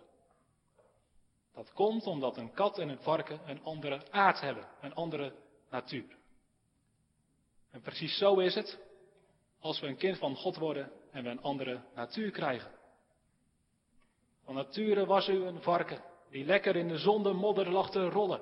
Dat 1.53 1.73
komt 1.73 2.05
omdat 2.05 2.37
een 2.37 2.53
kat 2.53 2.77
en 2.77 2.89
een 2.89 3.01
varken 3.01 3.39
een 3.45 3.63
andere 3.63 4.11
aard 4.11 4.41
hebben, 4.41 4.67
een 4.81 4.93
andere 4.93 5.33
natuur. 5.69 6.17
En 7.71 7.81
precies 7.81 8.17
zo 8.17 8.39
is 8.39 8.55
het 8.55 8.79
als 9.59 9.79
we 9.79 9.87
een 9.87 9.97
kind 9.97 10.17
van 10.17 10.35
God 10.35 10.55
worden 10.55 10.91
en 11.11 11.23
we 11.23 11.29
een 11.29 11.41
andere 11.41 11.81
natuur 11.95 12.31
krijgen. 12.31 12.71
Van 14.43 14.55
nature 14.55 15.05
was 15.05 15.27
u 15.27 15.45
een 15.45 15.61
varken 15.61 16.03
die 16.29 16.45
lekker 16.45 16.75
in 16.75 16.87
de 16.87 16.97
zonde 16.97 17.33
modder 17.33 17.71
lag 17.71 17.91
te 17.91 18.09
rollen. 18.09 18.41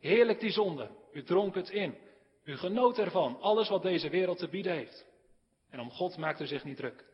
Heerlijk 0.00 0.40
die 0.40 0.50
zonde. 0.50 0.90
U 1.12 1.24
dronk 1.24 1.54
het 1.54 1.70
in. 1.70 1.98
U 2.44 2.56
genoot 2.56 2.98
ervan, 2.98 3.40
alles 3.40 3.68
wat 3.68 3.82
deze 3.82 4.08
wereld 4.08 4.38
te 4.38 4.48
bieden 4.48 4.72
heeft. 4.72 5.06
En 5.70 5.80
om 5.80 5.90
God 5.90 6.16
maakte 6.16 6.42
u 6.42 6.46
zich 6.46 6.64
niet 6.64 6.76
druk. 6.76 7.04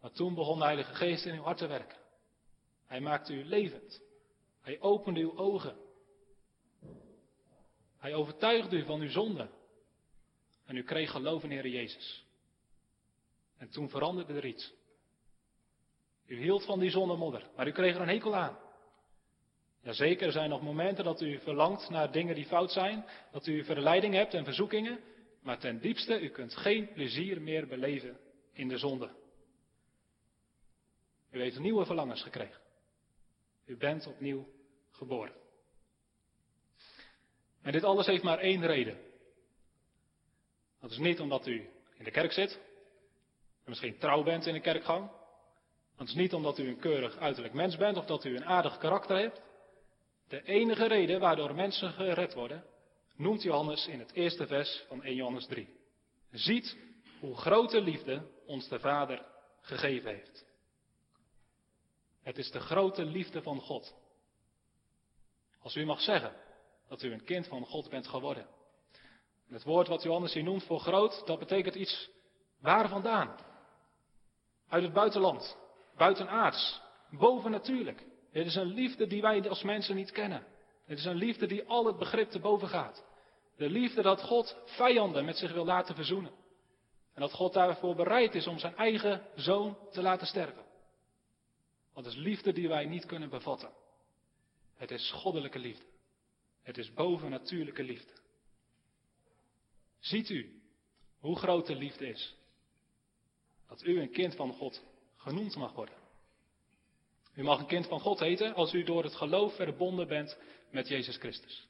Maar 0.00 0.10
toen 0.10 0.34
begon 0.34 0.58
de 0.58 0.64
Heilige 0.64 0.94
Geest 0.94 1.24
in 1.24 1.34
uw 1.34 1.42
hart 1.42 1.58
te 1.58 1.66
werken. 1.66 1.98
Hij 2.86 3.00
maakte 3.00 3.32
u 3.32 3.44
levend. 3.44 4.02
Hij 4.60 4.80
opende 4.80 5.20
uw 5.20 5.36
ogen. 5.36 5.76
Hij 7.98 8.14
overtuigde 8.14 8.76
u 8.76 8.84
van 8.84 9.00
uw 9.00 9.10
zonde. 9.10 9.48
En 10.64 10.76
u 10.76 10.82
kreeg 10.82 11.10
geloof 11.10 11.42
in 11.42 11.50
Heer 11.50 11.68
Jezus. 11.68 12.24
En 13.56 13.70
toen 13.70 13.88
veranderde 13.88 14.34
er 14.34 14.46
iets. 14.46 14.72
U 16.26 16.36
hield 16.36 16.64
van 16.64 16.78
die 16.78 16.90
zonnemodder, 16.90 17.46
maar 17.56 17.66
u 17.66 17.72
kreeg 17.72 17.94
er 17.94 18.00
een 18.00 18.08
hekel 18.08 18.36
aan. 18.36 18.58
Jazeker, 19.80 20.26
er 20.26 20.32
zijn 20.32 20.50
nog 20.50 20.62
momenten 20.62 21.04
dat 21.04 21.20
u 21.20 21.38
verlangt 21.38 21.90
naar 21.90 22.12
dingen 22.12 22.34
die 22.34 22.46
fout 22.46 22.72
zijn, 22.72 23.04
dat 23.32 23.46
u 23.46 23.64
verleiding 23.64 24.14
hebt 24.14 24.34
en 24.34 24.44
verzoekingen, 24.44 25.00
maar 25.46 25.58
ten 25.58 25.80
diepste, 25.80 26.20
u 26.20 26.28
kunt 26.28 26.56
geen 26.56 26.92
plezier 26.92 27.40
meer 27.40 27.66
beleven 27.66 28.18
in 28.52 28.68
de 28.68 28.78
zonde. 28.78 29.10
U 31.30 31.40
heeft 31.40 31.58
nieuwe 31.58 31.84
verlangens 31.84 32.22
gekregen. 32.22 32.60
U 33.64 33.76
bent 33.76 34.06
opnieuw 34.06 34.48
geboren. 34.90 35.34
En 37.62 37.72
dit 37.72 37.84
alles 37.84 38.06
heeft 38.06 38.22
maar 38.22 38.38
één 38.38 38.66
reden. 38.66 38.98
Dat 40.80 40.90
is 40.90 40.98
niet 40.98 41.20
omdat 41.20 41.46
u 41.46 41.68
in 41.98 42.04
de 42.04 42.10
kerk 42.10 42.32
zit, 42.32 42.60
en 43.64 43.70
misschien 43.70 43.98
trouw 43.98 44.22
bent 44.22 44.46
in 44.46 44.54
de 44.54 44.60
kerkgang. 44.60 45.10
Dat 45.96 46.08
is 46.08 46.14
niet 46.14 46.34
omdat 46.34 46.58
u 46.58 46.68
een 46.68 46.78
keurig 46.78 47.16
uiterlijk 47.16 47.54
mens 47.54 47.76
bent 47.76 47.96
of 47.96 48.06
dat 48.06 48.24
u 48.24 48.36
een 48.36 48.44
aardig 48.44 48.78
karakter 48.78 49.16
hebt. 49.16 49.42
De 50.28 50.42
enige 50.42 50.86
reden 50.86 51.20
waardoor 51.20 51.54
mensen 51.54 51.92
gered 51.92 52.34
worden, 52.34 52.64
noemt 53.16 53.42
Johannes 53.42 53.86
in 53.86 53.98
het 53.98 54.12
eerste 54.12 54.46
vers 54.46 54.84
van 54.88 55.02
1 55.02 55.14
Johannes 55.14 55.46
3. 55.46 55.68
Ziet 56.30 56.76
hoe 57.20 57.36
grote 57.36 57.80
liefde 57.80 58.30
ons 58.46 58.68
de 58.68 58.78
Vader 58.78 59.26
gegeven 59.60 60.10
heeft. 60.10 60.46
Het 62.22 62.38
is 62.38 62.50
de 62.50 62.60
grote 62.60 63.04
liefde 63.04 63.42
van 63.42 63.60
God. 63.60 63.94
Als 65.58 65.76
u 65.76 65.84
mag 65.84 66.00
zeggen 66.00 66.32
dat 66.88 67.02
u 67.02 67.12
een 67.12 67.24
kind 67.24 67.46
van 67.46 67.66
God 67.66 67.90
bent 67.90 68.06
geworden. 68.06 68.46
het 69.48 69.64
woord 69.64 69.88
wat 69.88 70.02
Johannes 70.02 70.32
hier 70.32 70.42
noemt 70.42 70.64
voor 70.64 70.80
groot, 70.80 71.26
dat 71.26 71.38
betekent 71.38 71.74
iets 71.74 72.10
waar 72.60 72.88
vandaan. 72.88 73.36
Uit 74.68 74.82
het 74.82 74.92
buitenland, 74.92 75.56
buitenaards, 75.96 76.80
bovennatuurlijk. 77.10 78.04
Het 78.30 78.46
is 78.46 78.54
een 78.54 78.66
liefde 78.74 79.06
die 79.06 79.22
wij 79.22 79.48
als 79.48 79.62
mensen 79.62 79.96
niet 79.96 80.10
kennen. 80.10 80.46
Het 80.84 80.98
is 80.98 81.04
een 81.04 81.16
liefde 81.16 81.46
die 81.46 81.68
al 81.68 81.86
het 81.86 81.98
begrip 81.98 82.30
te 82.30 82.38
boven 82.38 82.68
gaat. 82.68 83.04
De 83.56 83.70
liefde 83.70 84.02
dat 84.02 84.22
God 84.22 84.56
vijanden 84.64 85.24
met 85.24 85.36
zich 85.36 85.52
wil 85.52 85.64
laten 85.64 85.94
verzoenen. 85.94 86.32
En 87.14 87.20
dat 87.20 87.32
God 87.32 87.52
daarvoor 87.52 87.94
bereid 87.94 88.34
is 88.34 88.46
om 88.46 88.58
zijn 88.58 88.76
eigen 88.76 89.26
zoon 89.34 89.78
te 89.92 90.02
laten 90.02 90.26
sterven. 90.26 90.64
Dat 91.94 92.06
is 92.06 92.14
liefde 92.14 92.52
die 92.52 92.68
wij 92.68 92.84
niet 92.84 93.06
kunnen 93.06 93.28
bevatten. 93.28 93.70
Het 94.74 94.90
is 94.90 95.10
goddelijke 95.10 95.58
liefde. 95.58 95.84
Het 96.62 96.78
is 96.78 96.92
bovennatuurlijke 96.92 97.82
liefde. 97.82 98.12
Ziet 99.98 100.28
u 100.28 100.62
hoe 101.18 101.36
groot 101.36 101.66
de 101.66 101.74
liefde 101.74 102.08
is? 102.08 102.34
Dat 103.68 103.84
u 103.84 104.00
een 104.00 104.10
kind 104.10 104.34
van 104.34 104.52
God 104.52 104.82
genoemd 105.16 105.56
mag 105.56 105.72
worden. 105.72 105.94
U 107.34 107.42
mag 107.42 107.58
een 107.58 107.66
kind 107.66 107.86
van 107.86 108.00
God 108.00 108.18
heten 108.18 108.54
als 108.54 108.72
u 108.72 108.82
door 108.82 109.04
het 109.04 109.14
geloof 109.14 109.54
verbonden 109.54 110.08
bent 110.08 110.38
met 110.70 110.88
Jezus 110.88 111.16
Christus. 111.16 111.65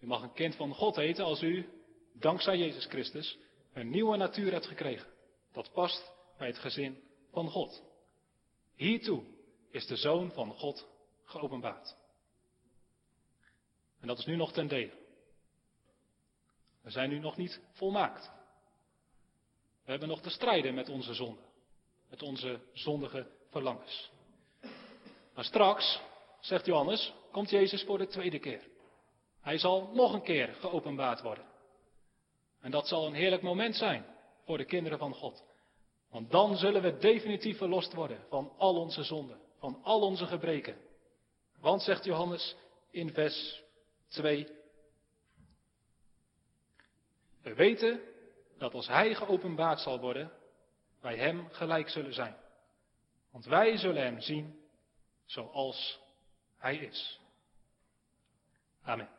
U 0.00 0.06
mag 0.06 0.22
een 0.22 0.32
kind 0.32 0.54
van 0.54 0.74
God 0.74 0.96
heten 0.96 1.24
als 1.24 1.42
u, 1.42 1.68
dankzij 2.12 2.58
Jezus 2.58 2.84
Christus, 2.86 3.38
een 3.72 3.90
nieuwe 3.90 4.16
natuur 4.16 4.52
hebt 4.52 4.66
gekregen. 4.66 5.08
Dat 5.52 5.72
past 5.72 6.12
bij 6.38 6.46
het 6.46 6.58
gezin 6.58 7.02
van 7.32 7.50
God. 7.50 7.82
Hiertoe 8.74 9.22
is 9.70 9.86
de 9.86 9.96
Zoon 9.96 10.32
van 10.32 10.52
God 10.52 10.88
geopenbaard. 11.24 11.96
En 14.00 14.06
dat 14.06 14.18
is 14.18 14.26
nu 14.26 14.36
nog 14.36 14.52
ten 14.52 14.68
dele. 14.68 14.92
We 16.82 16.90
zijn 16.90 17.10
nu 17.10 17.18
nog 17.18 17.36
niet 17.36 17.60
volmaakt. 17.72 18.30
We 19.84 19.90
hebben 19.90 20.08
nog 20.08 20.20
te 20.20 20.30
strijden 20.30 20.74
met 20.74 20.88
onze 20.88 21.14
zonde, 21.14 21.42
met 22.08 22.22
onze 22.22 22.60
zondige 22.72 23.26
verlangens. 23.50 24.10
Maar 25.34 25.44
straks, 25.44 26.00
zegt 26.40 26.66
Johannes, 26.66 27.12
komt 27.32 27.50
Jezus 27.50 27.82
voor 27.82 27.98
de 27.98 28.06
tweede 28.06 28.38
keer. 28.38 28.62
Hij 29.46 29.58
zal 29.58 29.90
nog 29.92 30.12
een 30.12 30.22
keer 30.22 30.54
geopenbaard 30.54 31.22
worden. 31.22 31.44
En 32.60 32.70
dat 32.70 32.88
zal 32.88 33.06
een 33.06 33.14
heerlijk 33.14 33.42
moment 33.42 33.76
zijn 33.76 34.06
voor 34.44 34.58
de 34.58 34.64
kinderen 34.64 34.98
van 34.98 35.14
God. 35.14 35.44
Want 36.10 36.30
dan 36.30 36.56
zullen 36.56 36.82
we 36.82 36.96
definitief 36.96 37.56
verlost 37.56 37.94
worden 37.94 38.24
van 38.28 38.52
al 38.56 38.76
onze 38.76 39.02
zonden, 39.02 39.40
van 39.58 39.80
al 39.82 40.00
onze 40.00 40.26
gebreken. 40.26 40.76
Want, 41.60 41.82
zegt 41.82 42.04
Johannes 42.04 42.56
in 42.90 43.12
vers 43.12 43.62
2, 44.08 44.48
we 47.42 47.54
weten 47.54 48.00
dat 48.58 48.74
als 48.74 48.86
Hij 48.86 49.14
geopenbaard 49.14 49.80
zal 49.80 50.00
worden, 50.00 50.32
wij 51.00 51.16
Hem 51.16 51.48
gelijk 51.50 51.88
zullen 51.88 52.14
zijn. 52.14 52.36
Want 53.30 53.44
wij 53.44 53.76
zullen 53.76 54.02
Hem 54.02 54.20
zien 54.20 54.68
zoals 55.24 56.00
Hij 56.58 56.76
is. 56.76 57.20
Amen. 58.82 59.15